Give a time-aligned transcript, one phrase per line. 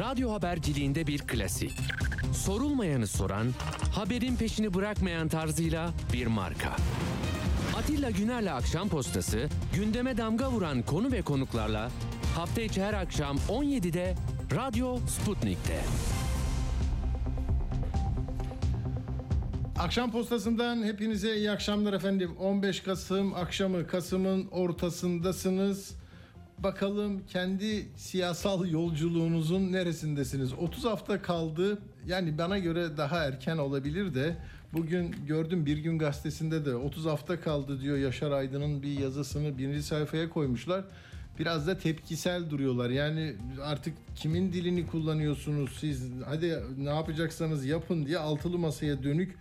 [0.00, 1.72] Radyo haberciliğinde bir klasik.
[2.32, 3.46] Sorulmayanı soran,
[3.94, 6.76] haberin peşini bırakmayan tarzıyla bir marka.
[7.76, 11.90] Atilla Güner'le Akşam Postası, gündeme damga vuran konu ve konuklarla
[12.36, 14.14] hafta içi her akşam 17'de
[14.54, 15.80] Radyo Sputnik'te.
[19.78, 22.36] Akşam postasından hepinize iyi akşamlar efendim.
[22.38, 26.05] 15 Kasım akşamı Kasım'ın ortasındasınız.
[26.58, 30.52] Bakalım kendi siyasal yolculuğunuzun neresindesiniz?
[30.52, 31.78] 30 hafta kaldı.
[32.06, 34.36] Yani bana göre daha erken olabilir de
[34.72, 39.82] bugün gördüm Bir Gün Gazetesi'nde de 30 hafta kaldı diyor Yaşar Aydın'ın bir yazısını birinci
[39.82, 40.84] sayfaya koymuşlar.
[41.38, 42.90] Biraz da tepkisel duruyorlar.
[42.90, 46.10] Yani artık kimin dilini kullanıyorsunuz siz?
[46.24, 49.34] Hadi ne yapacaksanız yapın diye altılı masaya dönük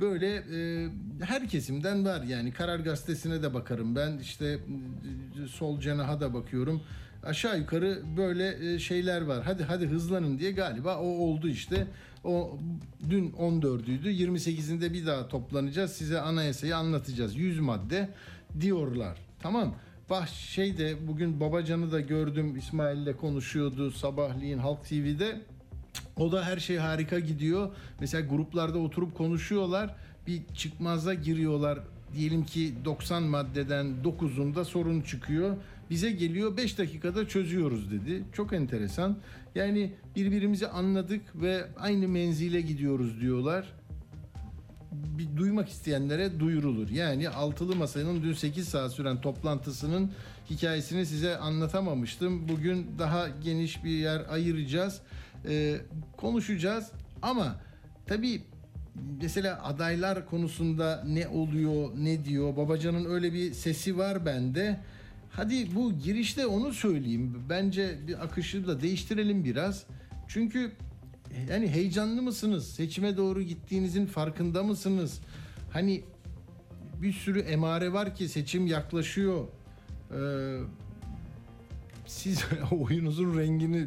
[0.00, 0.88] böyle e,
[1.24, 2.22] her kesimden var.
[2.22, 4.58] Yani Karar Gazetesi'ne de bakarım ben işte
[5.44, 6.82] e, sol cenaha da bakıyorum.
[7.22, 9.42] Aşağı yukarı böyle e, şeyler var.
[9.44, 11.86] Hadi hadi hızlanın diye galiba o oldu işte.
[12.24, 12.58] O
[13.10, 15.92] dün 14'üydü 28'inde bir daha toplanacağız.
[15.92, 17.36] Size anayasayı anlatacağız.
[17.36, 18.08] 100 madde
[18.60, 19.18] diyorlar.
[19.42, 19.74] Tamam.
[20.10, 22.56] Bah şeyde bugün Babacan'ı da gördüm.
[22.56, 25.40] İsmail'le konuşuyordu sabahleyin Halk TV'de
[26.16, 27.70] o da her şey harika gidiyor.
[28.00, 29.94] Mesela gruplarda oturup konuşuyorlar.
[30.26, 31.78] Bir çıkmaza giriyorlar.
[32.16, 35.56] Diyelim ki 90 maddeden 9'unda sorun çıkıyor.
[35.90, 38.24] Bize geliyor 5 dakikada çözüyoruz dedi.
[38.32, 39.16] Çok enteresan.
[39.54, 43.72] Yani birbirimizi anladık ve aynı menzile gidiyoruz diyorlar.
[44.92, 46.88] Bir duymak isteyenlere duyurulur.
[46.88, 50.10] Yani altılı masanın dün 8 saat süren toplantısının
[50.50, 52.48] hikayesini size anlatamamıştım.
[52.48, 55.00] Bugün daha geniş bir yer ayıracağız
[55.48, 55.76] e,
[56.16, 56.90] konuşacağız
[57.22, 57.56] ama
[58.06, 58.42] tabii
[59.22, 64.80] mesela adaylar konusunda ne oluyor ne diyor Babacan'ın öyle bir sesi var bende.
[65.30, 67.42] Hadi bu girişte onu söyleyeyim.
[67.48, 69.84] Bence bir akışı da değiştirelim biraz.
[70.28, 70.72] Çünkü
[71.50, 72.68] yani heyecanlı mısınız?
[72.68, 75.20] Seçime doğru gittiğinizin farkında mısınız?
[75.72, 76.04] Hani
[77.02, 79.44] bir sürü emare var ki seçim yaklaşıyor.
[80.10, 80.58] Ee,
[82.06, 83.86] siz oyunuzun rengini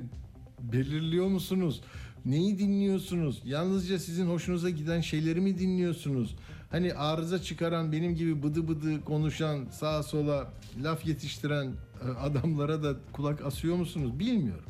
[0.61, 1.81] belirliyor musunuz?
[2.25, 3.41] Neyi dinliyorsunuz?
[3.45, 6.35] Yalnızca sizin hoşunuza giden şeyleri mi dinliyorsunuz?
[6.71, 10.53] Hani arıza çıkaran benim gibi bıdı bıdı konuşan sağa sola
[10.83, 14.19] laf yetiştiren e, adamlara da kulak asıyor musunuz?
[14.19, 14.69] Bilmiyorum.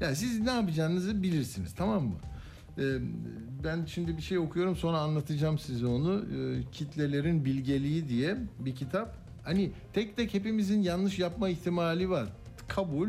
[0.00, 2.14] Yani siz ne yapacağınızı bilirsiniz tamam mı?
[2.78, 2.98] Ee,
[3.64, 6.24] ben şimdi bir şey okuyorum sonra anlatacağım size onu.
[6.24, 9.16] Ee, Kitlelerin Bilgeliği diye bir kitap.
[9.44, 12.28] Hani tek tek hepimizin yanlış yapma ihtimali var.
[12.68, 13.08] Kabul.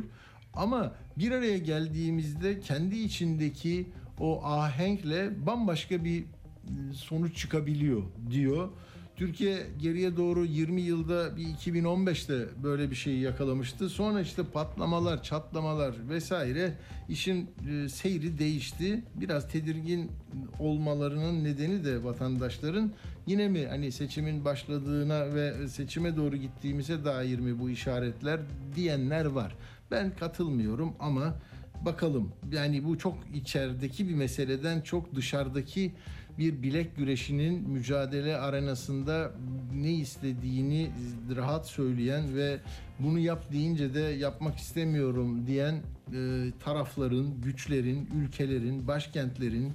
[0.53, 3.89] Ama bir araya geldiğimizde kendi içindeki
[4.19, 8.69] o ahenkle bambaşka bir ıı, sonuç çıkabiliyor diyor.
[9.15, 13.89] Türkiye geriye doğru 20 yılda bir 2015'te böyle bir şeyi yakalamıştı.
[13.89, 16.73] Sonra işte patlamalar, çatlamalar vesaire
[17.09, 19.03] işin ıı, seyri değişti.
[19.15, 20.11] Biraz tedirgin
[20.59, 22.91] olmalarının nedeni de vatandaşların
[23.27, 28.39] yine mi hani seçimin başladığına ve seçime doğru gittiğimize dair mi bu işaretler
[28.75, 29.55] diyenler var.
[29.91, 31.35] Ben katılmıyorum ama
[31.85, 32.31] bakalım.
[32.51, 35.91] Yani bu çok içerideki bir meseleden çok dışarıdaki
[36.37, 39.31] bir bilek güreşinin mücadele arenasında
[39.75, 40.91] ne istediğini
[41.35, 42.59] rahat söyleyen ve
[42.99, 45.75] bunu yap deyince de yapmak istemiyorum diyen
[46.13, 49.73] e, tarafların, güçlerin, ülkelerin, başkentlerin,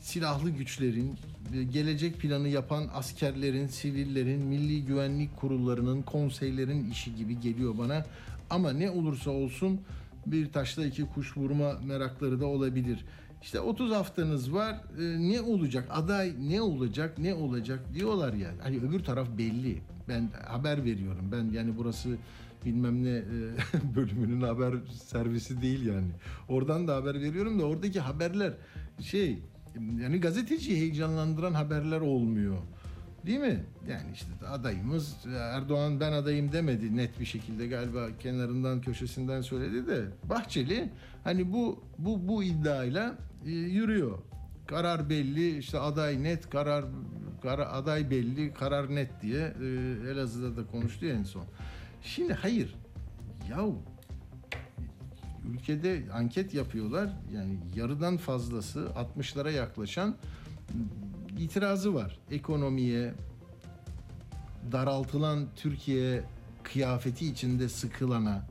[0.00, 1.18] silahlı güçlerin,
[1.54, 8.06] e, gelecek planı yapan askerlerin, sivillerin, milli güvenlik kurullarının, konseylerin işi gibi geliyor bana.
[8.52, 9.80] Ama ne olursa olsun
[10.26, 13.04] bir taşla iki kuş vurma merakları da olabilir.
[13.42, 14.80] İşte 30 haftanız var.
[14.98, 15.88] E, ne olacak?
[15.90, 17.18] Aday ne olacak?
[17.18, 18.60] Ne olacak diyorlar yani.
[18.62, 19.82] Hani öbür taraf belli.
[20.08, 21.24] Ben haber veriyorum.
[21.32, 22.08] Ben yani burası
[22.64, 23.22] bilmem ne e,
[23.96, 24.74] bölümünün haber
[25.04, 26.10] servisi değil yani.
[26.48, 28.52] Oradan da haber veriyorum da oradaki haberler
[29.00, 29.38] şey
[30.00, 32.56] yani gazeteci heyecanlandıran haberler olmuyor.
[33.26, 33.64] Değil mi?
[33.88, 40.04] Yani işte adayımız Erdoğan ben adayım demedi net bir şekilde galiba kenarından köşesinden söyledi de
[40.24, 40.90] Bahçeli
[41.24, 43.14] hani bu bu bu iddiayla
[43.46, 44.18] e, yürüyor.
[44.66, 46.84] Karar belli işte aday net karar,
[47.42, 49.66] karar aday belli karar net diye e,
[50.10, 51.44] Elazığ'da da konuştu ya en son.
[52.02, 52.74] Şimdi hayır
[53.50, 53.78] yahu
[55.52, 57.10] ülkede anket yapıyorlar.
[57.34, 60.16] Yani yarıdan fazlası 60'lara yaklaşan
[61.44, 62.18] itirazı var.
[62.30, 63.14] Ekonomiye,
[64.72, 66.24] daraltılan Türkiye
[66.62, 68.46] kıyafeti içinde sıkılana,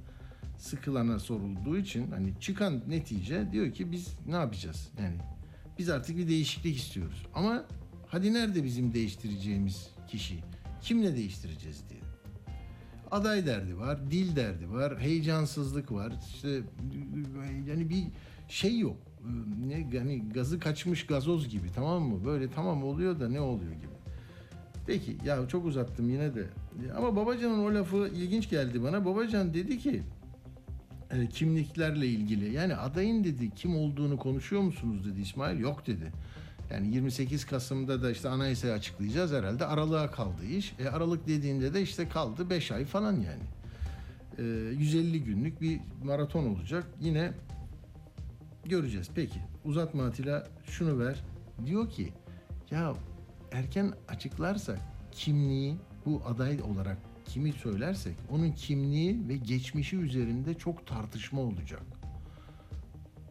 [0.57, 4.89] sıkılana sorulduğu için hani çıkan netice diyor ki biz ne yapacağız?
[4.99, 5.15] Yani
[5.79, 7.25] biz artık bir değişiklik istiyoruz.
[7.33, 7.65] Ama
[8.07, 10.39] hadi nerede bizim değiştireceğimiz kişi?
[10.81, 12.01] Kimle değiştireceğiz diye.
[13.11, 16.13] aday derdi var, dil derdi var, heyecansızlık var.
[16.35, 16.61] İşte
[17.67, 18.03] yani bir
[18.47, 18.97] şey yok.
[19.67, 22.25] Ne yani gazı kaçmış gazoz gibi tamam mı?
[22.25, 23.91] Böyle tamam oluyor da ne oluyor gibi.
[24.87, 26.45] Peki ya çok uzattım yine de.
[26.97, 29.05] Ama Babacan'ın o lafı ilginç geldi bana.
[29.05, 30.03] Babacan dedi ki
[31.11, 32.53] e, kimliklerle ilgili.
[32.53, 35.59] Yani adayın dedi kim olduğunu konuşuyor musunuz dedi İsmail.
[35.59, 36.11] Yok dedi.
[36.71, 39.65] Yani 28 Kasım'da da işte anayasayı açıklayacağız herhalde.
[39.65, 40.73] Aralığa kaldı iş.
[40.79, 43.43] E, Aralık dediğinde de işte kaldı 5 ay falan yani.
[44.37, 46.87] E, 150 günlük bir maraton olacak.
[47.01, 47.31] Yine
[48.65, 49.09] göreceğiz.
[49.15, 51.23] Peki uzatma Atilla şunu ver.
[51.65, 52.13] Diyor ki
[52.71, 52.93] ya
[53.51, 54.79] erken açıklarsak
[55.11, 55.75] kimliği
[56.05, 61.81] bu aday olarak kimi söylersek onun kimliği ve geçmişi üzerinde çok tartışma olacak.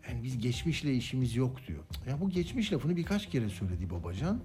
[0.08, 1.84] Yani biz geçmişle işimiz yok diyor.
[2.08, 4.40] Ya bu geçmiş lafını birkaç kere söyledi Babacan.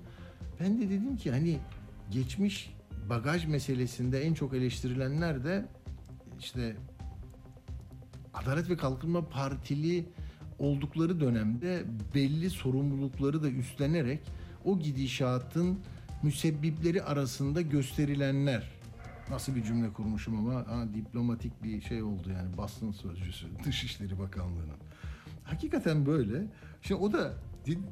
[0.59, 1.59] Ben de dedim ki hani
[2.11, 2.75] geçmiş
[3.09, 5.65] bagaj meselesinde en çok eleştirilenler de
[6.39, 6.75] işte
[8.33, 10.05] Adalet ve Kalkınma Partili
[10.59, 11.83] oldukları dönemde
[12.15, 14.19] belli sorumlulukları da üstlenerek
[14.65, 15.79] o gidişatın
[16.23, 18.71] müsebbipleri arasında gösterilenler.
[19.29, 24.77] Nasıl bir cümle kurmuşum ama ha, diplomatik bir şey oldu yani basın sözcüsü Dışişleri Bakanlığı'nın.
[25.43, 26.47] Hakikaten böyle.
[26.81, 27.33] Şimdi o da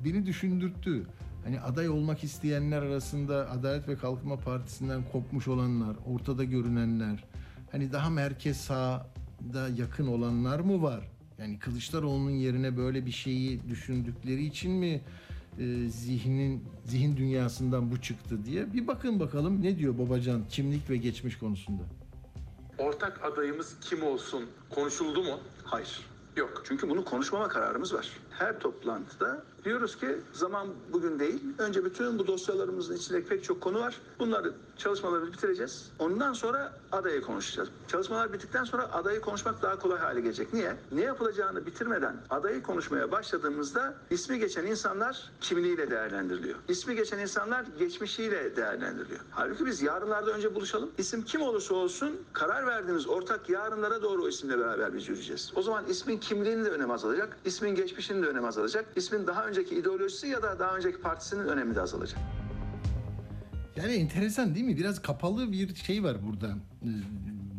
[0.06, 1.06] beni düşündürttü.
[1.44, 7.24] Hani aday olmak isteyenler arasında Adalet ve Kalkınma Partisi'nden kopmuş olanlar, ortada görünenler,
[7.72, 11.13] hani daha merkez sağda yakın olanlar mı var?
[11.44, 15.02] Yani Kılıçdaroğlu'nun yerine böyle bir şeyi düşündükleri için mi
[15.60, 20.98] e, zihnin zihin dünyasından bu çıktı diye bir bakın bakalım ne diyor Babacan kimlik ve
[20.98, 21.84] geçmiş konusunda.
[22.78, 25.40] Ortak adayımız kim olsun konuşuldu mu?
[25.64, 26.02] Hayır.
[26.36, 26.64] Yok.
[26.66, 28.10] Çünkü bunu konuşmama kararımız var.
[28.30, 31.42] Her toplantıda diyoruz ki zaman bugün değil.
[31.58, 33.96] Önce bütün bu dosyalarımızın içinde pek çok konu var.
[34.20, 35.92] Bunları çalışmalarımızı bitireceğiz.
[36.00, 37.70] Ondan sonra adayı konuşacağız.
[37.88, 40.54] Çalışmalar bittikten sonra adayı konuşmak daha kolay hale gelecek.
[40.54, 40.76] Niye?
[40.92, 46.60] Ne yapılacağını bitirmeden adayı konuşmaya başladığımızda ismi geçen insanlar kimliğiyle değerlendiriliyor.
[46.68, 49.20] İsmi geçen insanlar geçmişiyle değerlendiriliyor.
[49.32, 50.92] Halbuki biz yarınlarda önce buluşalım.
[50.98, 55.52] İsim kim olursa olsun karar verdiğimiz ortak yarınlara doğru o isimle beraber biz yürüyeceğiz.
[55.56, 57.38] O zaman ismin kimliğinin de önemi azalacak.
[57.46, 58.86] ismin geçmişinin de önemi azalacak.
[58.96, 62.20] İsmin daha önceki ideolojisi ya da daha önceki partisinin önemi de azalacak.
[63.78, 64.78] Yani enteresan değil mi?
[64.78, 66.58] Biraz kapalı bir şey var burada.
[66.84, 66.88] Ee,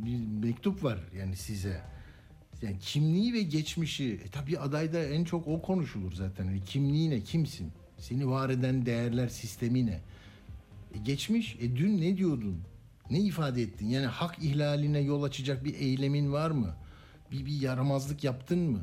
[0.06, 1.80] Bir mektup var yani size.
[2.62, 4.20] Yani kimliği ve geçmişi.
[4.24, 6.44] E tabii adayda en çok o konuşulur zaten.
[6.44, 7.20] Yani kimliği ne?
[7.20, 7.72] Kimsin?
[7.98, 10.00] Seni var eden değerler sistemi ne?
[10.94, 11.56] E geçmiş.
[11.60, 12.60] E dün ne diyordun?
[13.10, 13.86] Ne ifade ettin?
[13.88, 16.74] Yani hak ihlaline yol açacak bir eylemin var mı?
[17.32, 18.80] Bir, bir yaramazlık yaptın mı?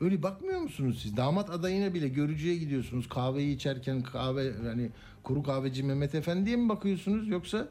[0.00, 1.16] Öyle bakmıyor musunuz siz?
[1.16, 3.08] Damat adayına bile görücüye gidiyorsunuz.
[3.08, 4.90] Kahveyi içerken kahve yani
[5.22, 7.68] kuru kahveci Mehmet Efendi'ye mi bakıyorsunuz yoksa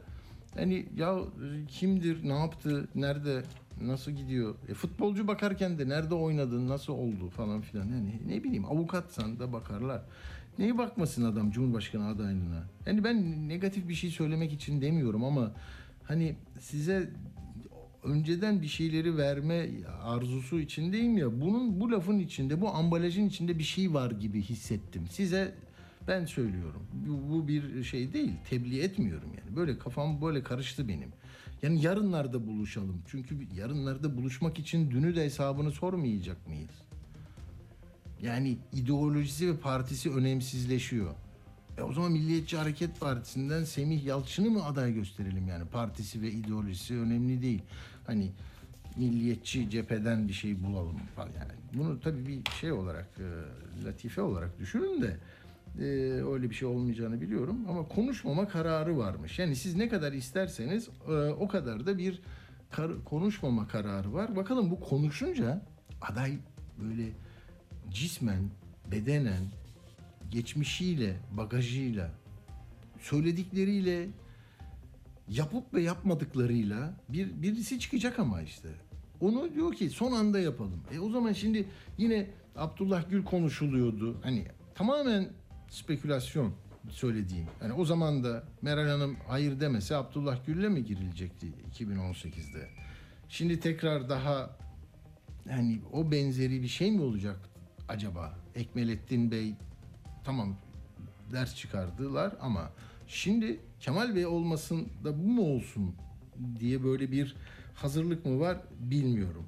[0.56, 1.20] hani ya
[1.68, 3.44] kimdir, ne yaptı, nerede,
[3.82, 4.56] nasıl gidiyor?
[4.70, 7.86] E, futbolcu bakarken de nerede oynadın, nasıl oldu falan filan.
[7.86, 10.02] Yani ne bileyim avukatsan da bakarlar.
[10.60, 12.64] Neyi bakmasın adam Cumhurbaşkanı adaylığına?
[12.86, 15.52] Yani ben negatif bir şey söylemek için demiyorum ama
[16.04, 17.10] hani size
[18.04, 19.70] önceden bir şeyleri verme
[20.04, 21.42] arzusu içindeyim ya.
[21.42, 25.08] Bunun bu lafın içinde, bu ambalajın içinde bir şey var gibi hissettim.
[25.12, 25.54] Size
[26.08, 26.82] ben söylüyorum.
[26.94, 28.32] Bu, bu bir şey değil.
[28.50, 29.56] Tebliğ etmiyorum yani.
[29.56, 31.10] Böyle kafam böyle karıştı benim.
[31.62, 33.02] Yani yarınlarda buluşalım.
[33.08, 36.70] Çünkü yarınlarda buluşmak için dünü de hesabını sormayacak mıyız?
[38.22, 41.16] Yani ideolojisi ve partisi önemsizleşiyor.
[41.78, 45.66] E o zaman Milliyetçi Hareket Partisi'nden Semih Yalçın'ı mı aday gösterelim yani?
[45.66, 47.62] Partisi ve ideolojisi önemli değil.
[48.08, 48.32] Hani
[48.96, 51.52] milliyetçi cepheden bir şey bulalım falan yani.
[51.74, 55.18] Bunu tabii bir şey olarak, e, latife olarak düşünün de
[55.80, 55.84] e,
[56.24, 57.58] öyle bir şey olmayacağını biliyorum.
[57.70, 59.40] Ama konuşmama kararı varmış.
[59.40, 62.22] Yani siz ne kadar isterseniz e, o kadar da bir
[62.72, 64.36] kar- konuşmama kararı var.
[64.36, 65.62] Bakalım bu konuşunca
[66.02, 66.38] aday
[66.82, 67.10] böyle
[67.92, 68.44] cismen,
[68.92, 69.44] bedenen,
[70.32, 72.12] geçmişiyle, bagajıyla,
[73.00, 74.08] söyledikleriyle,
[75.30, 78.70] yapıp ve yapmadıklarıyla bir birisi çıkacak ama işte.
[79.22, 80.82] Onu diyor ki son anda yapalım.
[80.94, 81.66] E o zaman şimdi
[81.98, 84.18] yine Abdullah Gül konuşuluyordu.
[84.24, 85.30] Hani tamamen
[85.70, 86.54] spekülasyon
[86.90, 87.46] söylediğim.
[87.62, 92.70] Yani o zaman da Meral Hanım hayır demese Abdullah Gül'le mi girilecekti 2018'de?
[93.30, 94.58] Şimdi tekrar daha
[95.50, 97.50] hani o benzeri bir şey mi olacak
[97.88, 98.40] acaba?
[98.56, 99.54] Ekmelettin Bey
[100.28, 100.56] tamam
[101.32, 102.72] ders çıkardılar ama
[103.08, 105.96] şimdi Kemal Bey olmasın da bu mu olsun
[106.60, 107.36] diye böyle bir
[107.76, 109.46] hazırlık mı var bilmiyorum.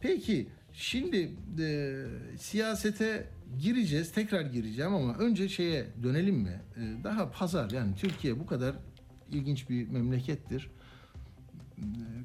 [0.00, 2.04] Peki şimdi e,
[2.38, 6.60] siyasete gireceğiz tekrar gireceğim ama önce şeye dönelim mi?
[6.76, 8.76] E, daha pazar yani Türkiye bu kadar
[9.30, 10.70] ilginç bir memlekettir.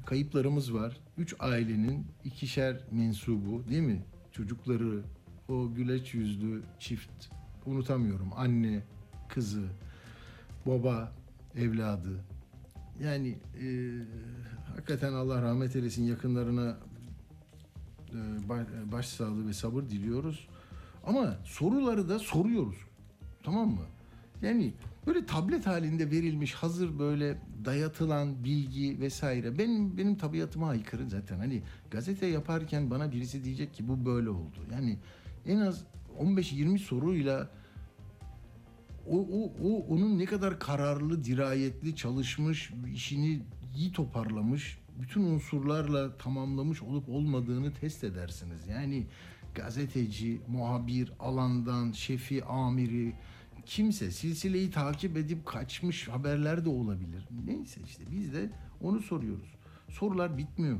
[0.06, 0.96] kayıplarımız var.
[1.18, 4.02] Üç ailenin ikişer mensubu değil mi?
[4.32, 5.02] Çocukları,
[5.48, 7.35] o güleç yüzlü çift
[7.66, 8.30] unutamıyorum.
[8.36, 8.82] Anne,
[9.28, 9.66] kızı,
[10.66, 11.12] baba,
[11.56, 12.24] evladı.
[13.02, 13.66] Yani e,
[14.74, 16.76] hakikaten Allah rahmet eylesin yakınlarına
[18.08, 18.16] e,
[18.48, 20.48] ba- başsağlığı ve sabır diliyoruz.
[21.06, 22.76] Ama soruları da soruyoruz.
[23.42, 23.82] Tamam mı?
[24.42, 24.74] Yani
[25.06, 31.38] böyle tablet halinde verilmiş hazır böyle dayatılan bilgi vesaire benim benim tabiatıma aykırı zaten.
[31.38, 34.56] Hani gazete yaparken bana birisi diyecek ki bu böyle oldu.
[34.72, 34.98] Yani
[35.46, 35.84] en az
[36.20, 37.50] 15-20 soruyla
[39.06, 43.42] o, o, o onun ne kadar kararlı, dirayetli çalışmış, işini
[43.76, 48.66] iyi toparlamış, bütün unsurlarla tamamlamış olup olmadığını test edersiniz.
[48.68, 49.06] Yani
[49.54, 53.12] gazeteci, muhabir, alandan, şefi, amiri,
[53.66, 57.28] kimse silsileyi takip edip kaçmış haberler de olabilir.
[57.46, 59.54] Neyse işte biz de onu soruyoruz.
[59.88, 60.78] Sorular bitmiyor.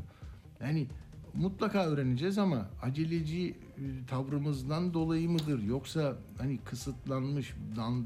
[0.60, 0.86] Yani
[1.34, 3.56] mutlaka öğreneceğiz ama aceleci
[4.06, 7.54] tavrımızdan dolayı mıdır yoksa hani kısıtlanmış,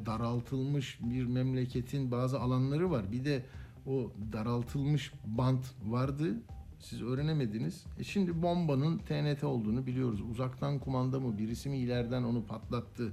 [0.07, 3.13] daraltılmış bir memleketin bazı alanları var.
[3.13, 3.47] Bir de
[3.87, 6.35] o daraltılmış bant vardı.
[6.81, 7.85] Siz öğrenemediniz.
[7.99, 10.21] E şimdi bombanın TNT olduğunu biliyoruz.
[10.31, 13.13] Uzaktan kumanda mı birisi mi ileriden onu patlattı.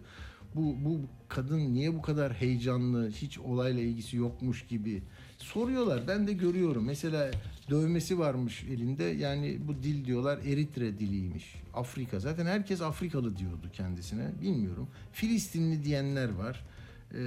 [0.55, 5.03] Bu, bu kadın niye bu kadar heyecanlı, hiç olayla ilgisi yokmuş gibi
[5.37, 6.07] soruyorlar.
[6.07, 6.85] Ben de görüyorum.
[6.85, 7.31] Mesela
[7.69, 9.03] dövmesi varmış elinde.
[9.03, 11.55] Yani bu dil diyorlar Eritre diliymiş.
[11.73, 12.19] Afrika.
[12.19, 14.31] Zaten herkes Afrikalı diyordu kendisine.
[14.41, 14.87] Bilmiyorum.
[15.11, 16.65] Filistinli diyenler var.
[17.13, 17.17] Ee,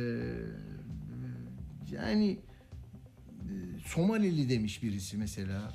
[1.93, 2.39] yani
[3.41, 3.53] e,
[3.87, 5.73] Somalili demiş birisi mesela.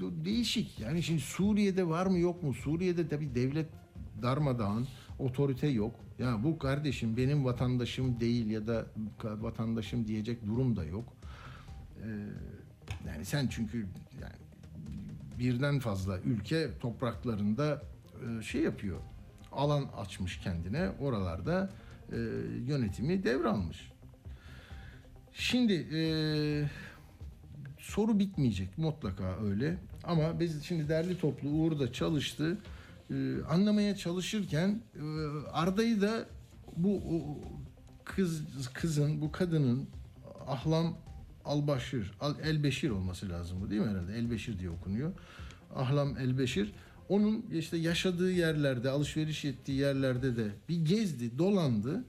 [0.00, 0.78] De- Değişik.
[0.80, 2.54] Yani şimdi Suriye'de var mı yok mu?
[2.54, 3.66] Suriye'de tabii devlet
[4.22, 5.94] darmadağın, otorite yok.
[6.18, 8.86] Ya bu kardeşim benim vatandaşım değil ya da
[9.24, 11.12] vatandaşım diyecek durum da yok.
[12.02, 12.08] Ee,
[13.06, 13.86] yani sen çünkü
[14.22, 14.34] yani
[15.38, 17.82] birden fazla ülke topraklarında
[18.38, 18.98] e, şey yapıyor.
[19.52, 20.88] Alan açmış kendine.
[21.00, 21.70] Oralarda
[22.12, 22.16] e,
[22.66, 23.92] yönetimi devralmış.
[25.32, 26.00] Şimdi e,
[27.78, 29.78] soru bitmeyecek mutlaka öyle.
[30.04, 32.58] Ama biz şimdi derli toplu Uğur da çalıştı.
[33.50, 34.82] Anlamaya çalışırken
[35.52, 36.26] Arda'yı da
[36.76, 37.02] bu
[38.04, 38.42] kız
[38.74, 39.88] kızın bu kadının
[40.46, 40.96] Ahlam
[41.48, 44.18] Albaşir, Al Elbeşir olması lazım bu değil mi herhalde?
[44.18, 45.12] Elbeşir diye okunuyor.
[45.74, 46.72] Ahlam Elbeşir.
[47.08, 52.04] Onun işte yaşadığı yerlerde, alışveriş ettiği yerlerde de bir gezdi, dolandı.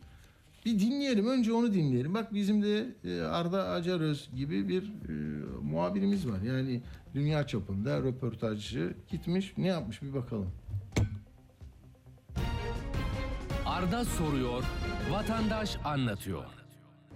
[0.65, 1.27] Bir dinleyelim.
[1.27, 2.13] Önce onu dinleyelim.
[2.13, 5.13] Bak bizim de e, Arda Acaröz gibi bir e,
[5.61, 6.41] muhabirimiz var.
[6.41, 6.81] Yani
[7.13, 9.53] dünya çapında röportajcı gitmiş.
[9.57, 10.51] Ne yapmış bir bakalım.
[13.65, 14.63] Arda soruyor,
[15.11, 16.58] vatandaş anlatıyor.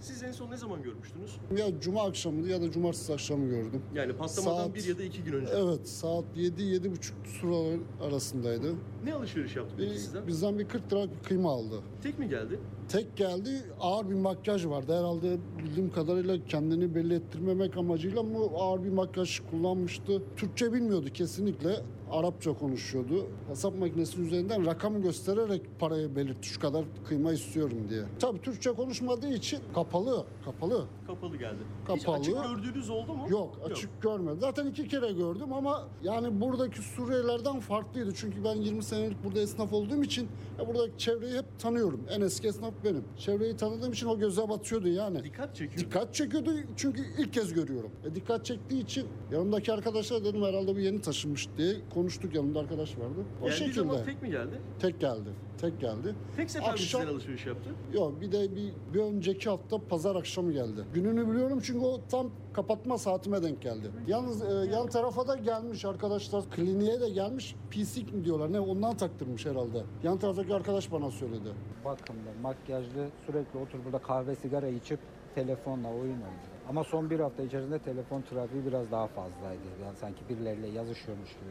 [0.03, 1.31] Siz en son ne zaman görmüştünüz?
[1.57, 3.81] Ya cuma akşamıydı ya da cumartesi akşamı gördüm.
[3.95, 5.51] Yani patlamadan Saat- bir ya da iki gün önce.
[5.55, 8.75] Evet saat 7-7.30 sıralar arasındaydı.
[9.05, 10.27] Ne alışveriş yaptı peki sizden?
[10.27, 11.81] bizden bir 40 lira kıyma aldı.
[12.03, 12.59] Tek mi geldi?
[12.93, 14.97] Tek geldi ağır bir makyaj vardı.
[14.99, 20.21] Herhalde bildiğim kadarıyla kendini belli ettirmemek amacıyla mı ağır bir makyaj kullanmıştı.
[20.37, 21.75] Türkçe bilmiyordu kesinlikle.
[22.11, 23.25] Arapça konuşuyordu.
[23.47, 26.47] Hesap makinesinin üzerinden rakam göstererek parayı belirtti.
[26.47, 28.03] Şu kadar kıyma istiyorum diye.
[28.19, 30.25] Tabii Türkçe konuşmadığı için kapalı.
[30.45, 30.85] Kapalı.
[31.07, 31.57] Kapalı geldi.
[31.95, 32.19] Hiç Kapalı.
[32.19, 33.25] açık gördüğünüz oldu mu?
[33.29, 34.37] Yok açık görmedim.
[34.41, 38.13] Zaten iki kere gördüm ama yani buradaki Suriyelilerden farklıydı.
[38.15, 40.27] Çünkü ben 20 senelik burada esnaf olduğum için
[40.67, 42.01] buradaki çevreyi hep tanıyorum.
[42.09, 43.03] En eski esnaf benim.
[43.17, 45.23] Çevreyi tanıdığım için o göze batıyordu yani.
[45.23, 45.79] Dikkat çekiyor.
[45.85, 47.91] Dikkat çekiyordu çünkü ilk kez görüyorum.
[48.11, 52.97] E, dikkat çektiği için yanımdaki arkadaşlar dedim herhalde bu yeni taşınmış diye konuştuk yanımda arkadaş
[52.97, 53.23] vardı.
[53.41, 53.75] O Geldiği şekilde.
[53.79, 54.61] zaman tek mi geldi?
[54.79, 55.29] Tek geldi.
[55.61, 56.15] Tek geldi.
[56.37, 57.69] Tek sefer mi Akşam- sizden alışveriş yaptı?
[57.93, 60.81] Yok bir de bir, bir önceki hafta pazar akşamı geldi.
[60.93, 63.91] Gününü biliyorum çünkü o tam kapatma saatime denk geldi.
[64.07, 66.43] Yalnız e, yan tarafa da gelmiş arkadaşlar.
[66.49, 67.55] Kliniğe de gelmiş.
[67.71, 69.83] PC mi diyorlar ne ondan taktırmış herhalde.
[70.03, 71.49] Yan taraftaki arkadaş bana söyledi.
[71.85, 74.99] bakımlı, makyajlı, sürekli otur burada kahve, sigara içip
[75.35, 76.43] telefonla oyun oynuyor.
[76.69, 79.67] Ama son bir hafta içerisinde telefon trafiği biraz daha fazlaydı.
[79.85, 81.49] Yani sanki birileriyle yazışıyormuş gibi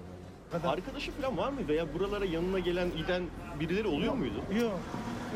[0.52, 0.66] böyle.
[0.68, 1.68] Arkadaşı falan var mı?
[1.68, 3.22] Veya buralara yanına gelen, giden
[3.60, 4.34] birileri oluyor muydu?
[4.60, 4.78] Yok.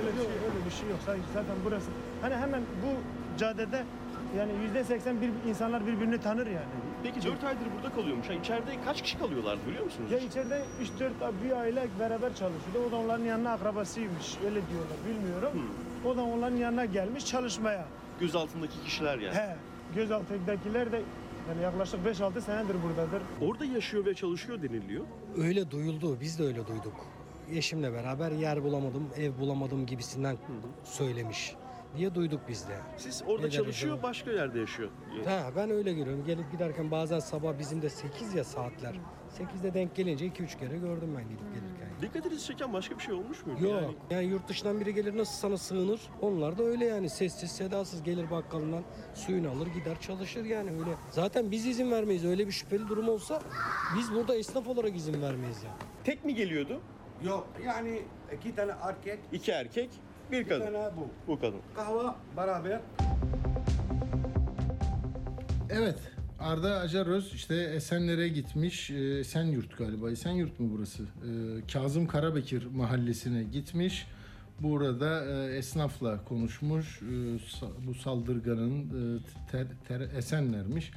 [0.00, 0.98] Öyle bir şey, öyle bir şey yok.
[1.06, 2.90] Zaten- Zaten burası hani hemen bu
[3.38, 3.84] caddede
[4.38, 6.66] yani yüzde seksen bir insanlar birbirini tanır yani.
[7.02, 8.28] Peki 4 aydır burada kalıyormuş.
[8.28, 10.10] Ha, içeride kaç kişi kalıyorlardı biliyor musunuz?
[10.12, 10.62] Ya içeride
[11.00, 12.88] 3-4 bir aile beraber çalışıyordu.
[12.88, 14.36] O da onların yanına akrabasıymış.
[14.44, 15.70] Öyle diyorlar bilmiyorum.
[16.04, 17.84] O da onların yanına gelmiş çalışmaya.
[18.20, 19.34] Göz altındaki kişiler yani.
[19.34, 19.56] He.
[19.94, 21.02] Gözaltındakiler de
[21.48, 23.22] yani yaklaşık 5-6 senedir buradadır.
[23.40, 25.04] Orada yaşıyor ve çalışıyor deniliyor.
[25.38, 26.20] Öyle duyuldu.
[26.20, 27.06] Biz de öyle duyduk.
[27.52, 30.36] Eşimle beraber yer bulamadım, ev bulamadım gibisinden
[30.84, 31.54] söylemiş.
[31.96, 32.76] Diye duyduk biz de.
[32.96, 34.08] Siz orada Neler çalışıyor, acaba?
[34.08, 34.90] başka yerde yaşıyor.
[35.24, 36.24] Ha, ben öyle görüyorum.
[36.24, 38.94] Gelip giderken bazen sabah bizim de 8 ya saatler.
[39.38, 41.86] 8'de denk gelince 2-3 kere gördüm ben gidip gelirken.
[42.02, 43.64] Dikkatinizi çeken başka bir şey olmuş muydu?
[43.64, 43.72] Yok.
[43.82, 46.00] Yani Yani yurt dışından biri gelir nasıl sana sığınır?
[46.22, 48.82] Onlar da öyle yani sessiz sedasız gelir bakkalından
[49.14, 50.90] suyunu alır gider çalışır yani öyle.
[51.10, 52.24] Zaten biz izin vermeyiz.
[52.24, 53.42] Öyle bir şüpheli durum olsa
[53.98, 55.76] biz burada esnaf olarak izin vermeyiz yani.
[56.04, 56.80] tek mi geliyordu?
[57.24, 58.02] Yok yani
[58.38, 59.90] iki tane erkek, İki erkek,
[60.32, 60.64] bir bir kadın.
[60.64, 61.08] tane bu.
[61.32, 61.60] Bu kadın.
[61.76, 62.80] Kahve beraber.
[65.70, 65.98] Evet.
[66.40, 68.90] Arda Acaröz işte Esenler'e gitmiş.
[68.90, 70.10] Ee, Esenyurt galiba.
[70.10, 71.02] Esenyurt mu burası?
[71.02, 74.06] Ee, Kazım Karabekir mahallesine gitmiş.
[74.60, 77.00] Burada e, esnafla konuşmuş.
[77.86, 79.18] Bu saldırganın e,
[79.52, 80.92] ter, ter- Esenler'miş.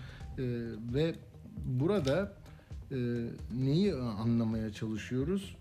[0.93, 1.15] Ve
[1.65, 2.33] burada
[2.91, 2.95] e,
[3.57, 5.55] neyi anlamaya çalışıyoruz?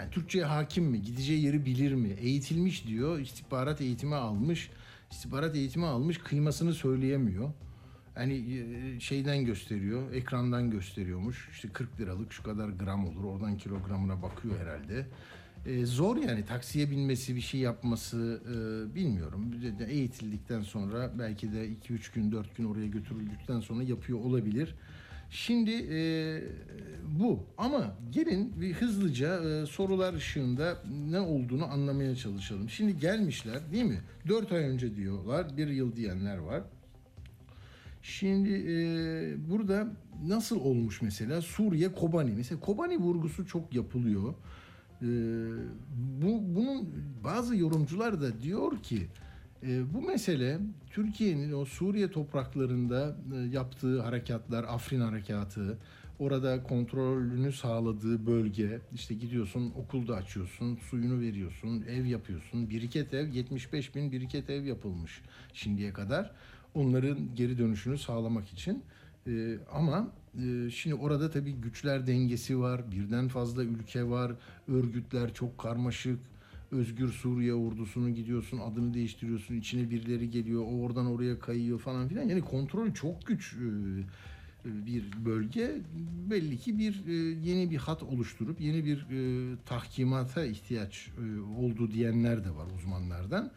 [0.00, 1.02] Yani Türkçe'ye hakim mi?
[1.02, 2.08] Gideceği yeri bilir mi?
[2.08, 3.18] Eğitilmiş diyor.
[3.18, 4.70] istihbarat eğitimi almış.
[5.10, 6.18] İstihbarat eğitimi almış.
[6.18, 7.50] Kıymasını söyleyemiyor.
[8.14, 8.44] Hani
[9.00, 11.48] şeyden gösteriyor, ekrandan gösteriyormuş.
[11.52, 13.24] İşte 40 liralık şu kadar gram olur.
[13.24, 15.06] Oradan kilogramına bakıyor herhalde.
[15.66, 19.54] E, zor yani taksiye binmesi, bir şey yapması e, bilmiyorum.
[19.88, 24.74] Eğitildikten sonra belki de 2-3 gün, 4 gün oraya götürüldükten sonra yapıyor olabilir.
[25.30, 26.00] Şimdi e,
[27.20, 32.70] bu ama gelin bir hızlıca e, sorular ışığında ne olduğunu anlamaya çalışalım.
[32.70, 34.00] Şimdi gelmişler değil mi?
[34.28, 36.62] 4 ay önce diyorlar, bir yıl diyenler var.
[38.02, 39.88] Şimdi e, burada
[40.26, 44.34] nasıl olmuş mesela Suriye Kobani mesela Kobani vurgusu çok yapılıyor.
[45.02, 45.08] E,
[46.22, 46.88] bu bunun
[47.24, 49.06] bazı yorumcular da diyor ki
[49.62, 50.58] e, bu mesele
[50.90, 55.78] Türkiye'nin o Suriye topraklarında e, yaptığı harekatlar, Afrin harekatı,
[56.18, 62.70] orada kontrolünü sağladığı bölge, işte gidiyorsun okulda açıyorsun, suyunu veriyorsun, ev yapıyorsun.
[62.70, 65.22] Biriket ev, 75 bin biriket ev yapılmış
[65.52, 66.30] şimdiye kadar.
[66.74, 68.82] Onların geri dönüşünü sağlamak için.
[69.26, 70.08] Ee, ama
[70.44, 74.32] e, şimdi orada tabii güçler dengesi var, birden fazla ülke var,
[74.68, 76.18] örgütler çok karmaşık.
[76.72, 82.28] Özgür Suriye ordusunu gidiyorsun, adını değiştiriyorsun, içine birileri geliyor, o oradan oraya kayıyor falan filan.
[82.28, 85.76] Yani kontrol çok güç e, bir bölge.
[86.30, 87.12] Belli ki bir e,
[87.50, 93.50] yeni bir hat oluşturup yeni bir e, tahkimata ihtiyaç e, oldu diyenler de var uzmanlardan.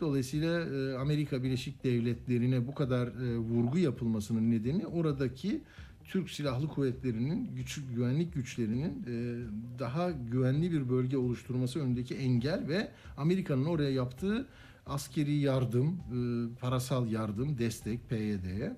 [0.00, 5.60] Dolayısıyla e, Amerika Birleşik Devletleri'ne bu kadar e, vurgu yapılmasının nedeni oradaki
[6.08, 9.36] Türk Silahlı Kuvvetleri'nin güç, güvenlik güçlerinin e,
[9.78, 14.46] daha güvenli bir bölge oluşturması önündeki engel ve Amerika'nın oraya yaptığı
[14.86, 16.20] askeri yardım, e,
[16.60, 18.76] parasal yardım, destek PYD'ye.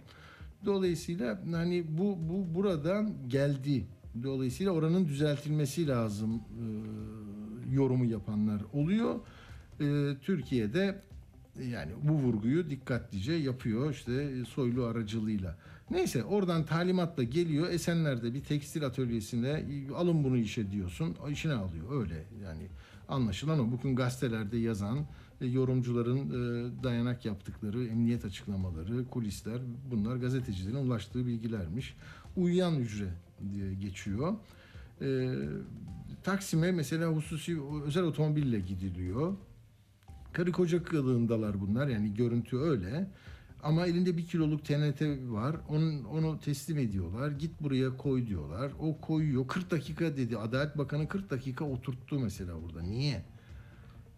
[0.65, 3.87] Dolayısıyla hani bu bu buradan geldi.
[4.23, 9.21] Dolayısıyla oranın düzeltilmesi lazım e, yorumu yapanlar oluyor.
[9.81, 11.03] E, Türkiye'de
[11.63, 15.57] yani bu vurguyu dikkatlice yapıyor işte Soylu aracılığıyla.
[15.91, 17.71] Neyse oradan talimatla geliyor.
[17.71, 19.65] Esenler'de bir tekstil atölyesine
[19.97, 21.17] alın bunu işe diyorsun.
[21.31, 22.67] İşine alıyor öyle yani
[23.09, 23.73] anlaşılan o.
[23.73, 24.99] Bugün gazetelerde yazan
[25.41, 29.59] e, yorumcuların e, dayanak yaptıkları emniyet açıklamaları, kulisler
[29.91, 31.97] bunlar gazetecilerin ulaştığı bilgilermiş.
[32.37, 33.09] Uyuyan hücre
[33.53, 34.35] diye geçiyor.
[35.03, 35.35] E,
[36.23, 39.37] Taksim'e mesela hususi özel otomobille gidiliyor.
[40.33, 43.11] Karı koca kılığındalar bunlar yani görüntü öyle.
[43.63, 45.57] Ama elinde bir kiloluk TNT var.
[45.69, 47.31] Onun, onu teslim ediyorlar.
[47.31, 48.73] Git buraya koy diyorlar.
[48.81, 49.49] O koyuyor.
[49.49, 50.39] 40 dakika dedi.
[50.39, 52.83] Adalet Bakanı 40 dakika oturttu mesela burada.
[52.83, 53.23] Niye?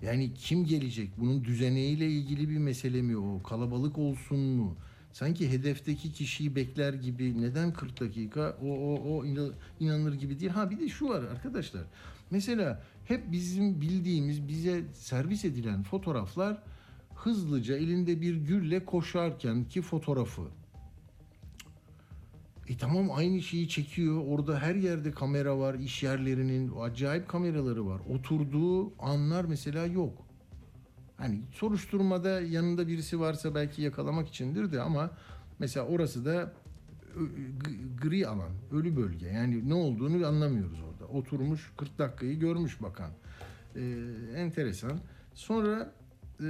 [0.03, 1.11] Yani kim gelecek?
[1.21, 3.43] Bunun düzeneğiyle ilgili bir mesele mi o?
[3.43, 4.77] Kalabalık olsun mu?
[5.13, 10.53] Sanki hedefteki kişiyi bekler gibi neden 40 dakika o o o ina- inanılır gibi değil.
[10.53, 11.83] Ha bir de şu var arkadaşlar.
[12.31, 16.63] Mesela hep bizim bildiğimiz bize servis edilen fotoğraflar
[17.27, 20.43] hızlıca elinde bir gülle koşarken ki fotoğrafı.
[22.69, 24.25] E tamam aynı şeyi çekiyor.
[24.29, 25.75] Orada her yerde kamera var.
[25.75, 28.01] iş yerlerinin acayip kameraları var.
[28.09, 30.19] Oturduğu anlar mesela yok.
[31.17, 35.11] Hani soruşturmada yanında birisi varsa belki yakalamak içindir de ama
[35.59, 36.53] mesela orası da
[38.03, 39.27] gri alan, ölü bölge.
[39.27, 41.13] Yani ne olduğunu anlamıyoruz orada.
[41.13, 43.11] Oturmuş 40 dakikayı görmüş bakan.
[43.77, 43.81] Ee,
[44.37, 45.01] enteresan.
[45.35, 45.93] Sonra
[46.41, 46.45] e,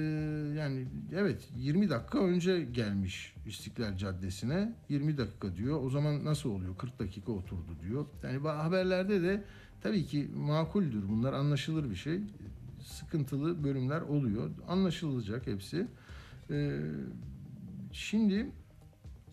[0.59, 4.73] yani evet 20 dakika önce gelmiş İstiklal Caddesi'ne.
[4.89, 5.85] 20 dakika diyor.
[5.85, 6.77] O zaman nasıl oluyor?
[6.77, 8.07] 40 dakika oturdu diyor.
[8.23, 9.45] Yani haberlerde de
[9.81, 11.09] tabii ki makuldür.
[11.09, 12.21] Bunlar anlaşılır bir şey.
[12.85, 14.51] Sıkıntılı bölümler oluyor.
[14.69, 15.87] Anlaşılacak hepsi.
[16.51, 16.81] Ee,
[17.93, 18.51] şimdi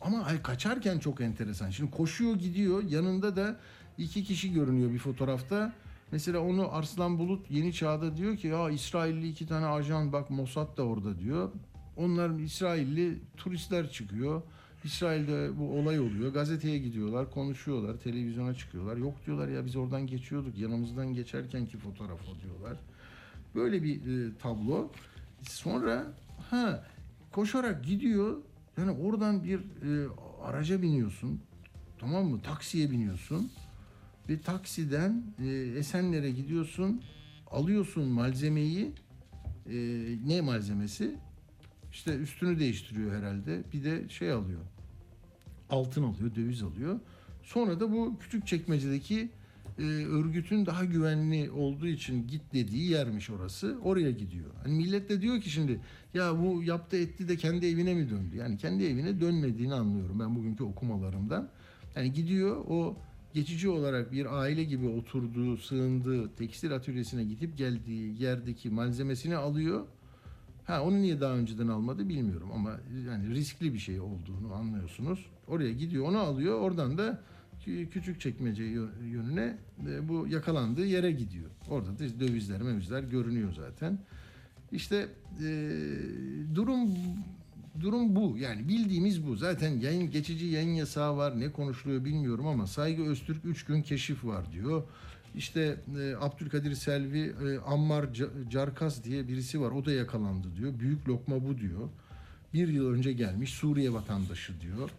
[0.02, 1.70] ama ay kaçarken çok enteresan.
[1.70, 2.84] Şimdi koşuyor gidiyor.
[2.84, 3.60] Yanında da
[3.98, 5.74] iki kişi görünüyor bir fotoğrafta.
[6.12, 10.78] Mesela onu Arslan Bulut Yeni Çağ'da diyor ki ya İsrailli iki tane ajan bak Mossad
[10.78, 11.52] da orada diyor.
[11.98, 14.41] Onlar İsrailli turistler çıkıyor.
[14.84, 16.34] İsrail'de bu olay oluyor.
[16.34, 18.98] Gazeteye gidiyorlar, konuşuyorlar, televizyona çıkıyorlar.
[18.98, 20.58] Yok diyorlar ya biz oradan geçiyorduk.
[20.58, 22.78] Yanımızdan geçerkenki fotoğraf o diyorlar.
[23.56, 24.91] Böyle bir e, tablo.
[25.41, 26.13] Sonra
[26.50, 26.86] ha
[27.32, 28.38] koşarak gidiyor.
[28.78, 30.08] Yani oradan bir e,
[30.43, 31.41] araca biniyorsun.
[32.00, 32.41] Tamam mı?
[32.41, 33.52] Taksiye biniyorsun.
[34.30, 37.02] Ve taksiden e, Esenler'e gidiyorsun.
[37.52, 38.92] Alıyorsun malzemeyi.
[39.70, 39.76] E,
[40.26, 41.15] ne malzemesi?
[41.92, 43.63] İşte üstünü değiştiriyor herhalde.
[43.74, 44.62] Bir de şey alıyor.
[45.70, 47.00] Altın alıyor, döviz alıyor.
[47.44, 49.30] Sonra da bu küçük çekmecedeki
[49.80, 53.78] e, örgütün daha güvenli olduğu için git dediği yermiş orası.
[53.84, 54.50] Oraya gidiyor.
[54.63, 55.80] Hani millet de diyor ki şimdi
[56.13, 58.38] ya bu yaptı etti de kendi evine mi döndü?
[58.38, 61.50] Yani kendi evine dönmediğini anlıyorum ben bugünkü okumalarımdan.
[61.96, 62.98] Yani gidiyor o
[63.34, 69.86] geçici olarak bir aile gibi oturduğu, sığındığı tekstil atölyesine gidip geldiği yerdeki malzemesini alıyor.
[70.65, 75.26] Ha onu niye daha önceden almadı bilmiyorum ama yani riskli bir şey olduğunu anlıyorsunuz.
[75.48, 76.60] Oraya gidiyor, onu alıyor.
[76.60, 77.22] Oradan da
[77.65, 81.50] kü- küçük çekmece yö- yönüne e, bu yakalandığı yere gidiyor.
[81.70, 84.00] Orada da dövizler, mevizler görünüyor zaten.
[84.72, 85.08] İşte
[85.44, 85.48] e,
[86.56, 86.89] durum
[87.82, 88.38] durum bu.
[88.38, 89.36] Yani bildiğimiz bu.
[89.36, 91.39] Zaten yayın geçici yayın yasağı var.
[91.39, 94.84] Ne konuşuluyor bilmiyorum ama Saygı Öztürk 3 gün keşif var diyor.
[95.36, 99.72] İşte e, Abdülkadir Selvi, e, Ammar Ca- Carkas diye birisi var.
[99.72, 100.80] O da yakalandı diyor.
[100.80, 101.89] Büyük lokma bu diyor.
[102.54, 104.89] Bir yıl önce gelmiş Suriye vatandaşı diyor.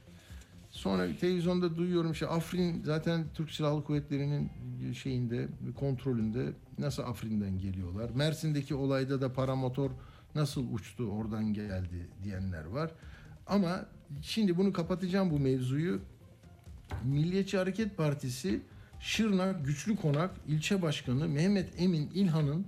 [0.70, 4.50] Sonra televizyonda duyuyorum işte Afrin zaten Türk Silahlı Kuvvetleri'nin
[4.94, 5.48] şeyinde
[5.80, 8.10] kontrolünde nasıl Afrin'den geliyorlar.
[8.14, 9.90] Mersin'deki olayda da paramotor
[10.34, 12.90] nasıl uçtu oradan geldi diyenler var.
[13.46, 13.86] Ama
[14.22, 16.00] şimdi bunu kapatacağım bu mevzuyu.
[17.04, 18.60] Milliyetçi Hareket Partisi
[19.00, 22.66] Şırnak Güçlü Konak ilçe başkanı Mehmet Emin İlhan'ın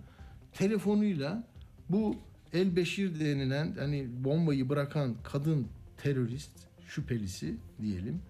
[0.52, 1.44] telefonuyla
[1.88, 2.16] bu
[2.52, 6.50] El Beşir denilen hani bombayı bırakan kadın terörist
[6.88, 8.22] şüphelisi diyelim.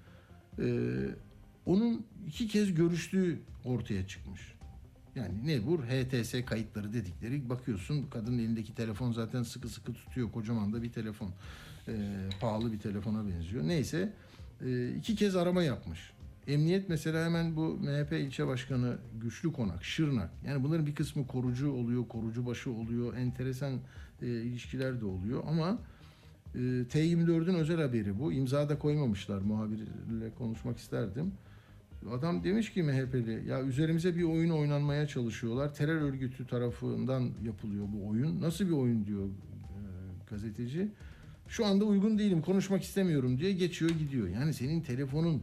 [0.59, 0.67] e,
[1.67, 4.52] onun iki kez görüştüğü ortaya çıkmış.
[5.15, 5.83] Yani ne bu?
[5.83, 10.33] HTS kayıtları dedikleri bakıyorsun kadının elindeki telefon zaten sıkı sıkı tutuyor.
[10.33, 11.31] Kocaman da bir telefon.
[11.89, 11.95] E,
[12.41, 13.69] pahalı bir telefona benziyor.
[13.69, 14.13] Neyse
[14.65, 16.13] e, iki kez arama yapmış.
[16.47, 20.31] Emniyet mesela hemen bu MHP ilçe başkanı Güçlü Konak, Şırnak.
[20.47, 23.17] Yani bunların bir kısmı korucu oluyor, korucu başı oluyor.
[23.17, 23.73] Enteresan
[24.23, 25.79] e, ilişkiler de oluyor ama
[26.55, 28.33] e, T24'ün özel haberi bu.
[28.33, 29.39] İmza da koymamışlar.
[29.39, 31.33] Muhabirle konuşmak isterdim.
[32.11, 35.75] Adam demiş ki MHP'li ya üzerimize bir oyun oynanmaya çalışıyorlar.
[35.75, 38.41] Terör örgütü tarafından yapılıyor bu oyun.
[38.41, 39.31] Nasıl bir oyun diyor e,
[40.31, 40.89] gazeteci.
[41.49, 44.29] Şu anda uygun değilim konuşmak istemiyorum diye geçiyor gidiyor.
[44.29, 45.43] Yani senin telefonun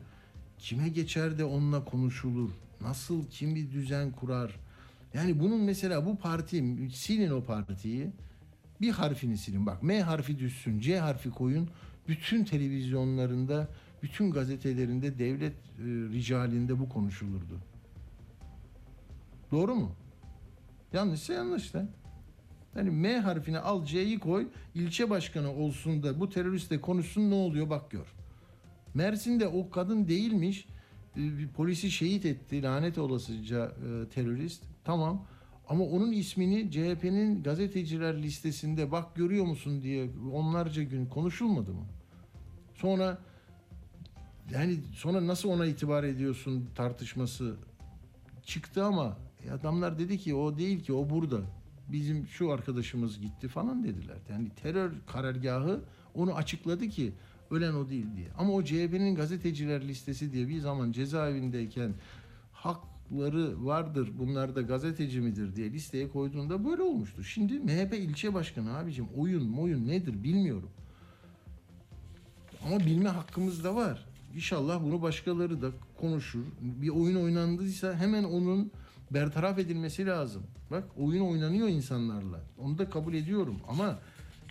[0.58, 2.50] kime geçer de onunla konuşulur?
[2.82, 4.56] Nasıl kim bir düzen kurar?
[5.14, 8.08] Yani bunun mesela bu parti silin o partiyi.
[8.82, 11.70] Bir harfini silin bak M harfi düşsün C harfi koyun.
[12.08, 13.68] Bütün televizyonlarında
[14.04, 17.60] bütün gazetelerinde devlet e, ricalinde bu konuşulurdu.
[19.52, 19.92] Doğru mu?
[20.94, 21.88] Yanlışsa yanlış da.
[22.76, 27.70] Yani M harfini al C'yi koy ilçe başkanı olsun da bu teröristle konuşsun ne oluyor
[27.70, 28.14] bak gör.
[28.94, 30.68] Mersin'de o kadın değilmiş.
[31.18, 34.64] e, Bir polisi şehit etti lanet olasıca e, terörist.
[34.84, 35.26] Tamam.
[35.70, 41.86] Ama onun ismini CHP'nin gazeteciler listesinde bak görüyor musun diye onlarca gün konuşulmadı mı?
[42.74, 43.18] Sonra
[44.54, 47.56] yani sonra nasıl ona itibar ediyorsun tartışması
[48.46, 49.18] çıktı ama
[49.52, 51.42] adamlar dedi ki o değil ki o burada.
[51.92, 54.18] Bizim şu arkadaşımız gitti falan dediler.
[54.30, 55.82] Yani terör karargahı
[56.16, 57.14] onu açıkladı ki
[57.52, 58.28] ölen o değil diye.
[58.38, 61.94] Ama o CHP'nin gazeteciler listesi diye bir zaman cezaevindeyken
[62.54, 67.24] hakları vardır bunlar da gazeteci midir diye listeye koyduğunda böyle olmuştu.
[67.24, 70.70] Şimdi MHP ilçe başkanı abicim oyun moyun nedir bilmiyorum.
[72.66, 74.09] Ama bilme hakkımız da var.
[74.40, 76.44] İnşallah bunu başkaları da konuşur.
[76.62, 78.72] Bir oyun oynandıysa hemen onun
[79.12, 80.44] bertaraf edilmesi lazım.
[80.72, 82.40] Bak oyun oynanıyor insanlarla.
[82.58, 84.00] Onu da kabul ediyorum ama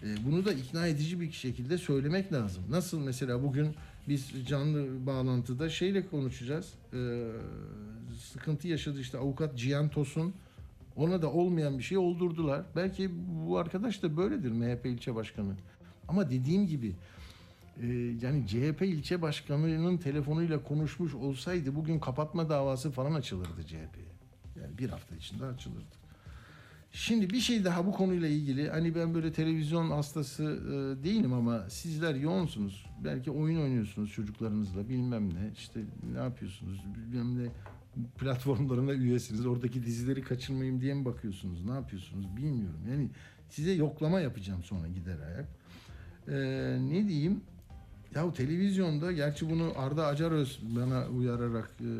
[0.03, 2.63] e, bunu da ikna edici bir şekilde söylemek lazım.
[2.71, 3.75] Nasıl mesela bugün
[4.09, 6.75] biz canlı bağlantıda şeyle konuşacağız.
[6.93, 6.99] E,
[8.33, 10.35] sıkıntı yaşadı işte avukat Cihan Tosun.
[10.97, 12.63] Ona da olmayan bir şey oldurdular.
[12.77, 13.11] Belki
[13.47, 15.53] bu arkadaş da böyledir MHP ilçe başkanı.
[16.09, 16.95] Ama dediğim gibi
[18.23, 24.09] yani CHP ilçe başkanının telefonuyla konuşmuş olsaydı bugün kapatma davası falan açılırdı CHP'ye.
[24.63, 25.99] Yani bir hafta içinde açılırdı.
[26.93, 28.71] Şimdi bir şey daha bu konuyla ilgili.
[28.71, 32.87] Hani ben böyle televizyon hastası e, değilim ama sizler yoğunsunuz.
[33.05, 35.53] Belki oyun oynuyorsunuz çocuklarınızla bilmem ne.
[35.57, 35.81] İşte
[36.13, 37.49] ne yapıyorsunuz bilmem ne
[38.19, 39.47] platformlarına üyesiniz.
[39.47, 41.65] Oradaki dizileri kaçırmayayım diye mi bakıyorsunuz?
[41.65, 42.81] Ne yapıyorsunuz bilmiyorum.
[42.91, 43.09] Yani
[43.49, 45.49] size yoklama yapacağım sonra gider ayak.
[46.29, 47.41] Ee, ne diyeyim?
[48.19, 51.91] Ya televizyonda gerçi bunu Arda Acaröz bana uyararak e,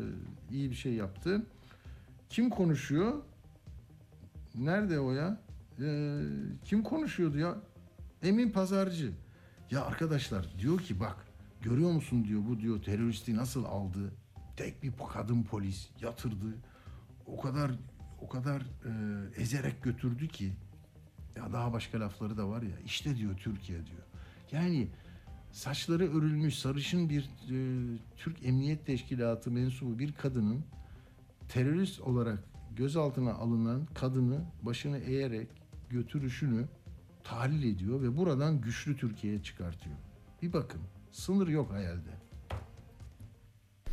[0.55, 1.45] iyi bir şey yaptı.
[2.29, 3.13] Kim konuşuyor?
[4.55, 5.41] Nerede o ya?
[5.81, 6.21] Ee,
[6.65, 7.55] kim konuşuyordu ya?
[8.23, 9.11] Emin Pazarcı.
[9.71, 11.15] Ya arkadaşlar diyor ki bak
[11.61, 14.11] görüyor musun diyor bu diyor teröristi nasıl aldı?
[14.57, 16.55] Tek bir kadın polis yatırdı.
[17.27, 17.71] O kadar
[18.21, 18.91] o kadar e,
[19.41, 20.53] ezerek götürdü ki
[21.35, 24.03] ya daha başka lafları da var ya işte diyor Türkiye diyor.
[24.51, 24.87] Yani
[25.51, 27.57] saçları örülmüş sarışın bir e,
[28.17, 30.63] Türk Emniyet Teşkilatı mensubu bir kadının
[31.49, 32.43] terörist olarak
[32.75, 35.47] gözaltına alınan kadını başını eğerek
[35.89, 36.67] götürüşünü
[37.23, 39.95] tahlil ediyor ve buradan güçlü Türkiye'ye çıkartıyor.
[40.41, 40.81] Bir bakın
[41.11, 42.18] sınır yok hayalde.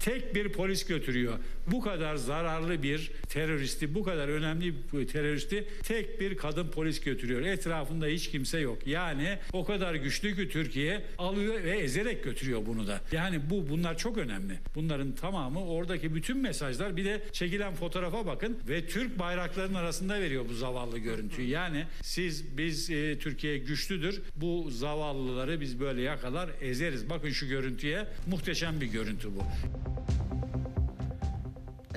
[0.06, 1.38] Tek bir polis götürüyor.
[1.66, 7.40] Bu kadar zararlı bir teröristi, bu kadar önemli bir teröristi tek bir kadın polis götürüyor.
[7.40, 8.86] Etrafında hiç kimse yok.
[8.86, 13.00] Yani o kadar güçlü ki Türkiye alıyor ve ezerek götürüyor bunu da.
[13.12, 14.58] Yani bu bunlar çok önemli.
[14.74, 20.44] Bunların tamamı oradaki bütün mesajlar bir de çekilen fotoğrafa bakın ve Türk bayraklarının arasında veriyor
[20.48, 21.48] bu zavallı görüntüyü.
[21.48, 24.22] Yani siz biz e, Türkiye güçlüdür.
[24.36, 27.10] Bu zavallıları biz böyle yakalar ezeriz.
[27.10, 29.42] Bakın şu görüntüye muhteşem bir görüntü bu.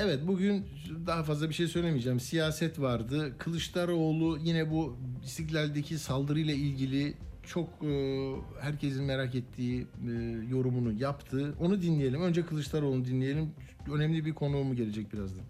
[0.02, 0.66] Evet bugün
[1.08, 2.20] daha fazla bir şey söylemeyeceğim.
[2.20, 3.36] Siyaset vardı.
[3.38, 8.32] Kılıçdaroğlu yine bu İstiklal'deki saldırıyla ilgili çok e,
[8.62, 10.12] herkesin merak ettiği e,
[10.50, 11.54] yorumunu yaptı.
[11.60, 12.22] Onu dinleyelim.
[12.22, 13.52] Önce Kılıçdaroğlu'nu dinleyelim.
[13.94, 15.44] Önemli bir konuğum gelecek birazdan.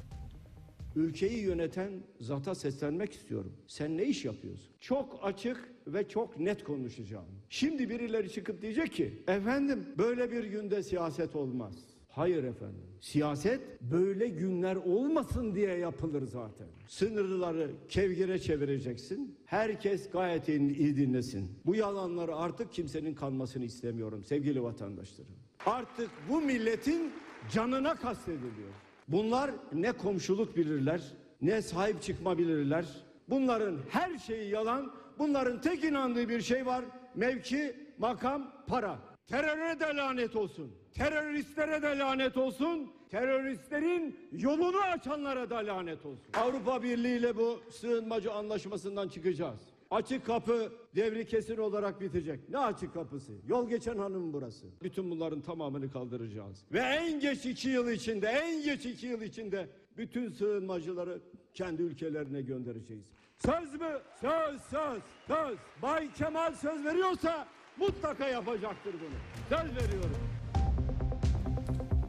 [0.95, 3.53] Ülkeyi yöneten zata seslenmek istiyorum.
[3.67, 4.69] Sen ne iş yapıyorsun?
[4.79, 7.25] Çok açık ve çok net konuşacağım.
[7.49, 11.73] Şimdi birileri çıkıp diyecek ki efendim böyle bir günde siyaset olmaz.
[12.09, 12.83] Hayır efendim.
[12.99, 16.67] Siyaset böyle günler olmasın diye yapılır zaten.
[16.87, 19.37] Sınırları kevgire çevireceksin.
[19.45, 21.51] Herkes gayet iyi, dinlesin.
[21.65, 25.31] Bu yalanları artık kimsenin kanmasını istemiyorum sevgili vatandaşlarım.
[25.65, 27.11] Artık bu milletin
[27.51, 28.73] canına kastediliyor.
[29.07, 32.85] Bunlar ne komşuluk bilirler, ne sahip çıkma bilirler.
[33.29, 34.91] Bunların her şeyi yalan.
[35.19, 36.85] Bunların tek inandığı bir şey var.
[37.15, 38.99] Mevki, makam, para.
[39.27, 40.71] Teröre de lanet olsun.
[40.93, 42.91] Teröristlere de lanet olsun.
[43.09, 46.25] Teröristlerin yolunu açanlara da lanet olsun.
[46.33, 49.59] Avrupa Birliği ile bu sığınmacı anlaşmasından çıkacağız.
[49.91, 52.49] Açık kapı devri kesin olarak bitecek.
[52.49, 53.31] Ne açık kapısı?
[53.47, 54.67] Yol geçen hanım burası.
[54.81, 56.65] Bütün bunların tamamını kaldıracağız.
[56.71, 61.21] Ve en geç iki yıl içinde, en geç iki yıl içinde bütün sığınmacıları
[61.53, 63.05] kendi ülkelerine göndereceğiz.
[63.37, 63.99] Söz mü?
[64.21, 65.57] Söz, söz, söz.
[65.81, 67.47] Bay Kemal söz veriyorsa
[67.77, 69.19] mutlaka yapacaktır bunu.
[69.59, 70.38] Söz veriyorum.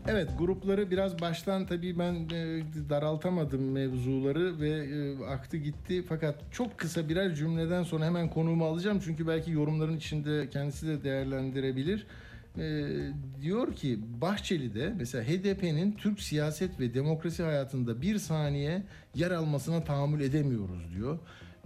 [0.08, 6.04] Evet grupları biraz baştan tabii ben e, daraltamadım mevzuları ve e, aktı gitti.
[6.08, 9.00] Fakat çok kısa birer cümleden sonra hemen konuğumu alacağım.
[9.04, 12.06] Çünkü belki yorumların içinde kendisi de değerlendirebilir.
[12.58, 12.86] E,
[13.40, 18.82] diyor ki Bahçeli'de mesela HDP'nin Türk siyaset ve demokrasi hayatında bir saniye
[19.14, 21.18] yer almasına tahammül edemiyoruz diyor.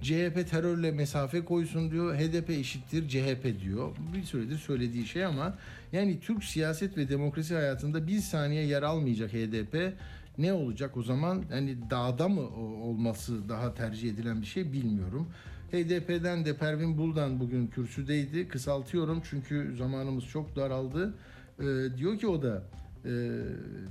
[0.03, 2.15] CHP terörle mesafe koysun diyor.
[2.17, 3.97] HDP eşittir CHP diyor.
[4.15, 5.59] Bir süredir söylediği şey ama
[5.93, 9.93] yani Türk siyaset ve demokrasi hayatında bir saniye yer almayacak HDP.
[10.39, 11.45] Ne olacak o zaman?
[11.53, 12.49] Yani dağda mı
[12.85, 15.29] olması daha tercih edilen bir şey bilmiyorum.
[15.73, 18.49] HDP'den de Pervin Buldan bugün kürsüdeydi.
[18.49, 21.15] Kısaltıyorum çünkü zamanımız çok daraldı.
[21.61, 21.65] Ee,
[21.97, 22.63] diyor ki o da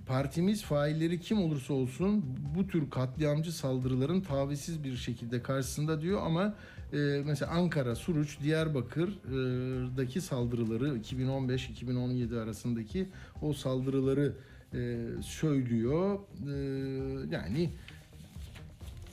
[0.08, 6.56] partimiz failleri kim olursa olsun bu tür katliamcı saldırıların tavizsiz bir şekilde karşısında diyor ama
[6.94, 13.10] e, mesela Ankara, Suruç, Diyarbakır'daki saldırıları 2015-2017 arasındaki
[13.42, 14.34] o saldırıları
[14.74, 16.20] e, söylüyor.
[16.50, 16.56] E,
[17.32, 17.70] yani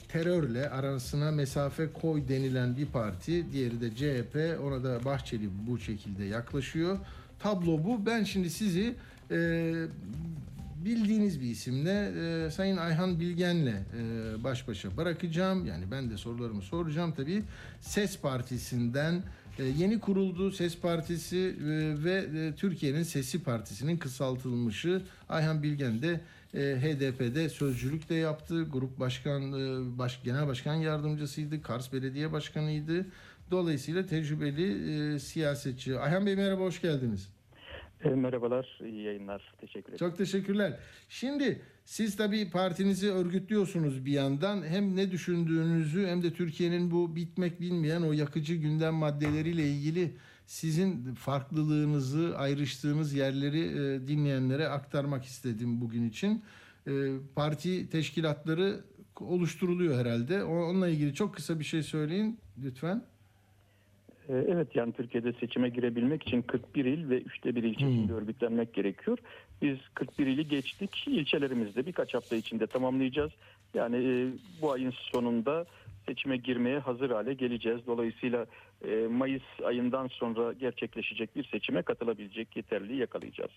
[0.09, 4.61] terörle arasına mesafe koy denilen bir parti, diğeri de CHP.
[4.65, 6.99] Ona da Bahçeli bu şekilde yaklaşıyor.
[7.39, 8.07] Tablo bu.
[8.07, 8.95] Ben şimdi sizi
[9.31, 9.73] e,
[10.85, 12.13] bildiğiniz bir isimle
[12.47, 15.67] e, Sayın Ayhan Bilgen'le e, baş başa bırakacağım.
[15.67, 17.43] Yani ben de sorularımı soracağım tabii.
[17.81, 19.23] Ses Partisi'nden
[19.59, 26.21] e, yeni kuruldu Ses Partisi e, ve e, Türkiye'nin Sesi Partisi'nin kısaltılmışı Ayhan Bilgen de
[26.55, 28.63] e, HDP'de sözcülük de yaptı.
[28.73, 31.63] Grup başkan, e, baş, genel başkan yardımcısıydı.
[31.63, 33.07] Kars Belediye Başkanıydı.
[33.51, 35.99] Dolayısıyla tecrübeli e, siyasetçi.
[35.99, 37.40] Ayhan Bey merhaba, hoş geldiniz.
[38.05, 39.55] E, merhabalar, iyi yayınlar.
[39.61, 39.99] Teşekkür ederim.
[39.99, 40.79] Çok teşekkürler.
[41.09, 44.63] Şimdi siz tabii partinizi örgütlüyorsunuz bir yandan.
[44.63, 51.15] Hem ne düşündüğünüzü hem de Türkiye'nin bu bitmek bilmeyen o yakıcı gündem maddeleriyle ilgili sizin
[51.15, 56.43] farklılığınızı, ayrıştığınız yerleri e, dinleyenlere aktarmak istedim bugün için.
[56.87, 56.93] E,
[57.35, 58.85] parti teşkilatları
[59.21, 60.45] oluşturuluyor herhalde.
[60.45, 63.05] Onunla ilgili çok kısa bir şey söyleyin lütfen.
[64.31, 69.19] E, Evet yani Türkiye'de seçime girebilmek için 41 il ve üçte bir ilçesinde örgütlenmek gerekiyor.
[69.63, 71.05] Biz 41 ili geçtik.
[71.07, 73.31] İlçelerimizde birkaç hafta içinde tamamlayacağız.
[73.75, 74.29] Yani e,
[74.63, 75.67] bu ayın sonunda
[76.07, 77.81] seçime girmeye hazır hale geleceğiz.
[77.87, 78.47] Dolayısıyla
[78.89, 83.51] e, Mayıs ayından sonra gerçekleşecek bir seçime katılabilecek yeterliği yakalayacağız.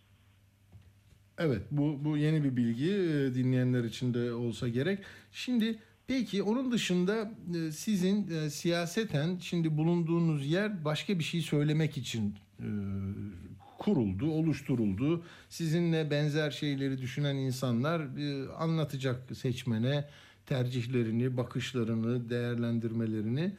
[1.37, 4.99] Evet bu, bu yeni bir bilgi e, dinleyenler için de olsa gerek.
[5.31, 5.79] Şimdi
[6.13, 12.35] peki onun dışında e, sizin e, siyaseten şimdi bulunduğunuz yer başka bir şey söylemek için
[12.59, 12.67] e,
[13.79, 15.23] kuruldu, oluşturuldu.
[15.49, 20.05] Sizinle benzer şeyleri düşünen insanlar e, anlatacak seçmene
[20.45, 23.53] tercihlerini, bakışlarını, değerlendirmelerini.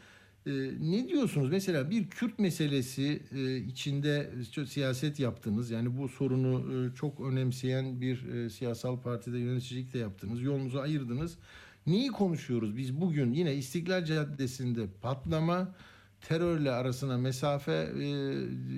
[0.47, 1.51] Ee, ne diyorsunuz?
[1.51, 4.31] Mesela bir Kürt meselesi e, içinde
[4.67, 5.71] siyaset yaptınız.
[5.71, 10.43] Yani bu sorunu e, çok önemseyen bir e, siyasal partide yöneticilik de yaptınız.
[10.43, 11.39] Yolunuzu ayırdınız.
[11.87, 12.77] Neyi konuşuyoruz?
[12.77, 15.75] Biz bugün yine İstiklal Caddesi'nde patlama,
[16.21, 18.07] terörle arasına mesafe e,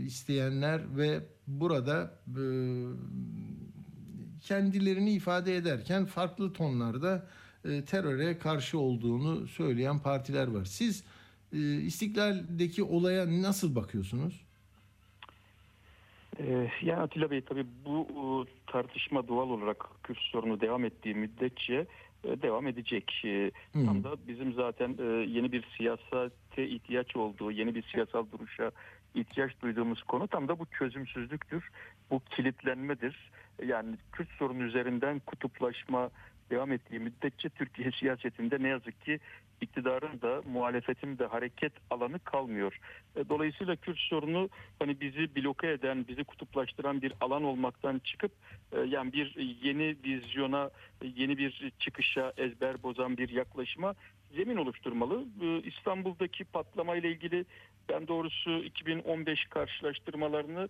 [0.05, 2.43] isteyenler ve burada e,
[4.41, 7.27] kendilerini ifade ederken farklı tonlarda
[7.65, 10.65] e, teröre karşı olduğunu söyleyen partiler var.
[10.65, 11.05] Siz
[11.53, 14.47] e, İstiklal'deki olaya nasıl bakıyorsunuz?
[16.39, 18.23] Ee, Yani Atilla Bey tabii bu e,
[18.73, 21.87] tartışma doğal olarak Kürt sorunu devam ettiği müddetçe e,
[22.25, 23.23] devam edecek.
[23.25, 23.87] E, Hmm.
[23.87, 28.71] Tam da bizim zaten e, yeni bir siyasete ihtiyaç olduğu, yeni bir siyasal duruşa
[29.15, 31.69] ihtiyaç duyduğumuz konu tam da bu çözümsüzlüktür.
[32.11, 33.31] Bu kilitlenmedir.
[33.67, 36.11] Yani Kürt sorunu üzerinden kutuplaşma
[36.51, 39.21] devam ettiği müddetçe Türkiye siyasetinde ne yazık ki
[39.61, 42.79] iktidarın da muhalefetin de hareket alanı kalmıyor.
[43.17, 48.33] E, Dolayısıyla Kürt sorunu hani bizi bloke eden, bizi kutuplaştıran bir alan olmaktan çıkıp
[48.73, 50.71] e, yani bir yeni vizyona,
[51.17, 53.95] yeni bir çıkışa ezber bozan bir yaklaşıma
[54.37, 55.25] zemin oluşturmalı.
[55.43, 57.45] E, İstanbul'daki patlama ile ilgili
[57.89, 60.69] ben doğrusu 2015 karşılaştırmalarını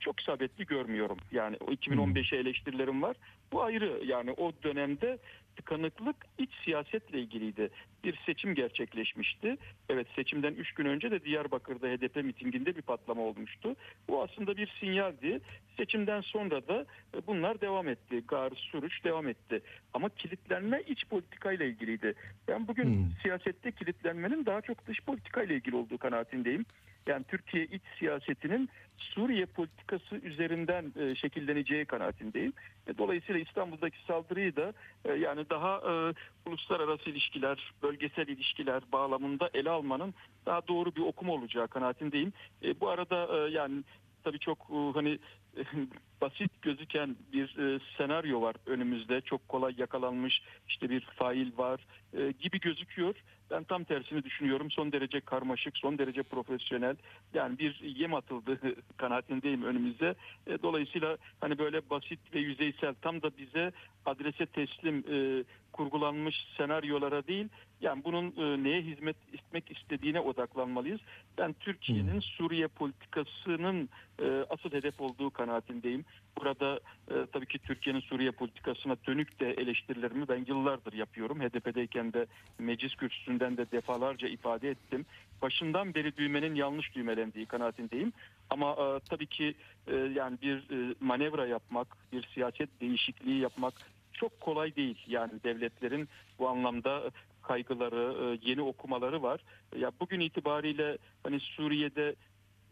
[0.00, 1.16] çok isabetli görmüyorum.
[1.32, 3.16] Yani o 2015'e eleştirilerim var.
[3.52, 5.18] Bu ayrı yani o dönemde
[5.56, 7.70] tıkanıklık iç siyasetle ilgiliydi.
[8.04, 9.56] Bir seçim gerçekleşmişti.
[9.88, 13.76] Evet seçimden 3 gün önce de Diyarbakır'da HDP mitinginde bir patlama olmuştu.
[14.08, 15.40] Bu aslında bir sinyaldi.
[15.76, 16.86] Seçimden sonra da
[17.16, 18.22] e, bunlar devam etti.
[18.28, 19.62] Gar, Suruç devam etti.
[19.94, 22.14] Ama kilitlenme iç politikayla ilgiliydi.
[22.48, 26.64] Ben bugün siyasette kilitlenmenin daha çok dış politikayla ilgili olduğu kanaatindeyim.
[27.06, 32.52] Yani Türkiye iç siyasetinin Suriye politikası üzerinden e, şekilleneceği kanaatindeyim.
[32.86, 34.72] E, Dolayısıyla İstanbul'daki saldırıyı da
[35.04, 36.14] e, yani daha e,
[36.50, 40.14] uluslararası ilişkiler, bölgesel ilişkiler bağlamında ele almanın
[40.46, 42.32] daha doğru bir okuma olacağı kanaatindeyim.
[42.62, 43.82] E, bu arada e, yani
[44.24, 45.18] tabii çok e, hani
[46.20, 49.20] basit gözüken bir e, senaryo var önümüzde.
[49.20, 53.14] Çok kolay yakalanmış işte bir fail var e, gibi gözüküyor.
[53.52, 54.70] Ben tam tersini düşünüyorum.
[54.70, 56.96] Son derece karmaşık, son derece profesyonel.
[57.34, 58.58] Yani bir yem atıldı
[58.96, 60.14] kanaatindeyim önümüze.
[60.46, 63.72] E, dolayısıyla hani böyle basit ve yüzeysel tam da bize
[64.06, 67.48] adrese teslim e, kurgulanmış senaryolara değil
[67.82, 71.00] yani bunun e, neye hizmet etmek istediğine odaklanmalıyız.
[71.38, 73.88] Ben Türkiye'nin Suriye politikasının
[74.22, 76.04] e, asıl hedef olduğu kanaatindeyim.
[76.38, 81.40] Burada e, tabii ki Türkiye'nin Suriye politikasına dönük de eleştirilerimi ben yıllardır yapıyorum.
[81.40, 82.26] HDP'deyken de
[82.58, 85.06] meclis kürsüsünden de defalarca ifade ettim.
[85.42, 88.12] Başından beri düğmenin yanlış düğmelendiği kanaatindeyim.
[88.50, 89.54] Ama e, tabii ki
[89.86, 93.74] e, yani bir e, manevra yapmak, bir siyaset değişikliği yapmak
[94.12, 94.98] çok kolay değil.
[95.06, 97.10] Yani devletlerin bu anlamda
[97.42, 99.40] kaygıları, e, yeni okumaları var.
[99.76, 102.14] Ya bugün itibariyle hani Suriye'de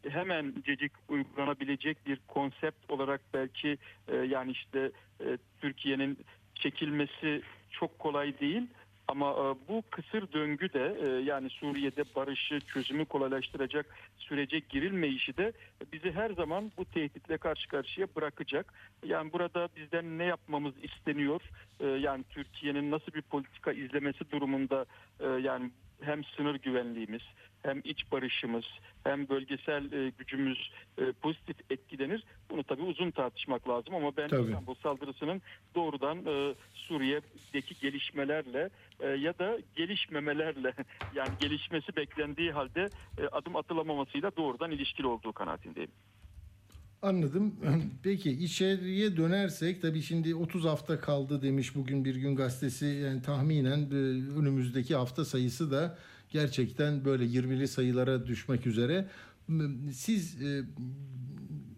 [0.08, 6.18] hemen cecik uygulanabilecek bir konsept olarak belki e, yani işte e, Türkiye'nin
[6.54, 8.66] çekilmesi çok kolay değil.
[9.08, 13.86] Ama e, bu kısır döngü de e, yani Suriye'de barışı, çözümü kolaylaştıracak
[14.18, 15.52] sürece girilmeyişi de
[15.92, 18.74] bizi her zaman bu tehditle karşı karşıya bırakacak.
[19.06, 21.42] Yani burada bizden ne yapmamız isteniyor?
[21.80, 24.86] E, yani Türkiye'nin nasıl bir politika izlemesi durumunda
[25.20, 25.70] e, yani
[26.02, 27.22] hem sınır güvenliğimiz
[27.62, 28.64] hem iç barışımız
[29.04, 32.24] hem bölgesel e, gücümüz e, pozitif etkilenir.
[32.50, 34.42] Bunu tabii uzun tartışmak lazım ama ben Tabii.
[34.42, 35.42] İstanbul saldırısının
[35.74, 38.70] doğrudan e, Suriye'deki gelişmelerle
[39.00, 40.74] e, ya da gelişmemelerle
[41.14, 42.88] yani gelişmesi beklendiği halde
[43.18, 45.90] e, adım atılamamasıyla doğrudan ilişkili olduğu kanaatindeyim.
[47.02, 47.54] Anladım.
[48.02, 53.78] Peki içeriye dönersek tabii şimdi 30 hafta kaldı demiş bugün bir gün gazetesi yani tahminen
[53.78, 53.94] e,
[54.38, 55.98] önümüzdeki hafta sayısı da
[56.30, 59.08] gerçekten böyle 20'li sayılara düşmek üzere.
[59.92, 60.62] Siz e,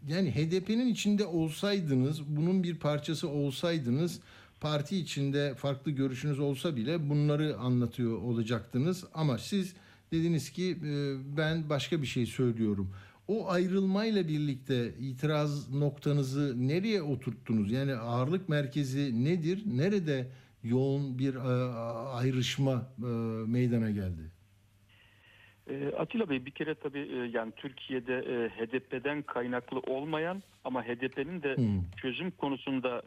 [0.09, 4.21] yani HDP'nin içinde olsaydınız, bunun bir parçası olsaydınız
[4.61, 9.75] parti içinde farklı görüşünüz olsa bile bunları anlatıyor olacaktınız ama siz
[10.13, 12.91] Dediniz ki e, ben başka bir şey söylüyorum.
[13.29, 17.73] O ayrılmayla birlikte itiraz noktanızı nereye oturttunuz?
[17.73, 19.63] Yani ağırlık merkezi nedir?
[19.67, 20.27] Nerede
[20.65, 21.73] yoğun bir e,
[22.15, 23.07] ayrışma e,
[23.51, 24.23] meydana geldi?
[25.71, 31.83] E, Atilla Bey bir kere tabii yani Türkiye'de HDP'den kaynaklı olmayan ama HDP'nin de Hmm.
[31.97, 33.03] çözüm konusunda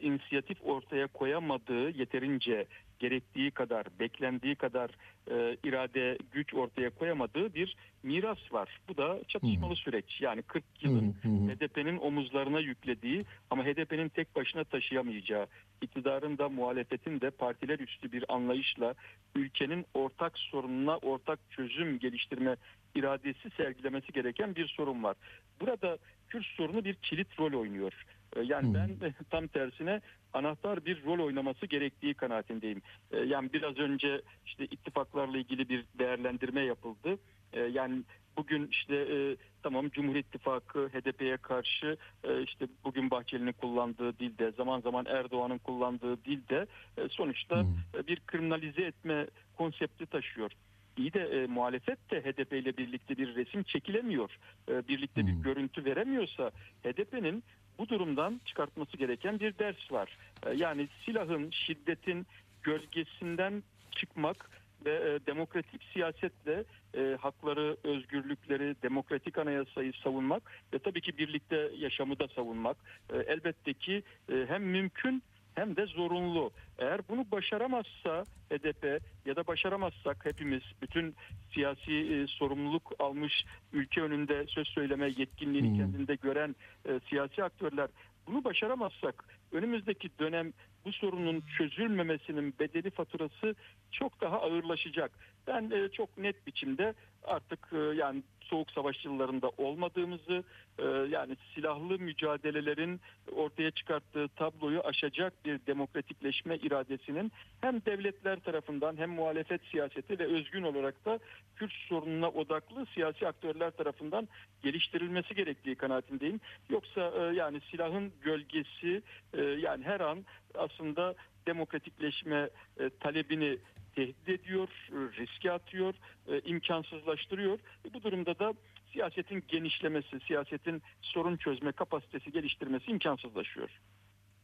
[0.00, 2.66] inisiyatif ortaya koyamadığı yeterince
[2.98, 4.90] gerektiği kadar, beklendiği kadar
[5.30, 8.80] e, irade, güç ortaya koyamadığı bir miras var.
[8.88, 10.20] Bu da çatışmalı süreç.
[10.20, 11.28] Yani 40 yılın hı.
[11.28, 15.46] HDP'nin omuzlarına yüklediği ama HDP'nin tek başına taşıyamayacağı,
[15.82, 18.94] iktidarın da muhalefetin de partiler üstü bir anlayışla
[19.34, 22.56] ülkenin ortak sorununa ortak çözüm geliştirme
[22.94, 25.16] iradesi sergilemesi gereken bir sorun var.
[25.60, 27.92] Burada Kürt sorunu bir kilit rol oynuyor.
[28.36, 30.00] Ee, Yani ben de tam tersine
[30.32, 32.82] anahtar bir rol oynaması gerektiği kanaatindeyim.
[33.10, 37.18] Ee, Yani biraz önce işte ittifaklarla ilgili bir değerlendirme yapıldı.
[37.52, 38.02] Ee, Yani
[38.36, 44.80] bugün işte e, tamam Cumhur İttifakı HDP'ye karşı e, işte bugün Bahçeli'nin kullandığı dilde zaman
[44.80, 46.66] zaman Erdoğan'ın kullandığı dilde
[46.96, 47.66] e, sonuçta
[47.98, 49.26] e, bir kriminalize etme
[49.56, 50.50] konsepti taşıyor.
[50.96, 54.30] İyi de e, muhalefet de HDP ile birlikte bir resim çekilemiyor.
[54.68, 56.50] E, birlikte bir görüntü veremiyorsa
[56.84, 57.42] HDP'nin
[57.78, 60.16] bu durumdan çıkartması gereken bir ders var.
[60.46, 62.26] E, yani silahın, şiddetin
[62.62, 64.50] gölgesinden çıkmak
[64.84, 66.64] ve e, demokratik siyasetle
[66.94, 70.42] e, hakları, özgürlükleri, demokratik anayasayı savunmak
[70.74, 72.76] ve tabii ki birlikte yaşamı da savunmak
[73.12, 74.02] e, elbette ki
[74.48, 75.22] hem mümkün
[75.58, 76.50] hem de zorunlu.
[76.78, 81.14] Eğer bunu başaramazsa HDP ya da başaramazsak hepimiz bütün
[81.54, 86.56] siyasi e, sorumluluk almış ülke önünde söz söyleme yetkinliğini kendinde gören
[86.88, 87.88] e, siyasi aktörler
[88.28, 90.52] bunu başaramazsak önümüzdeki dönem
[90.84, 93.54] bu sorunun çözülmemesinin bedeli faturası
[93.90, 95.10] çok daha ağırlaşacak.
[95.46, 96.94] Ben e, çok net biçimde
[97.24, 100.44] artık e, yani soğuk savaş yıllarında olmadığımızı
[100.78, 103.00] e, yani silahlı mücadelelerin
[103.32, 110.62] ortaya çıkarttığı tabloyu aşacak bir demokratikleşme iradesinin hem devletler tarafından hem muhalefet siyaseti ve özgün
[110.62, 111.18] olarak da
[111.56, 114.28] Kürt sorununa odaklı siyasi aktörler tarafından
[114.62, 116.40] geliştirilmesi gerektiği kanaatindeyim.
[116.70, 119.02] Yoksa e, yani silahın gölgesi
[119.34, 120.24] e, yani her an
[120.54, 121.14] aslında
[121.48, 122.40] demokratikleşme
[122.80, 123.58] e, talebini
[123.94, 125.94] tehdit ediyor, e, riske atıyor,
[126.28, 127.58] e, imkansızlaştırıyor.
[127.84, 128.54] E, bu durumda da
[128.92, 133.70] siyasetin genişlemesi, siyasetin sorun çözme kapasitesi geliştirmesi imkansızlaşıyor.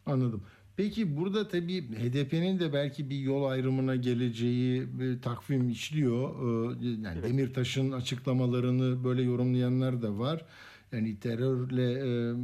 [0.06, 0.42] Anladım.
[0.76, 6.30] Peki burada tabii HDP'nin de belki bir yol ayrımına geleceği bir takvim işliyor.
[6.30, 10.44] Ee, Yani Demirtaş'ın açıklamalarını böyle yorumlayanlar da var.
[10.92, 12.34] Yani terörle e,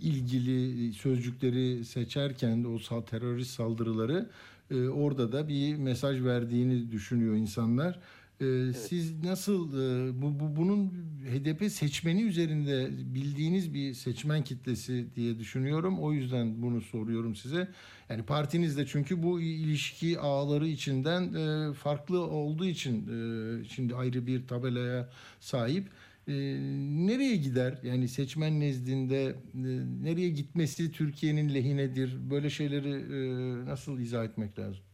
[0.00, 4.30] ilgili sözcükleri seçerken de o terörist saldırıları
[4.70, 7.98] e, orada da bir mesaj verdiğini düşünüyor insanlar.
[8.40, 10.88] Ee, Siz nasıl e, bu, bu bunun
[11.30, 15.98] HDP seçmeni üzerinde bildiğiniz bir seçmen kitlesi diye düşünüyorum.
[15.98, 17.68] O yüzden bunu soruyorum size.
[18.08, 24.26] Yani partiniz de çünkü bu ilişki ağları içinden e, farklı olduğu için e, şimdi ayrı
[24.26, 25.08] bir tabelaya
[25.40, 25.88] sahip.
[26.28, 26.32] E,
[27.06, 27.78] nereye gider?
[27.82, 29.34] Yani seçmen nezdinde e,
[30.02, 32.30] nereye gitmesi Türkiye'nin lehinedir?
[32.30, 33.18] Böyle şeyleri e,
[33.66, 34.84] nasıl izah etmek lazım?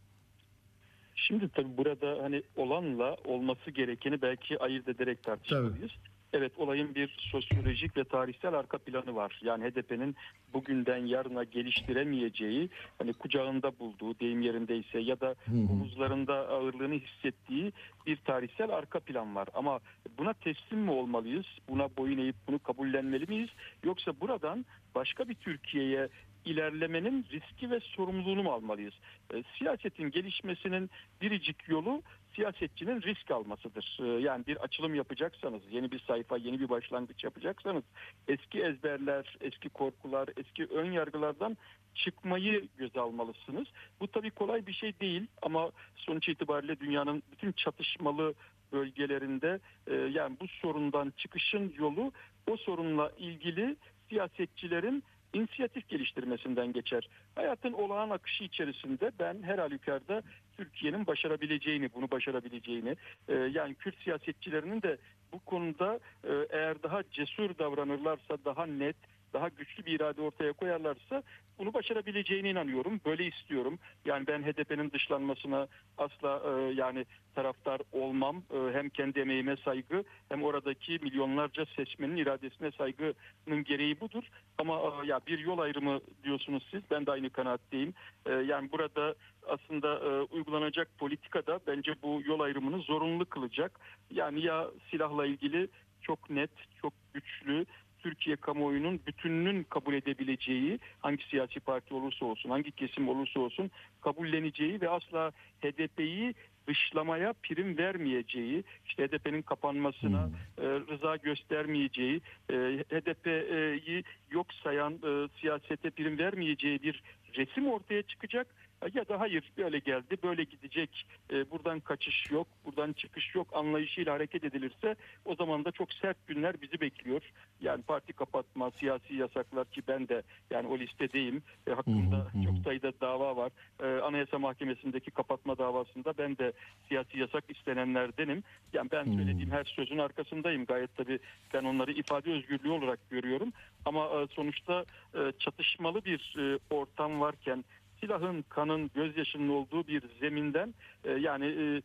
[1.15, 5.91] Şimdi tabii burada hani olanla olması gerekeni belki ayırt ederek tartışmalıyız.
[6.33, 9.39] Evet olayın bir sosyolojik ve tarihsel arka planı var.
[9.43, 10.15] Yani HDP'nin
[10.53, 15.35] bugünden yarına geliştiremeyeceği, hani kucağında bulduğu deyim yerindeyse ya da
[15.69, 17.73] omuzlarında ağırlığını hissettiği
[18.07, 19.47] bir tarihsel arka plan var.
[19.53, 19.79] Ama
[20.17, 21.45] buna teslim mi olmalıyız?
[21.69, 23.49] Buna boyun eğip bunu kabullenmeli miyiz?
[23.83, 26.09] Yoksa buradan başka bir Türkiye'ye
[26.45, 28.93] ilerlemenin riski ve sorumluluğunu mu almalıyız?
[29.33, 30.89] E, siyasetin gelişmesinin
[31.21, 32.01] biricik yolu
[32.35, 33.97] siyasetçinin risk almasıdır.
[34.01, 37.83] E, yani bir açılım yapacaksanız, yeni bir sayfa, yeni bir başlangıç yapacaksanız
[38.27, 41.57] eski ezberler, eski korkular, eski ön yargılardan
[41.95, 43.67] çıkmayı göze almalısınız.
[43.99, 48.33] Bu tabii kolay bir şey değil ama sonuç itibariyle dünyanın bütün çatışmalı
[48.73, 52.11] bölgelerinde e, yani bu sorundan çıkışın yolu
[52.51, 53.75] o sorunla ilgili
[54.09, 55.03] siyasetçilerin
[55.33, 57.09] inisiyatif geliştirmesinden geçer.
[57.35, 60.21] Hayatın olağan akışı içerisinde ben her halükarda
[60.57, 62.95] Türkiye'nin başarabileceğini, bunu başarabileceğini,
[63.27, 64.97] e, yani Kürt siyasetçilerinin de
[65.33, 68.95] bu konuda e, eğer daha cesur davranırlarsa, daha net,
[69.33, 71.23] daha güçlü bir irade ortaya koyarlarsa
[71.59, 73.01] bunu başarabileceğine inanıyorum.
[73.05, 73.79] Böyle istiyorum.
[74.05, 75.67] Yani ben HDP'nin dışlanmasına
[75.97, 77.05] asla e, yani
[77.35, 78.37] taraftar olmam.
[78.37, 84.23] E, hem kendi emeğime saygı hem oradaki milyonlarca seçmenin iradesine saygının gereği budur.
[84.57, 86.81] Ama e, ya bir yol ayrımı diyorsunuz siz.
[86.91, 87.93] Ben de aynı kanaatteyim.
[88.25, 89.15] E, yani burada
[89.47, 93.79] aslında e, uygulanacak politikada bence bu yol ayrımını zorunlu kılacak.
[94.11, 95.67] Yani ya silahla ilgili
[96.01, 97.65] çok net, çok güçlü
[98.03, 104.81] Türkiye kamuoyunun bütününün kabul edebileceği hangi siyasi parti olursa olsun, hangi kesim olursa olsun kabulleneceği
[104.81, 105.31] ve asla
[105.61, 106.33] HDP'yi
[106.67, 112.53] dışlamaya prim vermeyeceği, işte HDP'nin kapanmasına e, rıza göstermeyeceği, e,
[112.89, 117.03] HDP'yi yok sayan e, siyasete prim vermeyeceği bir
[117.37, 118.47] resim ortaya çıkacak.
[118.93, 124.13] Ya da hayır böyle geldi böyle gidecek e, buradan kaçış yok buradan çıkış yok anlayışıyla
[124.13, 127.21] hareket edilirse o zaman da çok sert günler bizi bekliyor.
[127.61, 130.21] Yani parti kapatma siyasi yasaklar ki ben de
[130.51, 133.51] yani o listedeyim e, hakkında çok sayıda dava var.
[133.83, 136.53] E, Anayasa Mahkemesi'ndeki kapatma davasında ben de
[136.87, 138.43] siyasi yasak istenenlerdenim.
[138.73, 141.19] Yani ben söylediğim her sözün arkasındayım gayet tabii
[141.53, 143.53] ben onları ifade özgürlüğü olarak görüyorum.
[143.85, 147.63] Ama e, sonuçta e, çatışmalı bir e, ortam varken
[148.03, 150.73] silahın, kanın, gözyaşının olduğu bir zeminden
[151.03, 151.81] e, yani e,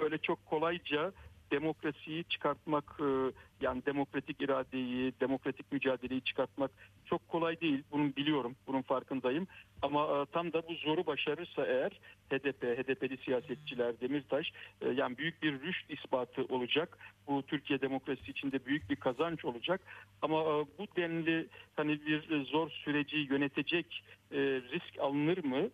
[0.00, 1.12] böyle çok kolayca
[1.50, 6.70] demokrasiyi çıkartmak e, yani demokratik iradeyi, demokratik mücadeleyi çıkartmak
[7.04, 7.82] çok kolay değil.
[7.92, 9.46] Bunu biliyorum, bunun farkındayım.
[9.82, 12.00] Ama e, tam da bu zoru başarırsa eğer
[12.30, 16.98] HDP, HDP'li siyasetçiler, Demirtaş e, yani büyük bir rüşt ispatı olacak.
[17.26, 19.80] Bu Türkiye demokrasisi içinde büyük bir kazanç olacak.
[20.22, 24.04] Ama e, bu denli hani bir zor süreci yönetecek
[24.72, 25.70] risk alınır mı?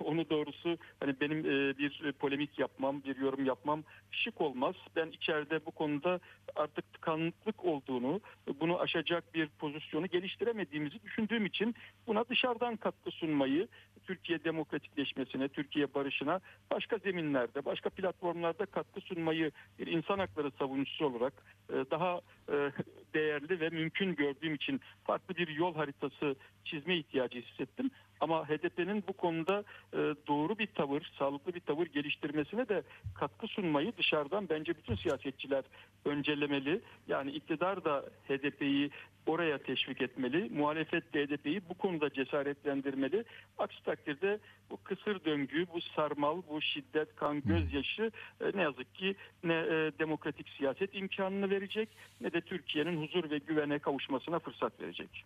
[0.00, 1.44] Onu doğrusu hani benim
[1.78, 4.74] bir polemik yapmam, bir yorum yapmam şık olmaz.
[4.96, 6.20] Ben içeride bu konuda
[6.56, 6.84] artık
[7.30, 8.20] tıkanıklık olduğunu,
[8.60, 11.74] bunu aşacak bir pozisyonu geliştiremediğimizi düşündüğüm için
[12.06, 13.68] buna dışarıdan katkı sunmayı,
[14.04, 21.32] Türkiye demokratikleşmesine, Türkiye barışına başka zeminlerde, başka platformlarda katkı sunmayı bir insan hakları savunucusu olarak
[21.70, 22.20] e, daha
[22.52, 22.72] e,
[23.14, 27.90] değerli ve mümkün gördüğüm için farklı bir yol haritası çizme ihtiyacı hissettim.
[28.20, 32.82] Ama HDP'nin bu konuda e, doğru bir tavır, sağlıklı bir tavır geliştirmesine de
[33.14, 35.64] katkı sunmayı dışarıdan bence bütün siyasetçiler
[36.04, 36.80] öncelemeli.
[37.08, 38.90] Yani iktidar da HDP'yi
[39.30, 40.50] oraya teşvik etmeli.
[40.50, 43.24] Muhalefet de HDP'yi bu konuda cesaretlendirmeli.
[43.58, 44.38] Aksi takdirde
[44.70, 48.10] bu kısır döngü, bu sarmal, bu şiddet, kan, gözyaşı
[48.40, 49.14] e, ne yazık ki
[49.44, 51.88] ne e, demokratik siyaset imkanını verecek
[52.20, 55.24] ne de Türkiye'nin huzur ve güvene kavuşmasına fırsat verecek.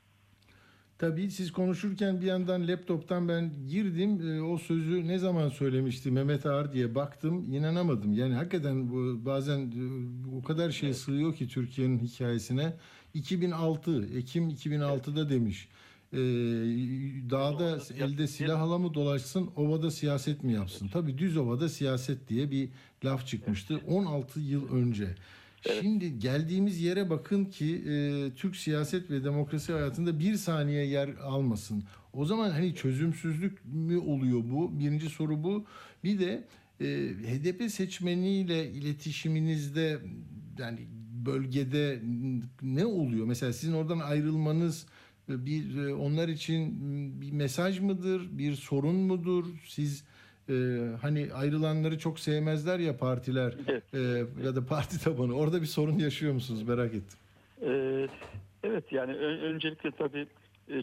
[0.99, 4.31] Tabii siz konuşurken bir yandan laptoptan ben girdim.
[4.31, 7.45] E, o sözü ne zaman söylemişti Mehmet Ağar diye baktım.
[7.53, 8.13] inanamadım.
[8.13, 9.73] Yani hakikaten bu bazen
[10.39, 12.73] o kadar şey sığıyor ki Türkiye'nin hikayesine.
[13.15, 15.69] 2006, Ekim 2006'da demiş.
[16.13, 16.19] E,
[17.31, 20.89] dağda elde silahla mı dolaşsın, ovada siyaset mi yapsın?
[20.89, 22.69] Tabii düz ovada siyaset diye bir
[23.05, 25.15] laf çıkmıştı 16 yıl önce.
[25.81, 31.85] Şimdi geldiğimiz yere bakın ki e, Türk siyaset ve demokrasi hayatında bir saniye yer almasın.
[32.13, 34.79] O zaman hani çözümsüzlük mü oluyor bu?
[34.79, 35.65] Birinci soru bu.
[36.05, 36.45] Bir de
[36.81, 39.99] e, HDP seçmeniyle iletişiminizde
[40.59, 40.81] yani
[41.27, 42.01] bölgede
[42.63, 43.27] ne oluyor?
[43.27, 44.87] Mesela sizin oradan ayrılmanız
[45.29, 46.75] bir e, onlar için
[47.21, 48.29] bir mesaj mıdır?
[48.31, 49.45] Bir sorun mudur?
[49.67, 50.05] Siz
[50.49, 50.55] e,
[51.01, 53.55] hani ayrılanları çok sevmezler ya partiler
[53.95, 53.99] e,
[54.45, 55.35] ya da parti tabanı.
[55.35, 56.63] Orada bir sorun yaşıyor musunuz?
[56.63, 57.19] Merak ettim.
[57.63, 58.07] Ee,
[58.63, 60.27] evet yani öncelikle tabii e,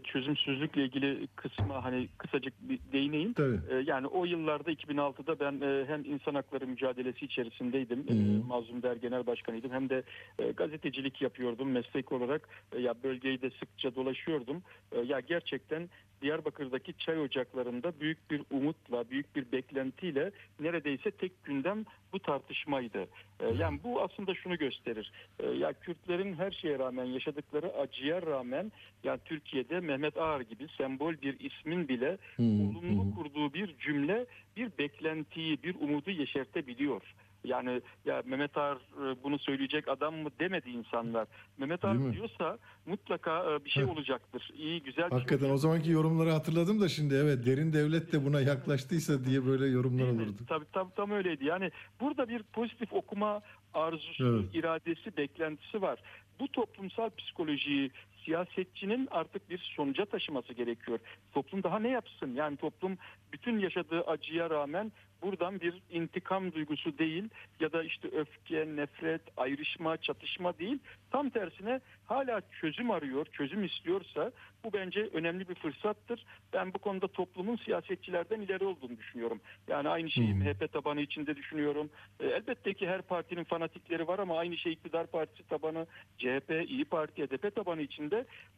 [0.04, 3.34] çözümsüzlükle ilgili kısma hani kısacık bir değineyim.
[3.34, 3.60] Tabii.
[3.70, 8.06] E, yani o yıllarda 2006'da ben e, hem insan hakları mücadelesi içerisindeydim.
[8.10, 9.72] E, Mazlum Der Genel Başkanıydım.
[9.72, 10.04] Hem de
[10.40, 12.50] e, gazetecilik yapıyordum meslek olarak.
[12.72, 14.64] E, ya bölgeyi de sıkça dolaşıyordum.
[14.92, 15.90] E, ya gerçekten
[16.22, 23.08] Diyarbakır'daki çay ocaklarında büyük bir umutla, büyük bir beklentiyle neredeyse tek gündem bu tartışmaydı.
[23.40, 25.12] E, yani bu aslında şunu gösterir.
[25.40, 28.72] E, ya Kürtlerin her şeye rağmen yaşadıkları acıya rağmen
[29.04, 34.26] yani Türkiye'de Mehmet Ağar gibi sembol bir ismin bile olumlu kurduğu bir cümle
[34.58, 37.02] bir beklentiyi, bir umudu yeşertebiliyor.
[37.44, 41.28] Yani ya Mehmet Ağar e, bunu söyleyecek adam mı demedi insanlar.
[41.58, 42.14] Mehmet Değil Ağar mi?
[42.14, 44.52] diyorsa mutlaka e, bir şey olacaktır.
[44.58, 48.26] İyi, güzel bir şey Hakikaten o zamanki yorumları hatırladım da şimdi evet derin devlet de
[48.26, 50.22] buna yaklaştıysa diye böyle yorumlar Değil mi?
[50.24, 50.42] olurdu.
[50.48, 51.46] Tabii tam, tam öyleydi.
[51.46, 53.42] Yani burada bir pozitif okuma
[53.74, 54.56] arzusu, Evet.
[54.56, 56.00] iradesi, beklentisi var.
[56.40, 57.92] Bu toplumsal psikolojiyi
[58.26, 61.00] siyasetçinin artık bir sonuca taşıması gerekiyor.
[61.34, 62.34] Toplum daha ne yapsın?
[62.36, 62.98] Yani toplum
[63.34, 64.92] bütün yaşadığı acıya rağmen
[65.22, 70.80] buradan bir intikam duygusu değil ya da işte öfke, nefret, ayrışma, çatışma değil.
[71.12, 74.32] Tam tersine hala çözüm arıyor, çözüm istiyorsa
[74.64, 76.26] bu bence önemli bir fırsattır.
[76.54, 79.42] Ben bu konuda toplumun siyasetçilerden ileri olduğunu düşünüyorum.
[79.68, 81.90] Yani aynı şeyi MHP tabanı içinde düşünüyorum.
[82.20, 86.86] E, elbette ki her partinin fanatikleri var ama aynı şey iktidar partisi tabanı, CHP, İyi
[86.86, 88.11] Parti, HDP tabanı içinde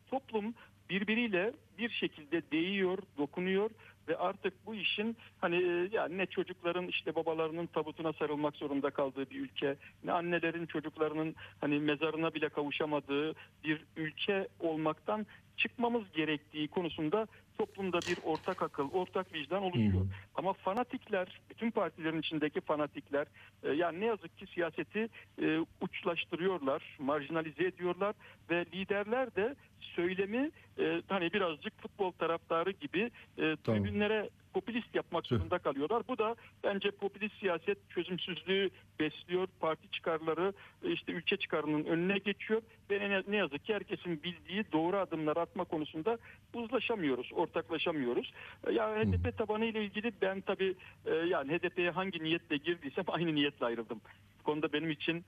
[0.08, 0.54] toplum
[0.90, 3.70] birbiriyle bir şekilde değiyor, dokunuyor
[4.08, 9.30] ve artık bu işin hani e, yani ne çocukların işte babalarının tabutuna sarılmak zorunda kaldığı
[9.30, 13.34] bir ülke, ne annelerin çocuklarının hani mezarına bile kavuşamadığı
[13.64, 15.26] bir ülke olmaktan
[15.58, 17.28] çıkmamız gerektiği konusunda
[17.58, 20.06] toplumda bir ortak akıl, ortak vicdan oluşuyor.
[20.36, 23.28] Ama fanatikler, bütün partilerin içindeki fanatikler
[23.64, 25.10] e, yani ne yazık ki siyaseti
[25.42, 28.16] e, uçlaştırıyorlar, marjinalize ediyorlar
[28.50, 33.84] ve liderler de söylemi e, hani birazcık futbol taraftarı gibi e, Tamam.
[33.84, 36.04] tribünlere popülist yapmak zorunda kalıyorlar.
[36.08, 38.70] Bu da bence popülist siyaset çözümsüzlüğü
[39.00, 39.48] besliyor.
[39.60, 40.54] Parti çıkarları
[40.84, 42.62] e, işte ülke çıkarının önüne geçiyor
[42.92, 46.18] ve ne, yazık ki herkesin bildiği doğru adımlar atma konusunda
[46.54, 48.32] uzlaşamıyoruz, ortaklaşamıyoruz.
[48.68, 50.76] E, Ya HDP tabanı ile ilgili ben tabii
[51.06, 54.02] e, yani HDP'ye hangi niyetle girdiysem aynı niyetle ayrıldım.
[54.40, 55.26] Bu konuda benim için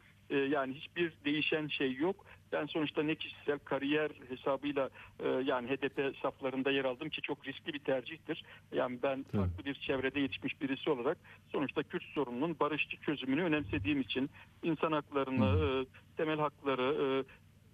[0.50, 2.26] yani hiçbir değişen şey yok.
[2.56, 4.90] Ben sonuçta ne kişisel kariyer hesabıyla
[5.20, 8.44] e, yani HDP saflarında yer aldım ki çok riskli bir tercihtir.
[8.72, 11.18] Yani ben farklı bir çevrede yetişmiş birisi olarak
[11.52, 14.30] sonuçta Kürt sorununun barışçı çözümünü önemsediğim için
[14.64, 15.86] insan haklarını, e,
[16.18, 17.06] temel hakları e,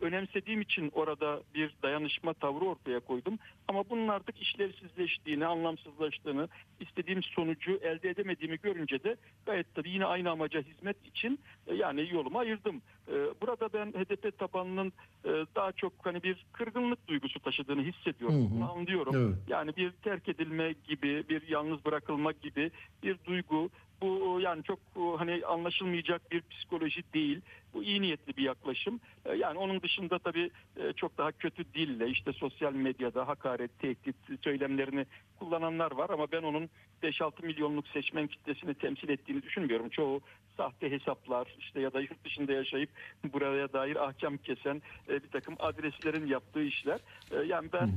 [0.02, 3.40] önemsediğim için orada bir dayanışma tavrı ortaya koydum.
[3.68, 6.48] Ama bunun artık işlevsizleştiğini, anlamsızlaştığını,
[6.80, 12.10] istediğim sonucu elde edemediğimi görünce de gayet tabii yine aynı amaca hizmet için e, yani
[12.14, 12.82] yolumu ayırdım.
[13.08, 14.94] E, Burada ben HDP tabanının
[15.26, 18.52] e, daha çok hani bir kırgınlık duygusu taşıdığını hissediyorum.
[18.60, 18.70] Hı hı.
[18.70, 19.16] Anlıyorum.
[19.16, 19.38] Evet.
[19.48, 22.72] Yani bir terk edilme gibi, bir yalnız bırakılma gibi
[23.04, 23.70] bir duygu.
[24.02, 24.80] Bu yani çok
[25.18, 27.42] hani anlaşılmayacak bir psikoloji değil.
[27.74, 29.00] Bu iyi niyetli bir yaklaşım.
[29.26, 34.16] E, Yani onun dışında tabii e, çok daha kötü dille işte sosyal medyada hakaret, tehdit
[34.44, 35.06] söylemlerini
[35.40, 36.70] kullananlar var ama ben onun
[37.04, 39.90] 5-6 milyonluk seçmen kitlesini temsil ettiğini düşünmüyorum.
[39.90, 40.22] Çoğu
[40.58, 42.90] sahte hesaplar işte ya da yurt dışında yaşayıp
[43.34, 47.00] buraya dair ahkam kesen e, bir takım adreslerin yaptığı işler.
[47.46, 47.92] Yani ben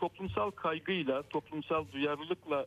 [0.00, 2.66] toplumsal kaygıyla, toplumsal duyarlılıkla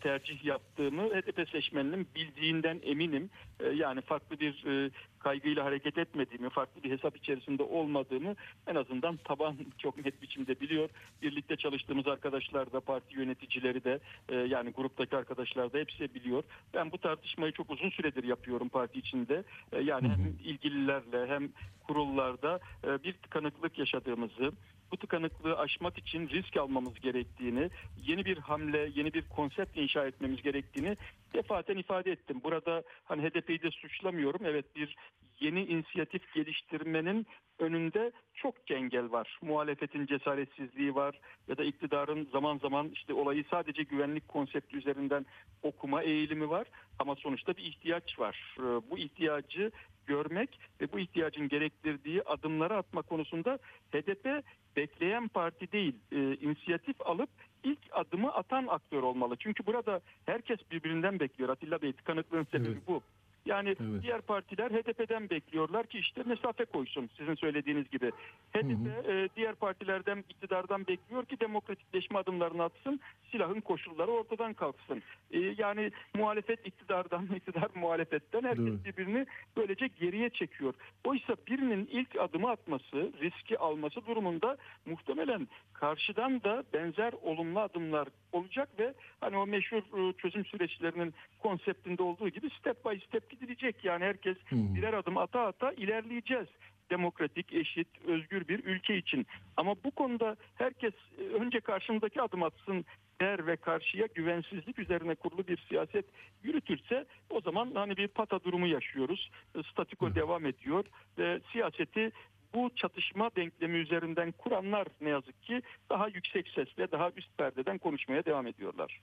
[0.00, 3.30] tercih yaptığımı HDP seçmeninin bildiğinden eminim.
[3.60, 8.34] E, Yani farklı bir e, kaygıyla hareket etmediğimi, farklı bir hesap içerisinde olmadığımı
[8.66, 10.88] en azından taban çok net biçimde biliyor.
[11.22, 16.42] Birlikte çalıştığımız arkadaşlar da, parti yöneticileri de, e, yani gruptaki arkadaşlar da hepsi biliyor.
[16.74, 19.44] Ben bu tartışmayı çok uzun süredir yapıyorum parti içinde.
[19.72, 21.48] E, Yani hem ilgililerle hem
[21.86, 24.52] kurullarda e, bir tıkanıklık yaşadığımızı,
[24.94, 27.70] bu tıkanıklığı aşmak için risk almamız gerektiğini,
[28.06, 30.96] yeni bir hamle, yeni bir konsept inşa etmemiz gerektiğini
[31.34, 32.40] defaten ifade ettim.
[32.44, 34.40] Burada hani HDP'yi de suçlamıyorum.
[34.44, 34.96] Evet bir
[35.40, 37.26] yeni inisiyatif geliştirmenin
[37.58, 39.38] önünde çok engel var.
[39.42, 45.26] Muhalefetin cesaretsizliği var ya da iktidarın zaman zaman işte olayı sadece güvenlik konsepti üzerinden
[45.62, 46.66] okuma eğilimi var.
[46.98, 48.56] Ama sonuçta bir ihtiyaç var.
[48.58, 49.70] Ee, Bu ihtiyacı
[50.06, 53.58] görmek ve bu ihtiyacın gerektirdiği adımları atma konusunda
[53.92, 54.44] HDP
[54.76, 57.30] bekleyen parti değil, e, inisiyatif alıp
[57.64, 59.36] ilk adımı atan aktör olmalı.
[59.38, 61.50] Çünkü burada herkes birbirinden bekliyor.
[61.50, 63.02] Atilla Bey tıkanıklığın sebebi bu.
[63.46, 68.10] Yani diğer partiler HDP'den bekliyorlar ki işte mesafe koysun sizin söylediğiniz gibi.
[68.54, 75.02] HDP e, diğer partilerden iktidardan bekliyor ki demokratikleşme adımlarını atsın, silahın koşulları ortadan kalksın.
[75.30, 79.26] E, yani muhalefet iktidardan, iktidar muhalefetten herkes birbirini
[79.56, 80.74] böylece geriye çekiyor.
[81.04, 88.68] Oysa birinin ilk adımı atması, riski alması durumunda muhtemelen karşıdan da benzer olumlu adımlar olacak
[88.78, 93.84] ve hani o meşhur e, çözüm süreçlerinin konseptinde olduğu gibi step by step gidilecek.
[93.84, 96.48] Yani herkes birer adım ata ata ilerleyeceğiz
[96.90, 99.26] demokratik, eşit, özgür bir ülke için.
[99.56, 102.84] Ama bu konuda herkes e, önce karşımdaki adım atsın
[103.20, 106.04] der ve karşıya güvensizlik üzerine kurulu bir siyaset
[106.42, 109.30] yürütürse o zaman hani bir pata durumu yaşıyoruz.
[109.58, 110.84] E, Statiko devam ediyor
[111.18, 112.10] ve siyaseti
[112.54, 118.24] bu çatışma denklemi üzerinden kuranlar ne yazık ki daha yüksek sesle daha üst perdeden konuşmaya
[118.24, 119.00] devam ediyorlar.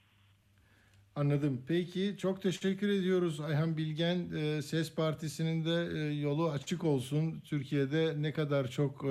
[1.16, 1.60] Anladım.
[1.68, 4.26] Peki çok teşekkür ediyoruz Ayhan Bilgen.
[4.36, 7.40] Ee, Ses Partisi'nin de e, yolu açık olsun.
[7.44, 9.08] Türkiye'de ne kadar çok e,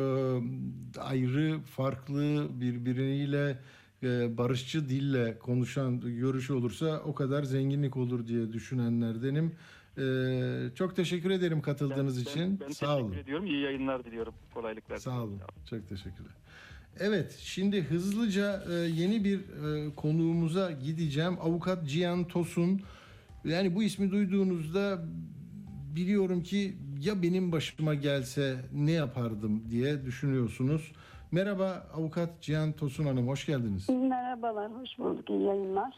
[1.00, 3.58] ayrı, farklı, birbiriyle
[4.04, 9.56] e, barışçı dille konuşan görüş olursa o kadar zenginlik olur diye düşünenlerdenim.
[9.98, 12.60] Ee, çok teşekkür ederim katıldığınız Ben- için.
[12.60, 13.14] Ben Sağ teşekkür olun.
[13.18, 13.46] ediyorum.
[13.46, 14.34] İyi yayınlar diliyorum.
[14.54, 14.98] Kolaylıklar.
[14.98, 15.40] Sağ olun.
[15.70, 16.32] Çok teşekkürler.
[17.00, 21.38] Evet, şimdi hızlıca e, yeni bir e, konuğumuza gideceğim.
[21.42, 22.82] Avukat Cihan Tosun.
[23.46, 25.06] Yani bu ismi duyduğunuzda
[25.96, 30.92] biliyorum ki ya benim başıma gelse ne yapardım diye düşünüyorsunuz.
[31.32, 33.90] Merhaba Avukat Cihan Tosun Hanım, hoş geldiniz.
[33.90, 35.30] Merhabalar, hoş bulduk.
[35.30, 35.94] İyi yayınlar.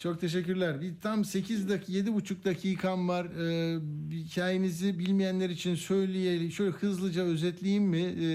[0.00, 0.80] Çok teşekkürler.
[0.80, 3.24] Bir tam 8 dakika, 7,5 dakikam var.
[3.24, 6.50] Ee, bir hikayenizi bilmeyenler için söyleyelim.
[6.50, 7.98] Şöyle hızlıca özetleyeyim mi?
[7.98, 8.26] Ee,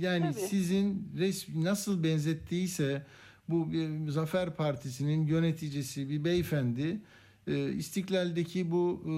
[0.00, 0.46] yani Tabii.
[0.46, 3.06] sizin resmi nasıl benzettiyse
[3.48, 7.00] bu e, Zafer Partisi'nin yöneticisi bir beyefendi
[7.46, 9.14] e, İstiklal'deki bu e,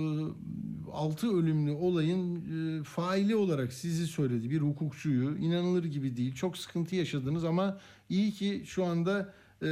[0.92, 2.36] altı ölümlü olayın
[2.80, 4.50] e, faili olarak sizi söyledi.
[4.50, 5.36] Bir hukukçuyu.
[5.38, 6.34] İnanılır gibi değil.
[6.34, 9.66] Çok sıkıntı yaşadınız ama iyi ki şu anda e,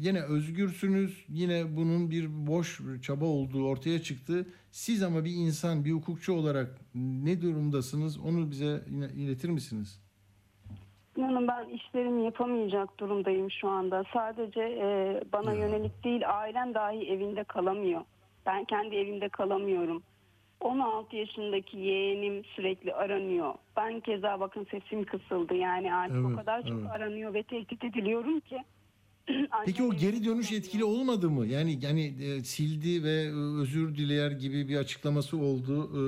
[0.00, 1.24] yine özgürsünüz.
[1.28, 4.46] Yine bunun bir boş çaba olduğu ortaya çıktı.
[4.70, 8.18] Siz ama bir insan, bir hukukçu olarak ne durumdasınız?
[8.18, 10.00] Onu bize yine iletir misiniz?
[11.16, 14.04] İnanın ben işlerimi yapamayacak durumdayım şu anda.
[14.12, 18.00] Sadece e, bana yönelik değil, ailem dahi evinde kalamıyor.
[18.46, 20.02] Ben kendi evimde kalamıyorum.
[20.60, 23.54] 16 yaşındaki yeğenim sürekli aranıyor.
[23.76, 25.54] Ben keza bakın sesim kısıldı.
[25.54, 26.90] Yani artık o Evet, kadar çok evet.
[26.90, 28.64] aranıyor ve tehdit ediliyorum ki.
[29.66, 31.46] Peki o geri dönüş etkili olmadı mı?
[31.46, 35.90] Yani yani e, sildi ve e, özür dileyer gibi bir açıklaması oldu.
[35.94, 36.00] Ee,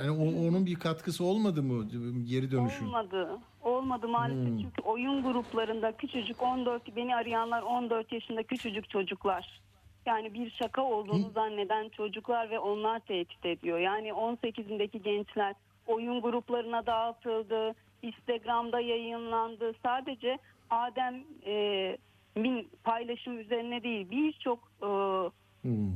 [0.00, 1.86] yani o- onun bir katkısı olmadı mı
[2.30, 2.86] geri dönüşün?
[2.86, 3.38] Olmadı.
[3.62, 4.58] Olmadı maalesef Hmm.
[4.58, 9.60] çünkü oyun gruplarında küçücük 14 beni arayanlar 14 yaşında küçücük çocuklar.
[10.06, 13.78] Yani bir şaka olduğunu zanneden çocuklar ve onlar tehdit ediyor.
[13.78, 15.54] Yani 18'indeki gençler
[15.86, 17.74] oyun gruplarına dağıtıldı.
[18.02, 19.72] Instagram'da yayınlandı.
[19.82, 20.38] Sadece
[20.70, 21.96] Adem e,
[22.36, 24.88] min paylaşım üzerine değil birçok e,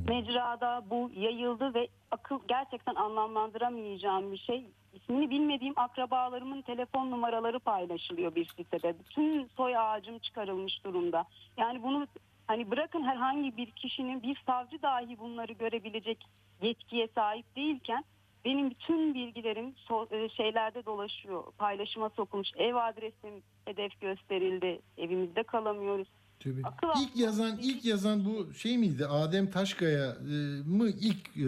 [0.07, 4.65] mecrada bu yayıldı ve akıl gerçekten anlamlandıramayacağım bir şey.
[4.93, 8.95] İsmini bilmediğim akrabalarımın telefon numaraları paylaşılıyor bir sitede.
[8.99, 11.25] Bütün soy ağacım çıkarılmış durumda.
[11.57, 12.07] Yani bunu
[12.47, 16.25] hani bırakın herhangi bir kişinin bir savcı dahi bunları görebilecek
[16.61, 18.03] yetkiye sahip değilken
[18.45, 21.43] benim bütün bilgilerim so- e, şeylerde dolaşıyor.
[21.57, 22.49] Paylaşıma sokulmuş.
[22.55, 24.79] Ev adresim hedef gösterildi.
[24.97, 26.07] Evimizde kalamıyoruz.
[26.43, 26.61] Tabii.
[26.63, 29.05] Akıl İlk yazan ilk yazan bu şey miydi?
[29.05, 30.35] Adem Taşkaya e,
[30.65, 31.43] mı ilk e,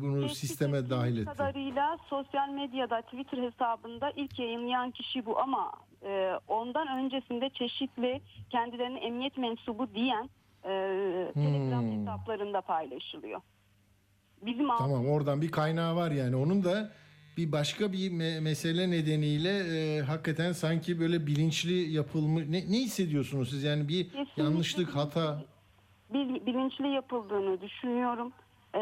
[0.00, 1.24] bunu sisteme dahil etti?
[1.24, 5.72] kadarıyla sosyal medyada Twitter hesabında ilk yayınlayan kişi bu ama
[6.02, 8.20] e, ondan öncesinde çeşitli
[8.50, 10.28] kendilerini emniyet mensubu diyen
[10.64, 10.70] e,
[11.34, 12.00] Telegram Hmm.
[12.00, 13.40] hesaplarında paylaşılıyor.
[14.46, 16.36] Bizim Tamam oradan bir kaynağı var yani.
[16.36, 16.90] Onun da
[17.36, 22.48] bir başka bir me- mesele nedeniyle e, hakikaten sanki böyle bilinçli yapılmış.
[22.48, 23.62] Ne, ne hissediyorsunuz siz?
[23.64, 24.06] Yani bir
[24.36, 25.42] yanlışlık, hata.
[26.12, 28.32] bil- bilinçli yapıldığını düşünüyorum.
[28.74, 28.78] Ee,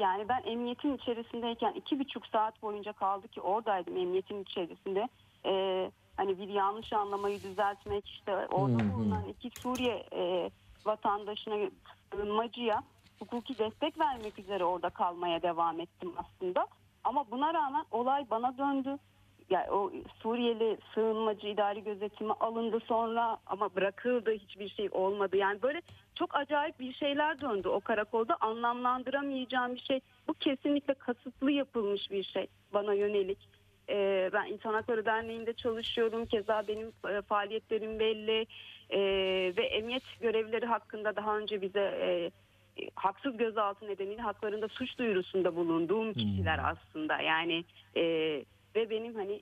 [0.00, 5.08] yani ben emniyetin içerisindeyken iki buçuk saat boyunca kaldı ki oradaydım emniyetin içerisinde.
[5.46, 8.92] Ee, hani bir yanlış anlamayı düzeltmek işte orada Hı hı.
[8.92, 10.50] bulunan iki Suriye e,
[10.86, 11.70] vatandaşına
[12.12, 12.82] sığınmacıya
[13.18, 16.66] hukuki destek vermek üzere orada kalmaya devam ettim aslında.
[17.08, 18.98] Ama buna rağmen olay bana döndü.
[19.50, 19.92] Yani o
[20.22, 25.36] Suriyeli sığınmacı idari gözetimi alındı sonra ama bırakıldı hiçbir şey olmadı.
[25.36, 25.82] Yani böyle
[26.14, 30.00] çok acayip bir şeyler döndü o karakolda anlamlandıramayacağım bir şey.
[30.28, 33.48] Bu kesinlikle kasıtlı yapılmış bir şey bana yönelik.
[33.88, 36.26] Ee, ben İnsan Hakları Derneği'nde çalışıyorum.
[36.26, 38.46] Keza benim e, faaliyetlerim belli.
[38.90, 38.98] Ee,
[39.56, 42.30] ve emniyet görevlileri hakkında daha önce bize e,
[42.94, 47.20] haksız gözaltı nedeniyle haklarında suç duyurusunda bulunduğum kişiler aslında.
[47.20, 47.64] Yani
[47.96, 48.02] e,
[48.74, 49.40] ve benim hani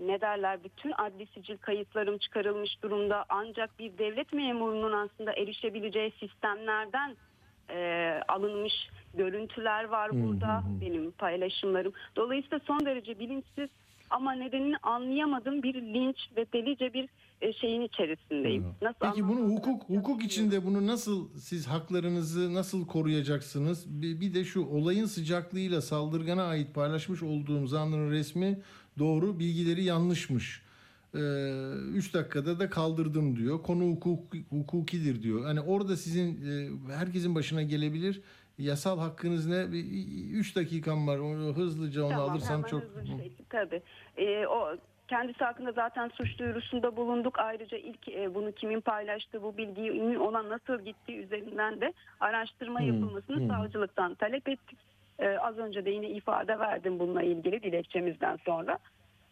[0.00, 7.16] ne derler bütün adli sicil kayıtlarım çıkarılmış durumda ancak bir devlet memurunun aslında erişebileceği sistemlerden
[7.70, 8.72] e, alınmış
[9.14, 11.92] görüntüler var burada benim paylaşımlarım.
[12.16, 13.70] Dolayısıyla son derece bilinçsiz
[14.10, 17.08] ama nedenini anlayamadığım bir linç ve delice bir
[17.60, 18.64] şeyin içerisindeyim.
[18.82, 24.02] Nasıl Peki bunu hukuk hukuk içinde bunu nasıl siz haklarınızı nasıl koruyacaksınız?
[24.02, 28.60] Bir, bir de şu olayın sıcaklığıyla saldırgana ait paylaşmış olduğum zanlının resmi
[28.98, 30.66] doğru bilgileri yanlışmış.
[31.14, 33.62] 3 dakikada da kaldırdım diyor.
[33.62, 35.44] Konu hukuk, hukukidir diyor.
[35.44, 38.22] Hani orada sizin e, herkesin başına gelebilir.
[38.58, 39.62] Yasal hakkınız ne?
[39.62, 41.18] 3 dakikam var.
[41.18, 43.82] Onu hızlıca onu Tamam, alırsam hemen çok hızlı bir şekilde, tabii.
[44.16, 44.76] Ee, o
[45.08, 47.38] kendisi hakkında zaten suç duyurusunda bulunduk.
[47.38, 52.86] Ayrıca ilk e, bunu kimin paylaştığı, bu bilgiyi ona nasıl gittiği üzerinden de araştırma Hmm,
[52.86, 53.48] yapılmasını hmm.
[53.48, 54.78] savcılıktan talep ettik.
[55.18, 58.78] Ee, az önce de yine ifade verdim bununla ilgili dilekçemizden sonra.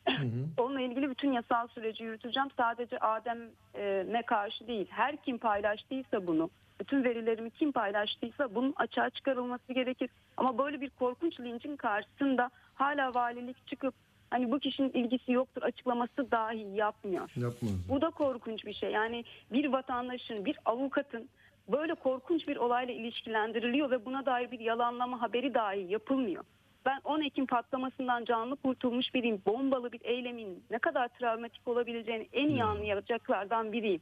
[0.58, 2.48] Onunla ilgili bütün yasal süreci yürüteceğim.
[2.56, 4.86] Sadece Adem'e karşı değil.
[4.90, 6.50] Her kim paylaştıysa bunu
[6.80, 10.10] Bütün verilerimi kim paylaştıysa bunun açığa çıkarılması gerekir.
[10.36, 13.94] Ama böyle bir korkunç lincin karşısında hala valilik çıkıp
[14.34, 17.30] hani bu kişinin ilgisi yoktur açıklaması dahi yapmıyor.
[17.36, 17.68] Yapma.
[17.88, 18.90] Bu da korkunç bir şey.
[18.90, 21.28] Yani bir vatandaşın, bir avukatın
[21.68, 26.44] böyle korkunç bir olayla ilişkilendiriliyor ve buna dair bir yalanlama haberi dahi yapılmıyor.
[26.86, 29.42] Ben 10 Ekim patlamasından canlı kurtulmuş biriyim.
[29.46, 34.00] Bombalı bir eylemin ne kadar travmatik olabileceğini en iyi anlayacaklardan biriyim.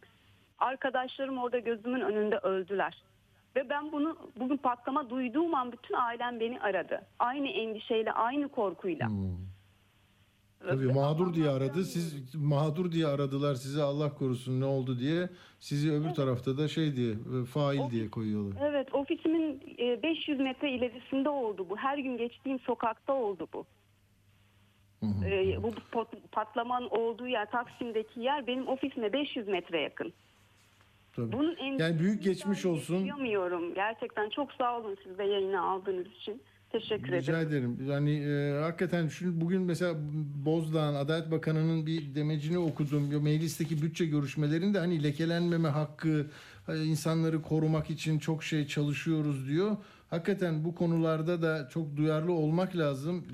[0.58, 3.02] Arkadaşlarım orada gözümün önünde öldüler.
[3.56, 7.02] Ve ben bunu bugün patlama duyduğum an bütün ailem beni aradı.
[7.18, 9.08] Aynı endişeyle, aynı korkuyla.
[10.68, 11.84] Tabii mağdur diye aradı.
[11.84, 15.28] Siz mağdur diye aradılar sizi Allah korusun ne oldu diye.
[15.60, 18.68] Sizi öbür tarafta da şey diye e, fail diye koyuyorlar.
[18.70, 21.76] Evet ofisimin e, 500 metre ilerisinde oldu bu.
[21.76, 23.66] Her gün geçtiğim sokakta oldu bu.
[25.24, 30.12] E, Bu pot- patlamanın olduğu yer Taksim'deki yer benim ofisime 500 metre yakın.
[31.16, 31.32] Tabii.
[31.32, 32.94] Bunun en Yani büyük geçmiş olsun.
[32.94, 33.74] Yaşayamıyorum.
[33.74, 36.42] Gerçekten çok sağ olun siz de yayına aldığınız için.
[36.72, 37.76] Teşekkür Rica ederim.
[37.76, 37.90] ederim.
[37.90, 39.94] Yani e, hakikaten şu bugün mesela
[40.44, 43.22] Bozdağ'ın Adalet Bakanı'nın bir demecini okudum.
[43.22, 46.26] Meclisteki bütçe görüşmelerinde hani lekelenmeme hakkı,
[46.68, 49.76] e, insanları korumak için çok şey çalışıyoruz diyor.
[50.10, 53.24] Hakikaten bu konularda da çok duyarlı olmak lazım.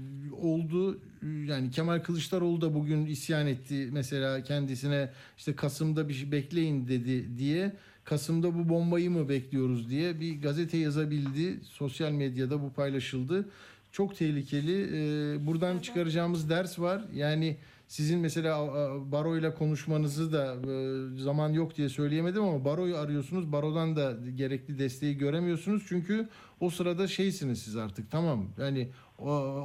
[0.43, 1.01] Oldu
[1.47, 3.89] yani Kemal Kılıçdaroğlu da bugün isyan etti.
[3.93, 7.73] Mesela kendisine işte Kasım'da bir şey bekleyin dedi diye.
[8.09, 11.61] Kasım'da bu bombayı mı bekliyoruz diye bir gazete yazabildi.
[11.65, 13.49] Sosyal medyada bu paylaşıldı.
[13.93, 14.83] Çok tehlikeli.
[14.83, 17.05] Ee, buradan çıkaracağımız ders var.
[17.15, 17.57] Yani
[17.89, 18.69] sizin mesela
[19.13, 23.53] baroyla konuşmanızı da e, zaman yok diye söyleyemedim ama baroyu arıyorsunuz.
[23.53, 25.83] Barodan da gerekli desteği göremiyorsunuz.
[25.89, 26.29] Çünkü
[26.61, 28.47] o sırada şeysiniz siz artık tamam.
[28.59, 28.89] Yani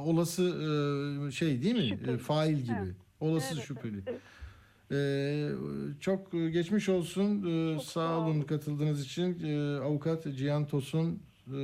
[0.04, 0.42] olası
[1.28, 1.98] e, şey değil mi?
[2.12, 2.76] E, fail gibi.
[2.84, 2.94] Evet.
[3.20, 4.02] Olası Evet, şüpheli.
[4.06, 4.20] evet.
[4.94, 5.48] Ee,
[6.00, 7.44] çok geçmiş olsun.
[7.46, 9.38] Ee, sağ olun katıldığınız için.
[9.44, 11.22] Ee, avukat Cihan Tosun
[11.52, 11.56] e,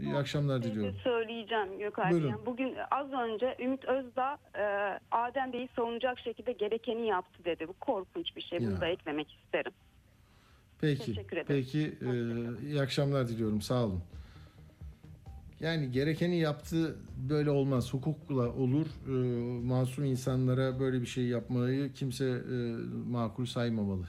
[0.00, 0.96] iyi akşamlar diliyorum.
[1.04, 1.80] söyleyeceğim.
[1.80, 4.64] Yani bugün az önce Ümit Özdağ e,
[5.10, 7.68] Adem Bey'i savunacak şekilde gerekeni yaptı dedi.
[7.68, 8.58] Bu korkunç bir şey.
[8.58, 8.70] Ya.
[8.70, 9.72] Bunu da eklemek isterim.
[10.80, 11.04] Peki.
[11.06, 11.46] Teşekkür ederim.
[11.48, 11.96] Peki.
[12.02, 13.60] e, iyi akşamlar diliyorum.
[13.60, 14.02] Sağ olun.
[15.60, 16.96] Yani gerekeni yaptı
[17.28, 17.92] böyle olmaz.
[17.94, 18.86] Hukukla olur.
[19.08, 19.10] Ee,
[19.66, 22.56] masum insanlara böyle bir şey yapmayı kimse e,
[23.10, 24.08] makul saymamalı.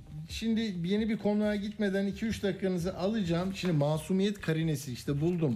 [0.31, 3.55] Şimdi yeni bir konuğa gitmeden 2-3 dakikanızı alacağım.
[3.55, 5.55] Şimdi masumiyet karinesi işte buldum.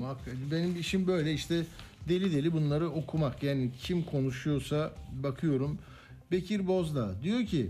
[0.52, 1.64] Benim işim böyle işte
[2.10, 3.44] deli deli bunları okumak.
[3.44, 5.78] Yani kim konuşuyorsa bakıyorum.
[6.32, 7.70] Bekir Bozdağ diyor ki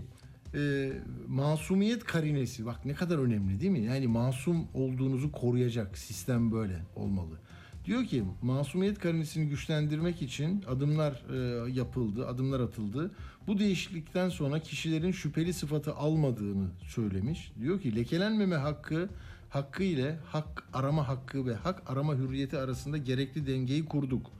[0.54, 0.92] e,
[1.28, 3.84] masumiyet karinesi bak ne kadar önemli değil mi?
[3.84, 7.38] Yani masum olduğunuzu koruyacak sistem böyle olmalı.
[7.84, 13.10] Diyor ki masumiyet karinesini güçlendirmek için adımlar e, yapıldı, adımlar atıldı.
[13.46, 17.52] Bu değişiklikten sonra kişilerin şüpheli sıfatı almadığını söylemiş.
[17.60, 19.08] Diyor ki lekelenmeme hakkı
[19.50, 24.30] hakkı ile hak arama hakkı ve hak arama hürriyeti arasında gerekli dengeyi kurduk.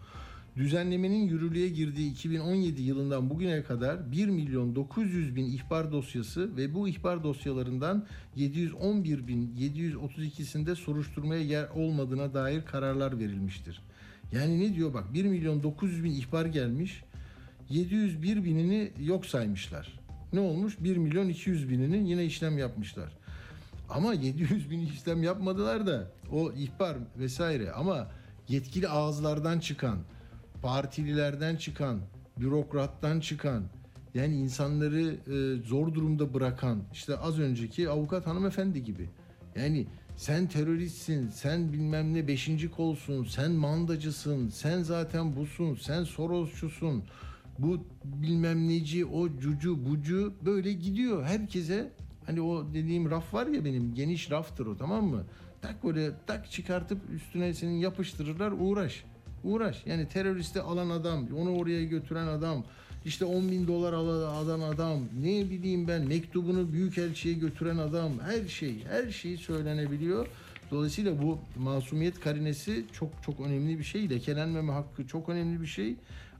[0.56, 6.88] Düzenlemenin yürürlüğe girdiği 2017 yılından bugüne kadar 1 milyon 900 bin ihbar dosyası ve bu
[6.88, 13.82] ihbar dosyalarından 711 bin 732'sinde soruşturmaya yer olmadığına dair kararlar verilmiştir.
[14.32, 17.02] Yani ne diyor bak 1 milyon 900 bin ihbar gelmiş
[17.70, 20.00] 701 binini yok saymışlar.
[20.32, 20.76] Ne olmuş?
[20.80, 23.12] 1 milyon 200 bininin yine işlem yapmışlar.
[23.88, 28.08] Ama 700 bin işlem yapmadılar da o ihbar vesaire ama
[28.48, 29.98] yetkili ağızlardan çıkan,
[30.62, 32.00] partililerden çıkan,
[32.40, 33.62] bürokrattan çıkan
[34.14, 39.10] yani insanları e, zor durumda bırakan işte az önceki avukat hanımefendi gibi.
[39.56, 39.86] Yani
[40.16, 47.04] sen teröristsin, sen bilmem ne beşinci kolsun, sen mandacısın, sen zaten busun, sen Sorosçusun,
[47.58, 51.92] bu bilmem neci, o cucu bucu böyle gidiyor herkese.
[52.26, 55.24] Hani o dediğim raf var ya benim geniş raftır o tamam mı?
[55.62, 59.04] Tak böyle tak çıkartıp üstüne senin yapıştırırlar uğraş.
[59.44, 59.86] Uğraş.
[59.86, 62.64] Yani teröristi alan adam, onu oraya götüren adam,
[63.04, 68.84] işte 10 bin dolar alan adam, ne bileyim ben mektubunu büyükelçiye götüren adam, her şey,
[68.84, 70.26] her şey söylenebiliyor.
[70.70, 74.10] Dolayısıyla bu masumiyet karinesi çok çok önemli bir şey.
[74.10, 75.96] Lekelenmeme hakkı çok önemli bir şey.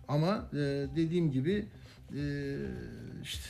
[0.09, 0.57] Ama e,
[0.97, 1.65] dediğim gibi
[2.17, 2.57] e,
[3.23, 3.45] işte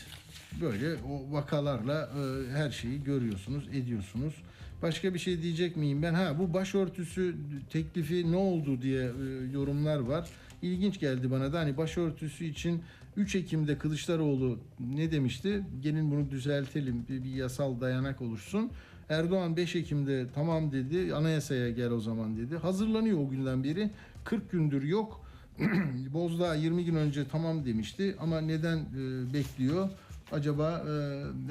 [0.60, 4.34] böyle o vakalarla e, her şeyi görüyorsunuz, ediyorsunuz.
[4.82, 6.14] Başka bir şey diyecek miyim ben?
[6.14, 7.36] Ha bu başörtüsü
[7.70, 10.28] teklifi ne oldu diye e, yorumlar var.
[10.62, 12.82] İlginç geldi bana da hani başörtüsü için
[13.16, 15.62] 3 Ekim'de Kılıçdaroğlu ne demişti?
[15.82, 18.70] Gelin bunu düzeltelim, bir, bir yasal dayanak oluşsun.
[19.08, 22.56] Erdoğan 5 Ekim'de tamam dedi, anayasaya gel o zaman dedi.
[22.56, 23.90] Hazırlanıyor o günden beri.
[24.24, 25.25] 40 gündür yok.
[26.12, 29.88] Bozdağ 20 gün önce tamam demişti ama neden e, bekliyor?
[30.32, 30.92] Acaba e,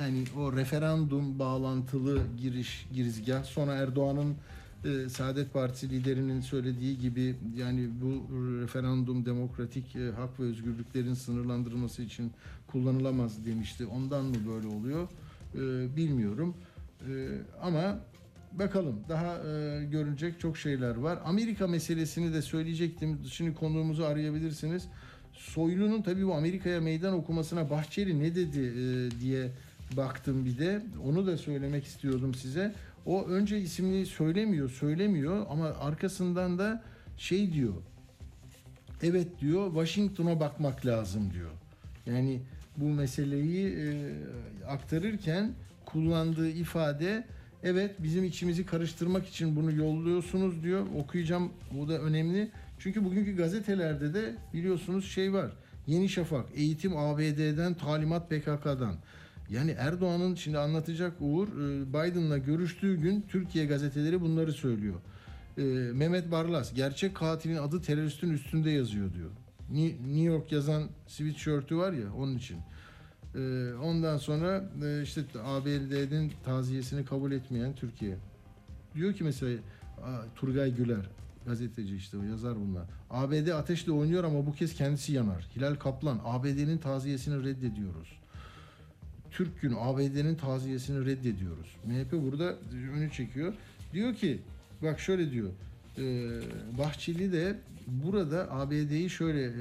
[0.01, 4.35] yani o referandum bağlantılı giriş girizgah sonra Erdoğan'ın
[4.85, 12.01] e, Saadet Partisi liderinin söylediği gibi yani bu referandum demokratik e, hak ve özgürlüklerin sınırlandırılması
[12.01, 12.31] için
[12.67, 13.85] kullanılamaz demişti.
[13.85, 15.07] Ondan mı böyle oluyor?
[15.55, 16.55] E, bilmiyorum.
[17.01, 17.11] E,
[17.61, 17.99] ama
[18.59, 21.19] bakalım daha e, görünecek çok şeyler var.
[21.25, 23.19] Amerika meselesini de söyleyecektim.
[23.31, 24.87] Şimdi konuğumuzu arayabilirsiniz.
[25.33, 29.51] Soylu'nun tabii bu Amerika'ya meydan okumasına Bahçeli ne dedi e, diye
[29.97, 30.81] baktım bir de.
[31.05, 32.73] Onu da söylemek istiyordum size.
[33.05, 36.83] O önce ismini söylemiyor, söylemiyor ama arkasından da
[37.17, 37.73] şey diyor.
[39.03, 41.51] Evet diyor, Washington'a bakmak lazım diyor.
[42.05, 42.41] Yani
[42.77, 44.13] bu meseleyi e,
[44.67, 45.51] aktarırken
[45.85, 47.25] kullandığı ifade
[47.65, 50.85] evet bizim içimizi karıştırmak için bunu yolluyorsunuz diyor.
[50.95, 52.51] Okuyacağım bu da önemli.
[52.79, 55.51] Çünkü bugünkü gazetelerde de biliyorsunuz şey var.
[55.87, 58.95] Yeni Şafak, eğitim ABD'den, talimat PKK'dan.
[59.49, 64.95] Yani Erdoğan'ın şimdi anlatacak Uğur, e, Biden'la görüştüğü gün Türkiye gazeteleri bunları söylüyor.
[65.57, 65.61] E,
[65.93, 69.29] Mehmet Barlas, gerçek katilin adı teröristin üstünde yazıyor diyor.
[70.05, 72.57] New York yazan sweatshirt'ü var ya onun için.
[73.35, 74.63] E, ondan sonra
[75.03, 78.15] işte ABD'nin taziyesini kabul etmeyen Türkiye.
[78.95, 79.59] Diyor ki mesela
[80.35, 81.09] Turgay Güler,
[81.45, 82.85] gazeteci işte o yazar bunlar.
[83.09, 85.47] ABD ateşle oynuyor ama bu kez kendisi yanar.
[85.55, 88.19] Hilal Kaplan, ABD'nin taziyesini reddediyoruz.
[89.31, 91.75] Türk Günü ABD'nin taziyesini reddediyoruz.
[91.85, 92.55] MHP burada
[92.95, 93.53] önü çekiyor.
[93.93, 94.39] Diyor ki
[94.83, 95.49] bak şöyle diyor.
[95.97, 96.03] E,
[96.77, 99.53] Bahçeli de burada ABD'yi şöyle e,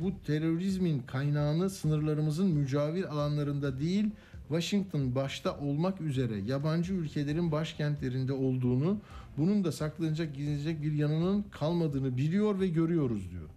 [0.00, 4.10] bu terörizmin kaynağını sınırlarımızın mücavir alanlarında değil
[4.48, 9.00] Washington başta olmak üzere yabancı ülkelerin başkentlerinde olduğunu,
[9.36, 13.48] bunun da saklanacak gizlenecek bir yanının kalmadığını biliyor ve görüyoruz diyor.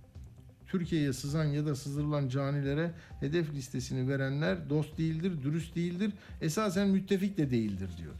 [0.67, 7.37] Türkiye'ye sızan ya da sızdırılan canilere hedef listesini verenler dost değildir, dürüst değildir, esasen müttefik
[7.37, 8.13] de değildir diyor.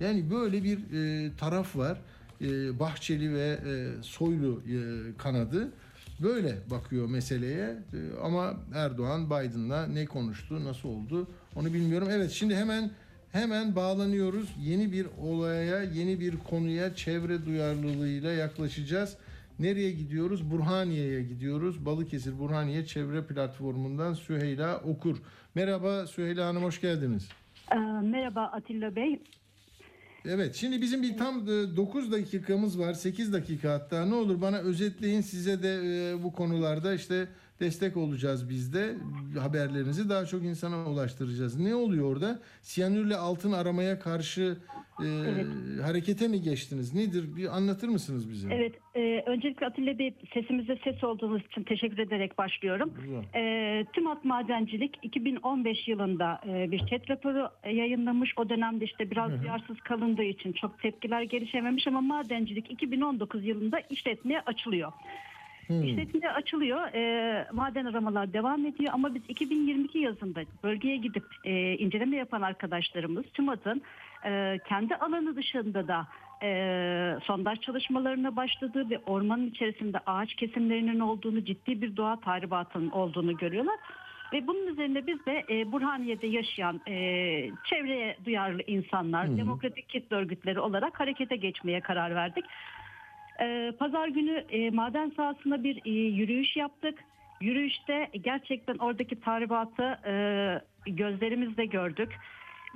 [0.00, 2.00] Yani böyle bir e, taraf var.
[2.40, 4.76] E, Bahçeli ve e, Soylu e,
[5.18, 5.72] kanadı
[6.22, 7.76] böyle bakıyor meseleye.
[8.22, 12.08] Ama Erdoğan Biden'la ne konuştu, nasıl oldu onu bilmiyorum.
[12.10, 12.90] Evet şimdi hemen
[13.32, 14.48] hemen bağlanıyoruz.
[14.60, 19.16] Yeni bir olaya, yeni bir konuya çevre duyarlılığıyla yaklaşacağız.
[19.58, 20.50] Nereye gidiyoruz?
[20.50, 21.86] Burhaniye'ye gidiyoruz.
[21.86, 25.16] Balıkesir Burhaniye Çevre Platformu'ndan Süheyla Okur.
[25.54, 27.28] Merhaba Süheyla Hanım hoş geldiniz.
[27.72, 29.20] Ee, merhaba Atilla Bey.
[30.30, 34.06] Evet şimdi bizim bir tam 9 dakikamız var 8 dakika hatta.
[34.06, 37.28] Ne olur bana özetleyin size de e, bu konularda işte
[37.60, 38.94] destek olacağız biz de
[39.40, 41.60] haberlerinizi daha çok insana ulaştıracağız.
[41.60, 42.38] Ne oluyor orada?
[42.62, 44.56] Siyanürle altın aramaya karşı
[45.00, 45.46] e, evet.
[45.82, 46.94] harekete mi geçtiniz?
[46.94, 47.36] Nedir?
[47.36, 48.48] Bir anlatır mısınız bize?
[48.54, 48.74] Evet.
[48.94, 52.92] E, öncelikle Atilla Bey sesimizde ses olduğunuz için teşekkür ederek başlıyorum.
[53.34, 58.32] E, TÜMAT Madencilik 2015 yılında e, bir chat raporu yayınlamış.
[58.36, 59.42] O dönemde işte biraz Hı-hı.
[59.42, 64.92] duyarsız kalındığı için çok tepkiler gelişememiş ama madencilik 2019 yılında işletmeye açılıyor.
[65.68, 65.82] Hmm.
[65.82, 66.94] İşletmeye açılıyor.
[66.94, 73.24] E, maden aramalar devam ediyor ama biz 2022 yazında bölgeye gidip e, inceleme yapan arkadaşlarımız
[73.34, 73.82] TÜMAT'ın
[74.24, 76.06] e, kendi alanı dışında da
[76.42, 83.36] e, sondaj çalışmalarına başladığı ve ormanın içerisinde ağaç kesimlerinin olduğunu ciddi bir doğa tahribatının olduğunu
[83.36, 83.76] görüyorlar.
[84.32, 86.94] Ve bunun üzerine biz de e, Burhaniye'de yaşayan e,
[87.64, 89.36] çevreye duyarlı insanlar, hmm.
[89.36, 92.44] demokratik kitle örgütleri olarak harekete geçmeye karar verdik.
[93.40, 96.98] E, Pazar günü e, maden sahasında bir e, yürüyüş yaptık.
[97.40, 100.12] Yürüyüşte gerçekten oradaki tahribatı e,
[100.86, 102.12] gözlerimizle gördük.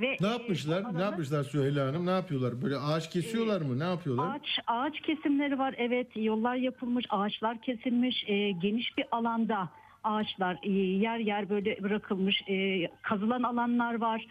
[0.01, 0.81] Ve ne yapmışlar?
[0.81, 2.07] E, ne yapmışlar Süheyla Hanım?
[2.07, 2.63] Ne yapıyorlar?
[2.63, 3.79] Böyle ağaç kesiyorlar e, mı?
[3.79, 4.35] Ne yapıyorlar?
[4.35, 5.75] Ağaç ağaç kesimleri var.
[5.79, 8.25] Evet, yollar yapılmış, ağaçlar kesilmiş.
[8.27, 9.69] E, geniş bir alanda
[10.05, 12.43] ağaçlar e, yer yer böyle bırakılmış.
[12.49, 14.27] E, kazılan alanlar var.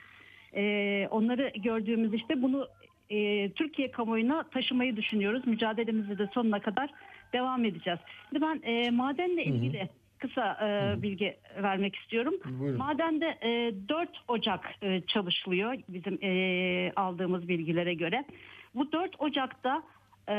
[0.56, 2.68] E, onları gördüğümüz işte bunu
[3.12, 5.48] e, Türkiye kamuoyuna taşımayı düşünüyoruz.
[5.48, 6.90] Mücadelemizi de sonuna kadar
[7.34, 8.00] devam edeceğiz.
[8.30, 9.90] Şimdi ben e, madenle ilgili
[10.20, 12.34] kısa e, bilgi vermek istiyorum.
[12.60, 12.78] Buyurun.
[12.78, 18.26] Madende e, 4 Ocak e, çalışılıyor bizim e, aldığımız bilgilere göre.
[18.76, 19.84] Bu 4 Ocak'ta
[20.28, 20.34] e,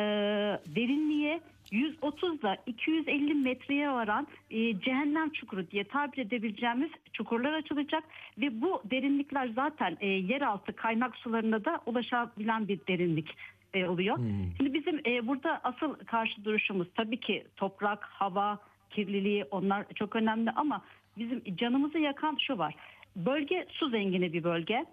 [0.66, 1.40] derinliğe
[1.72, 8.04] 130 ile 250 metreye varan e, cehennem çukuru diye tabir edebileceğimiz çukurlar açılacak
[8.38, 13.36] ve bu derinlikler zaten e, yeraltı kaynak sularına da ulaşabilen bir derinlik
[13.74, 14.18] e, oluyor.
[14.56, 18.58] Şimdi bizim e, burada asıl karşı duruşumuz tabii ki toprak, hava,
[18.90, 20.82] kirliliği onlar çok önemli ama
[21.18, 22.74] bizim canımızı yakan şu var.
[23.16, 24.86] Bölge su zengini bir bölge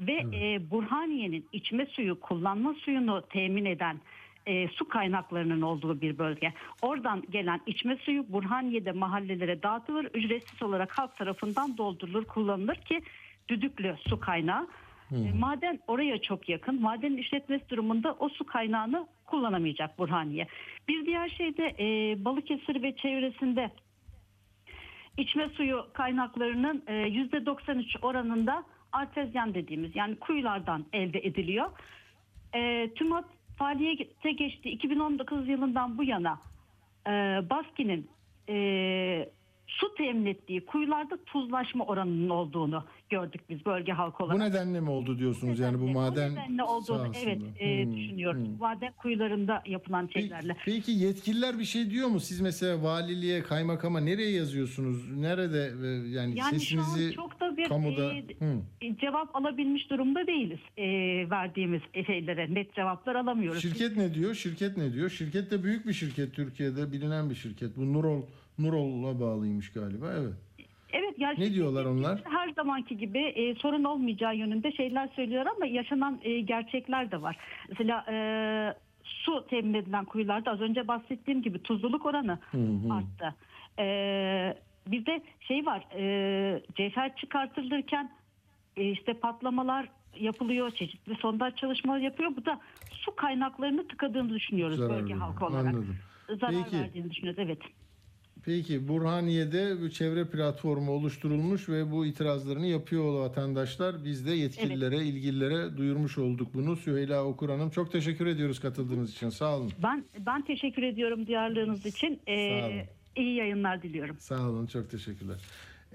[0.00, 3.96] ve e, Burhaniye'nin içme suyu, kullanma suyunu temin eden
[4.48, 6.52] e, su kaynaklarının olduğu bir bölge.
[6.82, 13.02] Oradan gelen içme suyu Burhaniye'de mahallelere dağıtılır, ücretsiz olarak halk tarafından doldurulur, kullanılır ki
[13.48, 14.68] düdüklü su kaynağı.
[15.12, 16.82] E, maden oraya çok yakın.
[16.82, 20.46] Madenin işletmesi durumunda o su kaynağını kullanamayacak Burhaniye.
[20.88, 23.70] Bir diğer şey de e, Balıkesir ve çevresinde
[25.16, 31.70] içme suyu kaynaklarının e, %93 oranında artezyen dediğimiz yani kuyulardan elde ediliyor.
[32.54, 34.70] E, TÜMAP faaliyete geçti.
[34.70, 36.38] 2019 yılından bu yana
[37.06, 37.10] e,
[37.50, 38.10] Baski'nin
[38.48, 39.28] e,
[39.68, 44.40] su temin ettiği kuyularda tuzlaşma oranının olduğunu gördük biz bölge halkı olarak.
[44.40, 48.46] Bu nedenle mi oldu diyorsunuz yani bu maden nedenle olduğunu evet e, Hmm, düşünüyoruz.
[48.46, 48.58] hmm.
[48.58, 50.56] Maden kuyularında yapılan şeylerle.
[50.64, 52.20] Peki yetkililer bir şey diyor mu?
[52.20, 55.10] Siz mesela valiliğe, kaymakama nereye yazıyorsunuz?
[55.18, 58.62] Nerede e, yani, Yani şu an sesinizi çok da bir kamuda e, Hı.
[59.00, 60.84] cevap alabilmiş durumda değiliz e,
[61.30, 63.62] verdiğimiz şeylere net cevaplar alamıyoruz.
[63.62, 64.34] Şirket ne diyor?
[64.34, 65.10] Şirket ne diyor?
[65.10, 67.76] Şirket de büyük bir şirket Türkiye'de bilinen bir şirket.
[67.76, 68.22] Bu Nurol
[68.58, 70.06] Nurol'a bağlıymış galiba.
[70.18, 70.32] Evet.
[70.92, 72.20] Evet yani Ne diyorlar onlar?
[72.24, 77.36] her zamanki gibi e, sorun olmayacağı yönünde şeyler söylüyor ama yaşanan e, gerçekler de var.
[77.68, 78.16] Mesela e,
[79.04, 82.92] su temin edilen kuyularda az önce bahsettiğim gibi tuzluluk oranı Hı hı.
[82.94, 83.34] arttı.
[83.78, 83.84] E,
[84.86, 88.10] bir de şey var e, cevher çıkartılırken
[88.76, 92.36] e, işte patlamalar yapılıyor, çeşitli sondaj çalışmalar yapıyor.
[92.36, 95.66] Bu da su kaynaklarını tıkadığını düşünüyoruz Zarar bölge halkı olarak.
[95.66, 95.96] Anladım.
[96.40, 96.76] Zarar Peki.
[96.76, 97.58] verdiğini düşünüyoruz evet.
[98.48, 104.04] Peki Burhaniye'de bir çevre platformu oluşturulmuş ve bu itirazlarını yapıyor vatandaşlar.
[104.04, 106.76] Biz de yetkililere, ilgililere duyurmuş olduk bunu.
[106.76, 109.28] Süheyla Okur Hanım çok teşekkür ediyoruz katıldığınız için.
[109.28, 109.72] Sağ olun.
[109.82, 112.20] Ben ben teşekkür ediyorum duyarlılığınız için.
[112.26, 112.82] Ee, Sağ olun.
[113.16, 114.16] iyi yayınlar diliyorum.
[114.18, 115.36] Sağ olun çok teşekkürler.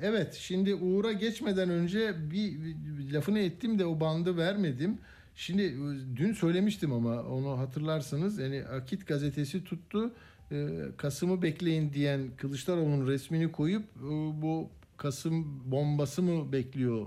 [0.02, 4.98] Evet şimdi Uğur'a geçmeden önce bir, bir lafını ettim de o bandı vermedim.
[5.36, 10.14] Şimdi e, dün söylemiştim ama onu hatırlarsanız yani Akit gazetesi tuttu.
[10.54, 14.08] E, Kasım'ı bekleyin diyen Kılıçdaroğlu'nun resmini koyup e,
[14.42, 17.06] bu Kasım bombası mı bekliyor?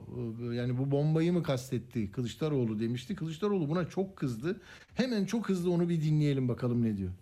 [0.53, 3.15] E, Yani bu bombayı mı kastetti Kılıçdaroğlu demişti.
[3.15, 4.61] Kılıçdaroğlu buna çok kızdı.
[4.95, 7.13] Hemen çok hızlı onu bir dinleyelim bakalım ne diyor.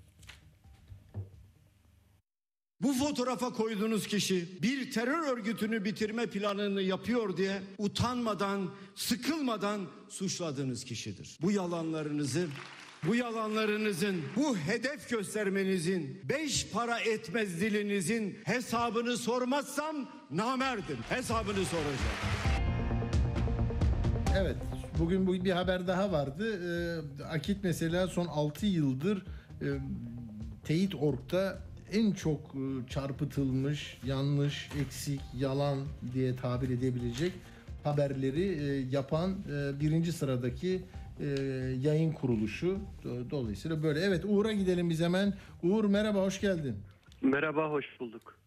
[2.82, 11.38] Bu fotoğrafa koyduğunuz kişi bir terör örgütünü bitirme planını yapıyor diye utanmadan, sıkılmadan suçladığınız kişidir.
[11.42, 12.48] Bu yalanlarınızı
[13.08, 19.96] bu yalanlarınızın, bu hedef göstermenizin, beş para etmez dilinizin hesabını sormazsam
[20.30, 20.98] namerdim.
[21.08, 22.18] Hesabını soracağım.
[24.36, 24.56] Evet.
[24.98, 26.60] Bugün bu bir haber daha vardı.
[27.20, 29.18] Ee, Akit mesela son 6 yıldır
[29.62, 29.66] e,
[30.64, 31.58] Teyit Org'da
[31.92, 35.78] en çok e, çarpıtılmış, yanlış, eksik, yalan
[36.14, 37.32] diye tabir edebilecek
[37.84, 39.34] haberleri e, yapan
[39.80, 40.82] birinci sıradaki
[41.20, 41.24] e,
[41.80, 42.78] yayın kuruluşu.
[43.04, 44.00] Do- Dolayısıyla böyle.
[44.00, 45.34] Evet Uğur'a gidelim biz hemen.
[45.62, 46.76] Uğur merhaba, hoş geldin.
[47.22, 48.38] Merhaba, hoş bulduk.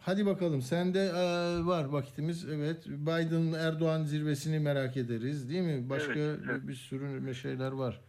[0.00, 5.90] Hadi bakalım sende e, var vakitimiz evet Biden Erdoğan zirvesini merak ederiz değil mi?
[5.90, 6.68] Başka Evet, evet.
[6.68, 8.00] bir sürü şeyler var.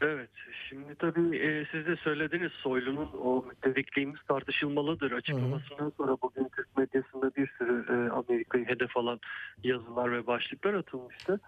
[0.00, 0.30] Evet,
[0.68, 7.30] şimdi tabii e, siz de söylediniz Soylu'nun o dedikliğimiz tartışılmalıdır açıklamasından sonra bugün Türk medyasında
[7.36, 9.20] bir sürü e, Amerika'yı hedef alan
[9.64, 11.40] yazılar ve başlıklar atılmıştı.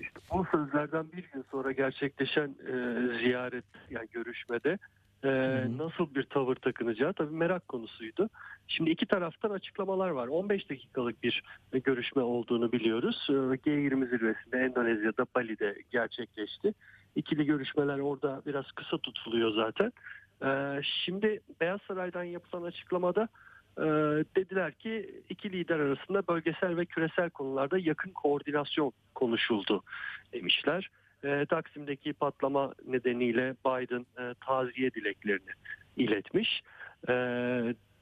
[0.00, 2.72] İşte o sözlerden bir gün sonra gerçekleşen e,
[3.18, 4.78] ziyaret yani görüşmede
[5.24, 5.30] e,
[5.78, 8.28] nasıl bir tavır takınacağı tabii merak konusuydu.
[8.68, 10.28] Şimdi iki taraftan açıklamalar var.
[10.28, 11.42] 15 dakikalık bir
[11.72, 13.26] görüşme olduğunu biliyoruz.
[13.30, 16.74] E, G20 zirvesinde Endonezya'da Bali'de gerçekleşti.
[17.16, 19.92] İkili görüşmeler orada biraz kısa tutuluyor zaten.
[20.44, 23.28] E, Şimdi Beyaz Saray'dan yapılan açıklamada
[23.78, 23.84] e,
[24.36, 29.82] dediler ki iki lider arasında bölgesel ve küresel konularda yakın koordinasyon konuşuldu
[30.32, 30.90] demişler.
[31.24, 35.50] E, Taksim'deki patlama nedeniyle Biden e, taziye dileklerini
[35.96, 36.62] iletmiş.
[37.08, 37.14] E,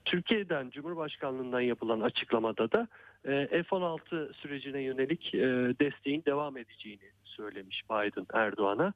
[0.05, 2.89] Türkiye'den Cumhurbaşkanlığından yapılan açıklamada da
[3.25, 5.41] F-16 sürecine yönelik e,
[5.81, 8.93] desteğin devam edeceğini söylemiş Biden Erdoğan'a.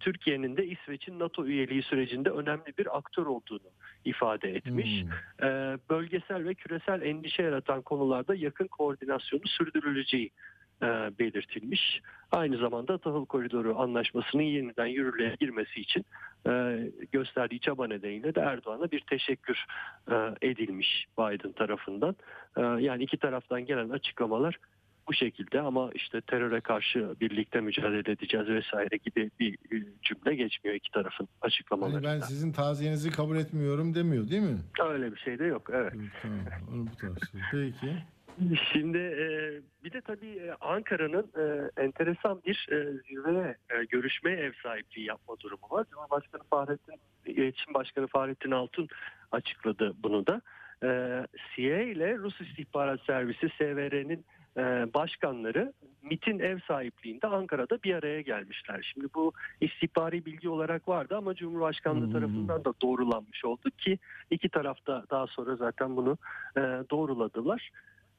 [0.00, 3.70] Türkiye'nin de İsveç'in NATO üyeliği sürecinde önemli bir aktör olduğunu
[4.04, 5.02] ifade etmiş.
[5.02, 5.10] Hmm.
[5.90, 10.30] Bölgesel ve küresel endişe yaratan konularda yakın koordinasyonu sürdürüleceği
[11.18, 12.00] belirtilmiş.
[12.32, 16.04] Aynı zamanda tahıl koridoru anlaşmasının yeniden yürürlüğe girmesi için
[16.48, 16.80] e,
[17.12, 19.64] gösterdiği çaba nedeniyle de Erdoğan'a bir teşekkür
[20.10, 22.16] e, edilmiş Biden tarafından.
[22.56, 24.58] E, yani iki taraftan gelen açıklamalar
[25.08, 30.76] bu şekilde ama işte teröre karşı birlikte mücadele edeceğiz vesaire gibi bir e, cümle geçmiyor
[30.76, 32.02] iki tarafın açıklamalarında.
[32.02, 34.58] ben sizin taziyenizi kabul etmiyorum demiyor değil mi?
[34.88, 35.70] Öyle bir şey de yok.
[35.72, 35.92] Evet.
[36.22, 36.38] Tamam.
[36.72, 37.32] Onu bu tarz.
[37.50, 37.96] Peki.
[38.72, 39.26] Şimdi e,
[39.84, 45.36] bir de tabii e, Ankara'nın e, enteresan bir e, zirveye e, görüşmeye ev sahipliği yapma
[45.40, 45.86] durumu var.
[45.90, 48.88] Cumhurbaşkanı Fahrettin, İletişim Başkanı Fahrettin Altun
[49.32, 50.40] açıkladı bunu da.
[50.82, 50.88] E,
[51.56, 54.24] CIA ile Rus İstihbarat Servisi SVR'nin
[54.56, 54.62] e,
[54.94, 58.92] başkanları MIT'in ev sahipliğinde Ankara'da bir araya gelmişler.
[58.94, 63.98] Şimdi bu istihbari bilgi olarak vardı ama Cumhurbaşkanlığı tarafından da doğrulanmış oldu ki
[64.30, 66.18] iki tarafta daha sonra zaten bunu
[66.56, 67.70] e, doğruladılar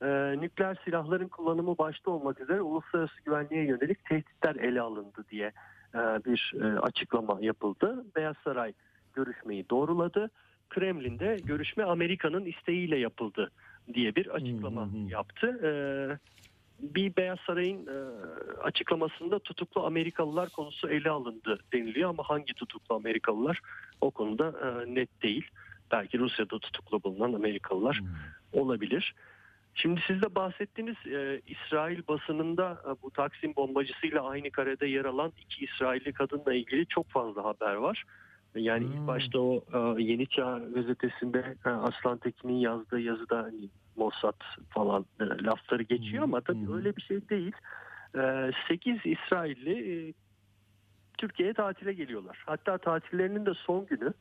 [0.02, 0.08] e,
[0.42, 5.52] nükleer silahların kullanımı başta olmak üzere uluslararası güvenliğe yönelik tehditler ele alındı diye
[5.96, 8.06] e, bir e, açıklama yapıldı.
[8.16, 8.74] Beyaz Saray
[9.14, 10.30] görüşmeyi doğruladı.
[10.70, 13.52] Kremlin'de görüşme Amerika'nın isteğiyle yapıldı
[13.94, 15.60] diye bir açıklama yaptı.
[15.64, 15.70] E,
[16.80, 17.98] bir Beyaz Saray'ın e,
[18.62, 23.62] açıklamasında tutuklu Amerikalılar konusu ele alındı deniliyor ama hangi tutuklu Amerikalılar
[24.02, 25.48] o konuda e, net değil.
[25.92, 28.02] Belki Rusya'da tutuklu bulunan Amerikalılar
[28.54, 29.16] olabilir.
[29.76, 35.34] Şimdi siz de bahsettiğiniz e, İsrail basınında e, bu Taksim bombacısıyla aynı karede yer alan
[35.42, 38.04] iki İsrailli kadınla ilgili çok fazla haber var.
[38.56, 44.42] Yani ilk başta o e, Yeni Çağ gazetesinde e, Aslan Tekin'in yazdığı yazıda hani Mossad
[44.70, 47.52] falan e, lafları geçiyor ama tabii öyle bir şey değil.
[48.18, 50.14] E, 8 İsrailli e,
[51.18, 52.44] Türkiye'ye tatile geliyorlar.
[52.46, 54.14] Hatta tatillerinin de son günü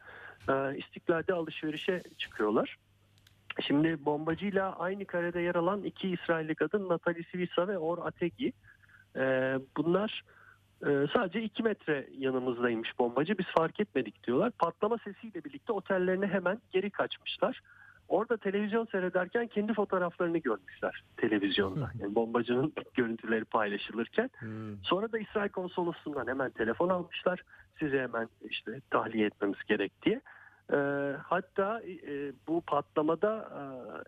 [0.49, 2.77] e, İstiklal'de alışverişe çıkıyorlar.
[3.61, 8.53] Şimdi bombacıyla aynı karede yer alan iki İsrailli kadın Natalie Sivisa ve Or Ategi.
[9.17, 10.23] Ee, bunlar
[10.87, 13.39] e, sadece iki metre yanımızdaymış bombacı.
[13.39, 14.51] Biz fark etmedik diyorlar.
[14.51, 17.61] Patlama sesiyle birlikte otellerine hemen geri kaçmışlar.
[18.09, 21.91] Orada televizyon seyrederken kendi fotoğraflarını görmüşler televizyonda.
[22.01, 24.31] Yani bombacının görüntüleri paylaşılırken.
[24.83, 27.43] Sonra da İsrail konsolosluğundan hemen telefon almışlar.
[27.79, 30.21] Sizi hemen işte tahliye etmemiz gerek diye.
[30.73, 30.77] E,
[31.23, 33.49] hatta e, bu patlamada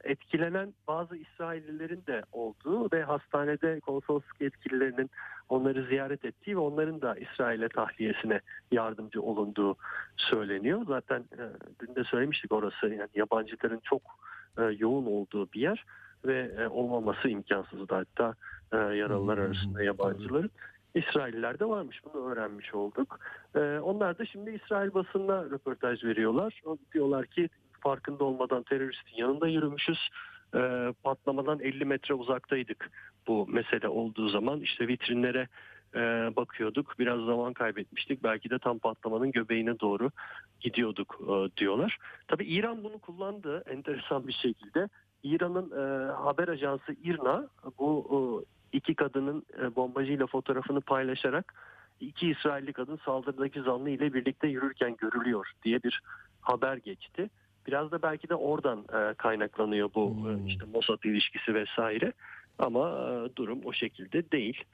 [0.04, 5.10] e, etkilenen bazı İsraillilerin de olduğu ve hastanede konsolosluk yetkililerinin
[5.48, 8.40] onları ziyaret ettiği ve onların da İsrail'e tahliyesine
[8.72, 9.76] yardımcı olunduğu
[10.16, 10.82] söyleniyor.
[10.88, 11.42] Zaten e,
[11.80, 14.02] dün de söylemiştik orası yani yabancıların çok
[14.58, 15.84] e, yoğun olduğu bir yer
[16.24, 18.34] ve e, olmaması imkansızdı hatta
[18.72, 20.50] e, yaralılar arasında yabancıların.
[20.96, 23.20] İsrailliler de varmış bunu öğrenmiş olduk.
[23.54, 26.62] Ee, onlar da şimdi İsrail basınına röportaj veriyorlar.
[26.94, 27.48] Diyorlar ki
[27.80, 30.08] farkında olmadan teröristin yanında yürümüşüz.
[30.54, 32.90] Ee, patlamadan 50 metre uzaktaydık
[33.26, 34.60] bu mesele olduğu zaman.
[34.60, 35.48] işte vitrinlere
[35.94, 36.00] e,
[36.36, 36.98] bakıyorduk.
[36.98, 38.22] Biraz zaman kaybetmiştik.
[38.22, 40.10] Belki de tam patlamanın göbeğine doğru
[40.60, 41.98] gidiyorduk e, diyorlar.
[42.28, 44.88] Tabii İran bunu kullandı enteresan bir şekilde.
[45.22, 47.48] İran'ın e, haber ajansı İRNA
[47.78, 51.54] bu iki kadının e, bombacıyla fotoğrafını paylaşarak
[52.00, 56.02] iki İsrailli kadın saldırıdaki zanlı ile birlikte yürürken görülüyor diye bir
[56.40, 57.30] haber geçti.
[57.66, 62.12] Biraz da belki de oradan e, kaynaklanıyor bu e, işte Mossad ilişkisi vesaire.
[62.58, 64.64] Ama e, durum o şekilde değil.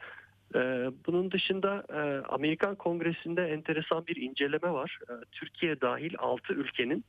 [0.55, 4.99] E, bunun dışında e, Amerikan Kongresi'nde enteresan bir inceleme var.
[5.11, 7.05] E, Türkiye dahil 6 ülkenin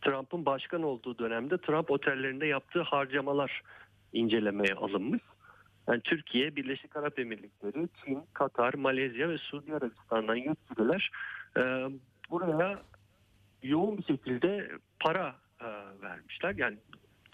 [0.00, 3.62] Trump'ın başkan olduğu dönemde Trump otellerinde yaptığı harcamalar
[4.12, 5.22] incelemeye alınmış.
[5.88, 11.10] Yani Türkiye, Birleşik Arap Emirlikleri, Çin, Katar, Malezya ve Suudi Arabistan'dan yetkililer
[11.56, 11.60] e,
[12.30, 12.82] buraya
[13.62, 15.66] yoğun bir şekilde para e,
[16.02, 16.54] vermişler.
[16.56, 16.76] Yani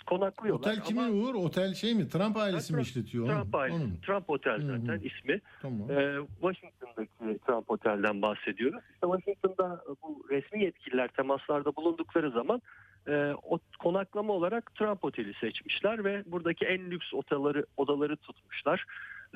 [0.08, 0.72] konaklıyorlar.
[0.72, 1.34] Otel kimin Uğur?
[1.34, 2.08] Otel şey mi?
[2.08, 3.24] Trump ailesi mi işletiyor?
[3.24, 3.32] onu?
[3.32, 3.82] Trump ailesi.
[3.82, 3.96] Onun.
[4.06, 5.40] Trump Otel zaten ismi.
[5.62, 5.90] Tamam.
[5.90, 8.82] Ee, Washington'daki Trump Otel'den bahsediyoruz.
[8.94, 12.62] İşte Washington'da bu resmi yetkililer temaslarda bulundukları zaman
[13.08, 18.84] e, o konaklama olarak Trump Oteli seçmişler ve buradaki en lüks odaları odaları tutmuşlar.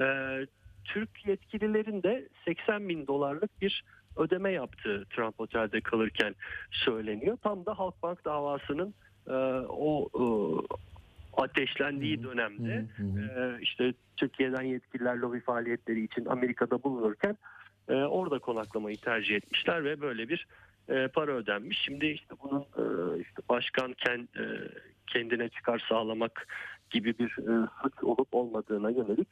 [0.01, 0.07] E,
[0.85, 3.85] Türk yetkililerin de 80 bin dolarlık bir
[4.17, 6.35] ödeme yaptığı Trump Otel'de kalırken
[6.71, 7.39] söyleniyor.
[7.43, 8.95] Tam da Halkbank davasının
[9.27, 9.33] e,
[9.69, 10.25] o e,
[11.43, 17.37] ateşlendiği dönemde e, işte Türkiye'den yetkililer lobi faaliyetleri için Amerika'da bulunurken
[17.89, 20.47] e, orada konaklamayı tercih etmişler ve böyle bir
[20.89, 21.79] e, para ödenmiş.
[21.85, 24.45] Şimdi işte bunun e, işte başkan ken, e,
[25.07, 26.49] kendine çıkar sağlamak
[26.91, 29.29] gibi bir e, suç olup olmadığına yönelik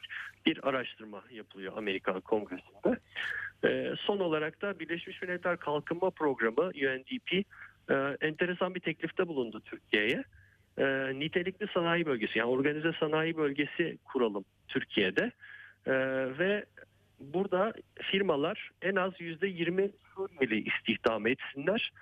[0.47, 2.99] bir araştırma yapılıyor Amerikan Kongresi'nde.
[3.65, 7.47] E, son olarak da Birleşmiş Milletler Kalkınma Programı UNDP
[7.91, 10.25] e, enteresan bir teklifte bulundu Türkiye'ye.
[10.79, 10.85] E,
[11.19, 15.33] nitelikli sanayi bölgesi yani organize sanayi bölgesi kuralım Türkiye'de.
[15.87, 15.93] E,
[16.39, 16.65] ve
[17.21, 17.73] burada
[18.03, 21.93] firmalar en az %20 Suriyeli istihdam etsinler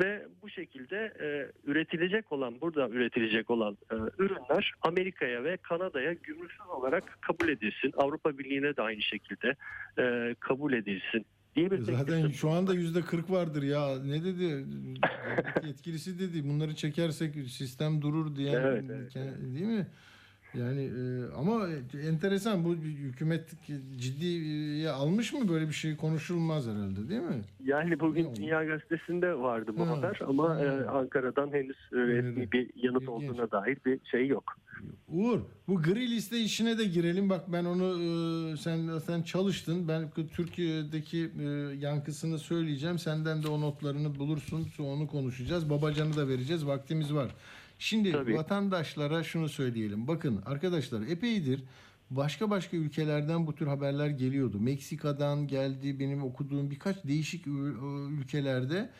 [0.00, 1.26] ve bu şekilde e,
[1.70, 7.92] üretilecek olan burada üretilecek olan e, ürünler Amerika'ya ve Kanada'ya gümrüksüz olarak kabul edilsin.
[7.96, 9.56] Avrupa Birliği'ne de aynı şekilde
[9.98, 13.98] e, kabul edilsin diye bir Zaten şu anda yüzde 40 vardır ya.
[14.04, 14.66] Ne dedi?
[15.66, 16.48] Yetkilisi dedi.
[16.48, 18.52] Bunları çekersek sistem durur diye.
[18.52, 19.14] Evet, evet,
[19.54, 19.86] Değil mi?
[20.54, 21.68] Yani e, ama
[22.08, 23.50] enteresan bu hükümet
[23.96, 27.40] ciddiye almış mı böyle bir şey konuşulmaz herhalde değil mi?
[27.64, 30.64] Yani bugün Dünya Gazetesi'nde vardı bu Ha, haber ama ha.
[30.64, 34.44] e, Ankara'dan henüz e, resmi bir yanıt olduğuna dair bir şey yok.
[35.08, 37.30] Uğur bu gri liste işine de girelim.
[37.30, 38.02] Bak ben onu
[38.52, 39.88] e, sen sen çalıştın.
[39.88, 41.44] Ben Türkiye'deki e,
[41.80, 42.98] yankısını söyleyeceğim.
[42.98, 44.68] Senden de o notlarını bulursun.
[44.78, 45.70] Onu konuşacağız.
[45.70, 46.66] Babacanı da vereceğiz.
[46.66, 47.34] Vaktimiz var.
[47.78, 50.08] Şimdi vatandaşlara şunu söyleyelim.
[50.08, 51.62] Bakın arkadaşlar epeydir
[52.16, 54.60] başka başka ülkelerden bu tür haberler geliyordu.
[54.60, 58.90] Meksika'dan geldi benim okuduğum birkaç değişik ül- ülkelerde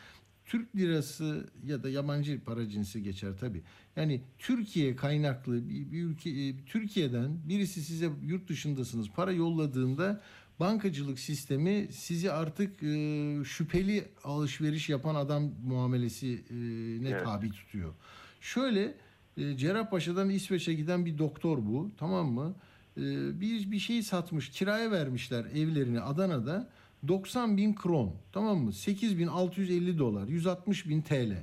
[0.45, 3.61] Türk lirası ya da yabancı para cinsi geçer tabi.
[3.95, 10.21] Yani Türkiye kaynaklı bir, bir ülke e, Türkiye'den birisi size yurt dışındasınız para yolladığında
[10.59, 16.55] bankacılık sistemi sizi artık e, şüpheli alışveriş yapan adam muamelesi e,
[17.03, 17.23] ne Evet.
[17.23, 17.93] tabi tutuyor.
[18.41, 18.95] Şöyle
[19.37, 22.55] e, Cerrahpaşa'dan İsveç'e giden bir doktor bu tamam mı?
[22.97, 23.01] E,
[23.41, 26.69] bir bir şey satmış kiraya vermişler evlerini Adana'da
[27.07, 28.73] 90 bin kron tamam mı?
[28.73, 31.33] 8650 dolar 160 bin TL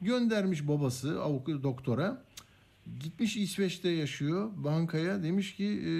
[0.00, 2.24] göndermiş babası avukat doktora
[3.00, 5.90] gitmiş İsveç'te yaşıyor bankaya demiş ki e,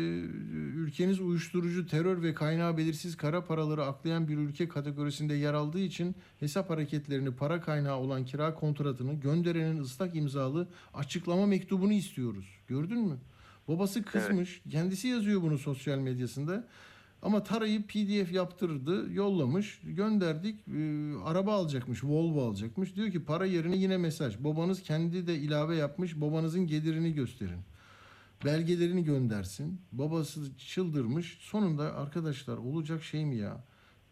[0.77, 6.15] ülkeniz uyuşturucu terör ve kaynağı belirsiz kara paraları aklayan bir ülke kategorisinde yer aldığı için
[6.41, 12.47] hesap hareketlerini para kaynağı olan kira kontratını gönderenin ıslak imzalı açıklama mektubunu istiyoruz.
[12.69, 13.19] Gördün mü?
[13.69, 14.63] Babası kızmış.
[14.71, 16.67] Kendisi yazıyor bunu sosyal medyasında.
[17.23, 20.69] Ama tarayıp PDF yaptırdı, yollamış, gönderdik.
[20.69, 22.97] Ee, araba alacakmış, Volvo alacakmış.
[22.97, 24.39] Diyor ki para yerine yine mesaj.
[24.39, 27.61] Babanız kendi de ilave yapmış, babanızın gelirini gösterin.
[28.45, 29.81] Belgelerini göndersin.
[29.93, 31.39] Babası çıldırmış.
[31.41, 33.65] Sonunda arkadaşlar olacak şey mi ya?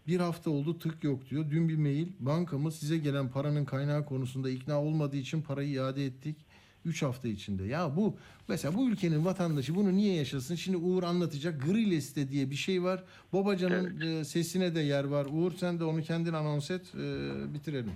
[0.06, 1.50] Bir hafta oldu tık yok diyor.
[1.50, 6.36] Dün bir mail bankamız size gelen paranın kaynağı konusunda ikna olmadığı için parayı iade ettik.
[6.84, 7.64] 3 hafta içinde.
[7.64, 8.16] Ya bu
[8.48, 10.54] mesela bu ülkenin vatandaşı bunu niye yaşasın?
[10.54, 11.62] Şimdi Uğur anlatacak.
[11.62, 13.04] Gri liste diye bir şey var.
[13.32, 15.26] Babacan'ın e, sesine de yer var.
[15.32, 16.94] Uğur sen de onu kendin anons et.
[16.94, 17.92] e, bitirelim.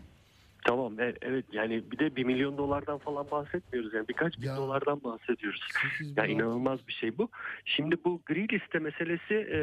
[0.66, 5.04] Tamam e- evet yani bir de bir milyon dolardan falan bahsetmiyoruz yani birkaç bin dolardan
[5.04, 5.60] bahsediyoruz.
[6.16, 7.28] Yani inanılmaz bir şey bu.
[7.64, 9.58] Şimdi bu gri liste meselesi e,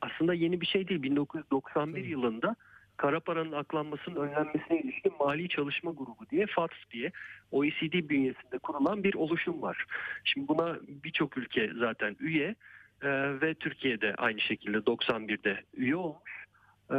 [0.00, 1.02] aslında yeni bir şey değil.
[1.02, 2.56] 1991 yılında
[2.96, 7.12] kara paranın aklanmasının önlenmesine ilişkin mali çalışma grubu diye FATF diye
[7.52, 9.84] OECD bünyesinde kurulan bir oluşum var.
[10.24, 12.54] Şimdi buna birçok ülke zaten üye
[13.02, 16.46] e, ve Türkiye'de aynı şekilde 91'de üye olmuş.
[16.90, 16.96] E,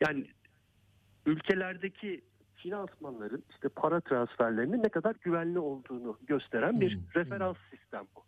[0.00, 0.26] yani
[1.26, 2.20] ülkelerdeki
[2.56, 8.20] finansmanların işte para transferlerinin ne kadar güvenli olduğunu gösteren bir referans sistem bu.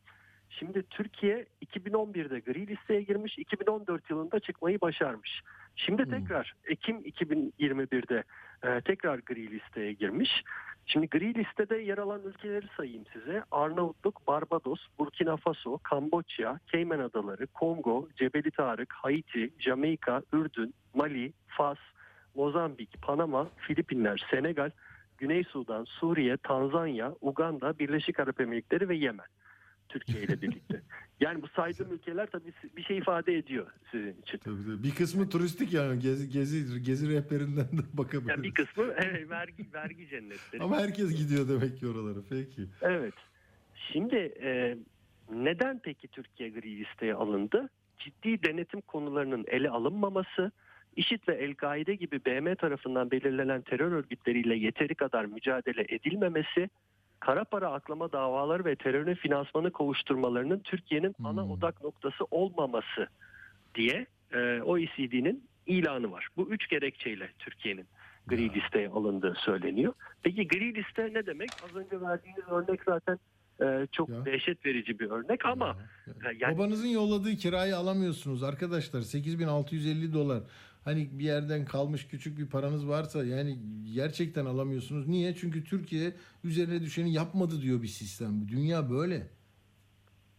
[0.50, 5.42] Şimdi Türkiye 2011'de gri listeye girmiş, 2014 yılında çıkmayı başarmış.
[5.76, 8.24] Şimdi tekrar Ekim 2021'de
[8.62, 10.44] e, tekrar gri listeye girmiş.
[10.86, 13.44] Şimdi gri listede yer alan ülkeleri sayayım size.
[13.50, 21.78] Arnavutluk, Barbados, Burkina Faso, Kamboçya, Cayman Adaları, Kongo, Cebeli Tarık, Haiti, Jamaika, Ürdün, Mali, Fas,
[22.34, 24.70] Mozambik, Panama, Filipinler, Senegal,
[25.18, 29.26] Güney Sudan, Suriye, Tanzanya, Uganda, Birleşik Arap Emirlikleri ve Yemen.
[29.90, 30.82] Türkiye ile birlikte.
[31.20, 34.38] Yani bu saydığım ülkeler tabii bir şey ifade ediyor sizin için.
[34.38, 34.82] Tabii, tabii.
[34.82, 38.28] Bir kısmı turistik yani gezi gezi gezi rehberinden de bakabiliriz.
[38.28, 40.62] Yani bir kısmı evet, vergi vergi cennetleri.
[40.62, 42.18] Ama herkes gidiyor demek ki oralara.
[42.30, 42.62] Peki.
[42.82, 43.14] Evet.
[43.92, 44.78] Şimdi e,
[45.32, 47.68] neden peki Türkiye gri listeye alındı?
[47.98, 50.52] Ciddi denetim konularının ele alınmaması,
[50.96, 56.70] IŞİD ve El-Kaide gibi BM tarafından belirlenen terör örgütleriyle yeteri kadar mücadele edilmemesi,
[57.20, 63.06] kara para aklama davaları ve terörün finansmanı kovuşturmalarının Türkiye'nin ana odak noktası olmaması
[63.74, 66.28] diye e, OECD'nin ilanı var.
[66.36, 67.86] Bu üç gerekçeyle Türkiye'nin
[68.26, 69.92] gri listeye alındığı söyleniyor.
[70.22, 71.50] Peki gri liste ne demek?
[71.64, 73.18] Az önce verdiğiniz örnek zaten
[73.62, 75.76] e, çok dehşet verici bir örnek ama
[76.06, 79.00] e, yani Babanızın yolladığı kirayı alamıyorsunuz arkadaşlar.
[79.00, 80.42] 8650 dolar.
[80.84, 83.58] Hani bir yerden kalmış küçük bir paranız varsa yani
[83.94, 85.08] gerçekten alamıyorsunuz.
[85.08, 85.34] Niye?
[85.34, 86.12] Çünkü Türkiye
[86.44, 88.48] üzerine düşeni yapmadı diyor bir sistem.
[88.48, 89.26] Dünya böyle.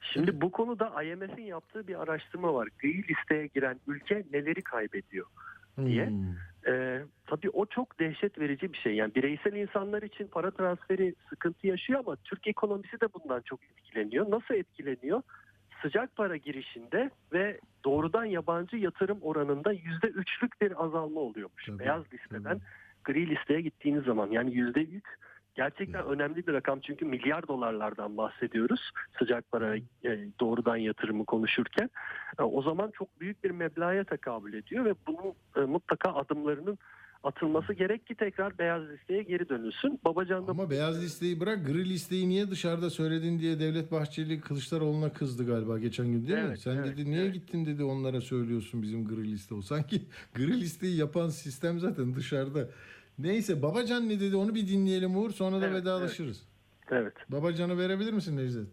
[0.02, 2.68] Şimdi bu konuda IMF'in yaptığı bir araştırma var.
[2.80, 5.26] Gri listeye giren ülke neleri kaybediyor
[5.86, 6.08] diye.
[6.08, 6.36] Hmm.
[6.68, 8.96] Ee, tabii o çok dehşet verici bir şey.
[8.96, 14.32] Yani bireysel insanlar için para transferi sıkıntı yaşıyor ama Türk ekonomisi de bundan çok etkileniyor.
[14.32, 15.22] Nasıl etkileniyor?
[15.82, 21.70] Sıcak para girişinde ve doğrudan yabancı yatırım oranında yüzde üçlük bir azalma oluyormuş.
[21.70, 22.62] Beyaz listeden
[23.03, 25.06] gri listeye gittiğiniz zaman yani yüzde üç
[25.56, 29.82] gerçekten önemli bir rakam çünkü milyar dolarlardan bahsediyoruz sıcak para e,
[30.40, 31.90] doğrudan yatırımı konuşurken.
[32.40, 36.78] E, o zaman çok büyük bir meblağa tekabül ediyor ve bunun e, mutlaka adımlarının
[37.23, 39.99] atılması gerek ki tekrar beyaz listeye geri dönülsün.
[40.06, 45.14] Babacan da Ama beyaz listeyi bırak gri listeyi niye dışarıda söyledin diye Devlet Bahçeli Kılıçdaroğlu'na
[45.14, 46.45] kızdı galiba geçen gün değil mi?
[46.48, 49.61] Evet, Sen evet, dedi niye gittin dedi onlara söylüyorsun bizim gri liste o.
[49.72, 50.02] Sanki
[50.34, 52.69] gri listeyi yapan sistem zaten dışarıda.
[53.19, 56.43] Neyse Babacan ne dedi onu bir dinleyelim Uğur sonra da Evet, vedalaşırız.
[56.91, 57.14] Evet.
[57.30, 58.68] Babacan'ı verebilir misin Necdet?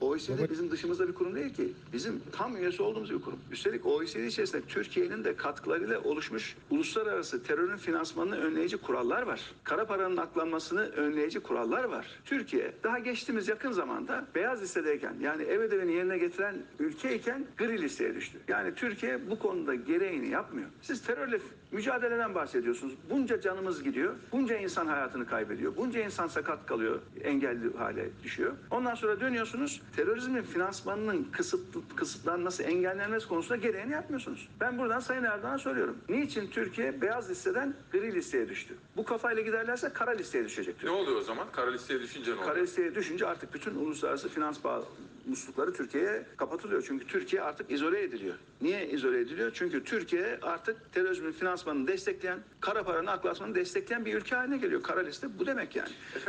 [0.00, 1.72] OECD bizim dışımızda bir kurum değil ki.
[1.92, 3.38] Bizim tam üyesi olduğumuz bir kurum.
[3.52, 9.40] Üstelik OECD içerisinde Türkiye'nin de katkılarıyla oluşmuş uluslararası terörün finansmanını önleyici kurallar var.
[9.64, 12.06] Kara paranın aklanmasını önleyici kurallar var.
[12.24, 18.14] Türkiye daha geçtiğimiz yakın zamanda beyaz listedeyken yani ev ödevini yerine getiren ülkeyken gri listeye
[18.14, 18.38] düştü.
[18.48, 20.68] Yani Türkiye bu konuda gereğini yapmıyor.
[20.82, 21.40] Siz terörle
[21.72, 22.94] mücadeleden bahsediyorsunuz.
[23.10, 24.14] Bunca canımız gidiyor.
[24.32, 25.76] Bunca insan hayatını kaybediyor.
[25.76, 26.98] Bunca insan sakat kalıyor.
[27.24, 28.52] Engelli hale düşüyor.
[28.70, 29.82] Ondan sonra dönüyorsunuz.
[29.96, 34.48] Terörizmin finansmanının kısıtlı, kısıtlanması, engellenmesi konusunda gereğini yapmıyorsunuz.
[34.60, 35.96] Ben buradan Sayın Erdoğan'a soruyorum.
[36.08, 38.74] Niçin Türkiye beyaz listeden gri listeye düştü?
[38.96, 40.84] Bu kafayla giderlerse kara listeye düşecek.
[40.84, 41.46] Ne oluyor o zaman?
[41.52, 42.48] Kara listeye düşünce ne oluyor?
[42.48, 44.82] Kara listeye düşünce artık bütün uluslararası finans bağ
[45.34, 46.84] muslukları Türkiye'ye kapatılıyor.
[46.86, 48.34] Çünkü Türkiye artık izole ediliyor.
[48.62, 49.50] Niye izole ediliyor?
[49.54, 54.82] Çünkü Türkiye artık terörizmin finansmanını destekleyen, kara paranın aklasmanını destekleyen bir ülke haline geliyor.
[54.82, 55.88] Kara liste bu demek yani.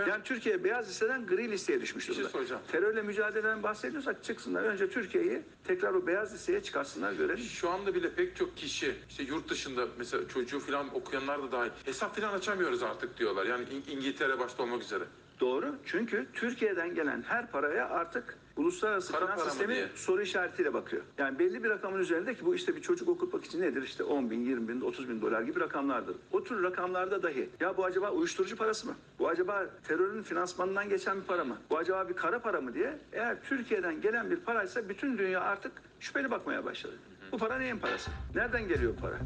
[0.09, 2.37] Yani Türkiye beyaz listeden gri listeye düşmüş Bir şey durumda.
[2.37, 2.61] soracağım.
[2.71, 4.63] Terörle mücadeleden bahsediyorsak çıksınlar.
[4.63, 7.43] Önce Türkiye'yi tekrar o beyaz listeye çıkarsınlar görelim.
[7.43, 11.69] Şu anda bile pek çok kişi işte yurt dışında mesela çocuğu falan okuyanlar da dahil
[11.85, 13.45] hesap falan açamıyoruz artık diyorlar.
[13.45, 15.03] Yani İng- İngiltere başta olmak üzere.
[15.39, 15.75] Doğru.
[15.85, 19.87] Çünkü Türkiye'den gelen her paraya artık uluslararası Kara finans para mı sistemi diye.
[19.95, 21.01] soru işaretiyle bakıyor.
[21.17, 23.83] Yani belli bir rakamın üzerinde ki bu işte bir çocuk okutmak için nedir?
[23.83, 26.15] İşte 10 bin, 20 bin, 30 bin dolar gibi rakamlardır.
[26.31, 28.93] O tür rakamlarda dahi ya bu acaba uyuşturucu parası mı?
[29.19, 31.57] Bu acaba terörün finansmanından geçen bir para mı?
[31.69, 35.71] Bu acaba bir kara para mı diye eğer Türkiye'den gelen bir paraysa bütün dünya artık
[35.99, 36.93] şüpheli bakmaya başladı.
[37.31, 38.11] Bu para neyin parası?
[38.35, 39.17] Nereden geliyor bu para?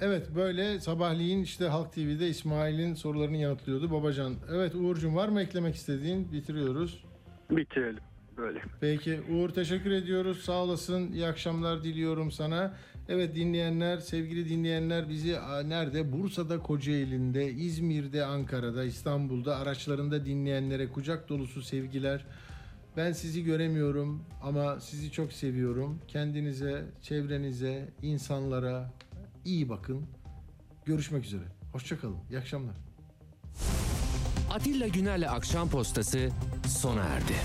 [0.00, 4.34] Evet böyle sabahleyin işte Halk TV'de İsmail'in sorularını yanıtlıyordu Babacan.
[4.52, 6.32] Evet Uğur'cum var mı eklemek istediğin?
[6.32, 7.04] Bitiriyoruz.
[7.50, 8.02] Bitirelim
[8.36, 8.62] böyle.
[8.80, 10.44] Peki Uğur teşekkür ediyoruz.
[10.44, 11.12] Sağ olasın.
[11.12, 12.74] İyi akşamlar diliyorum sana.
[13.08, 16.12] Evet dinleyenler, sevgili dinleyenler bizi nerede?
[16.12, 22.24] Bursa'da, Kocaeli'nde, İzmir'de, Ankara'da, İstanbul'da araçlarında dinleyenlere kucak dolusu sevgiler.
[22.96, 25.98] Ben sizi göremiyorum ama sizi çok seviyorum.
[26.08, 28.90] Kendinize, çevrenize, insanlara
[29.44, 30.06] iyi bakın.
[30.84, 31.44] Görüşmek üzere.
[31.72, 32.16] Hoşçakalın.
[32.30, 32.74] İyi akşamlar.
[34.50, 36.28] Atilla Güner'le Akşam Postası
[36.68, 37.36] sona erdi.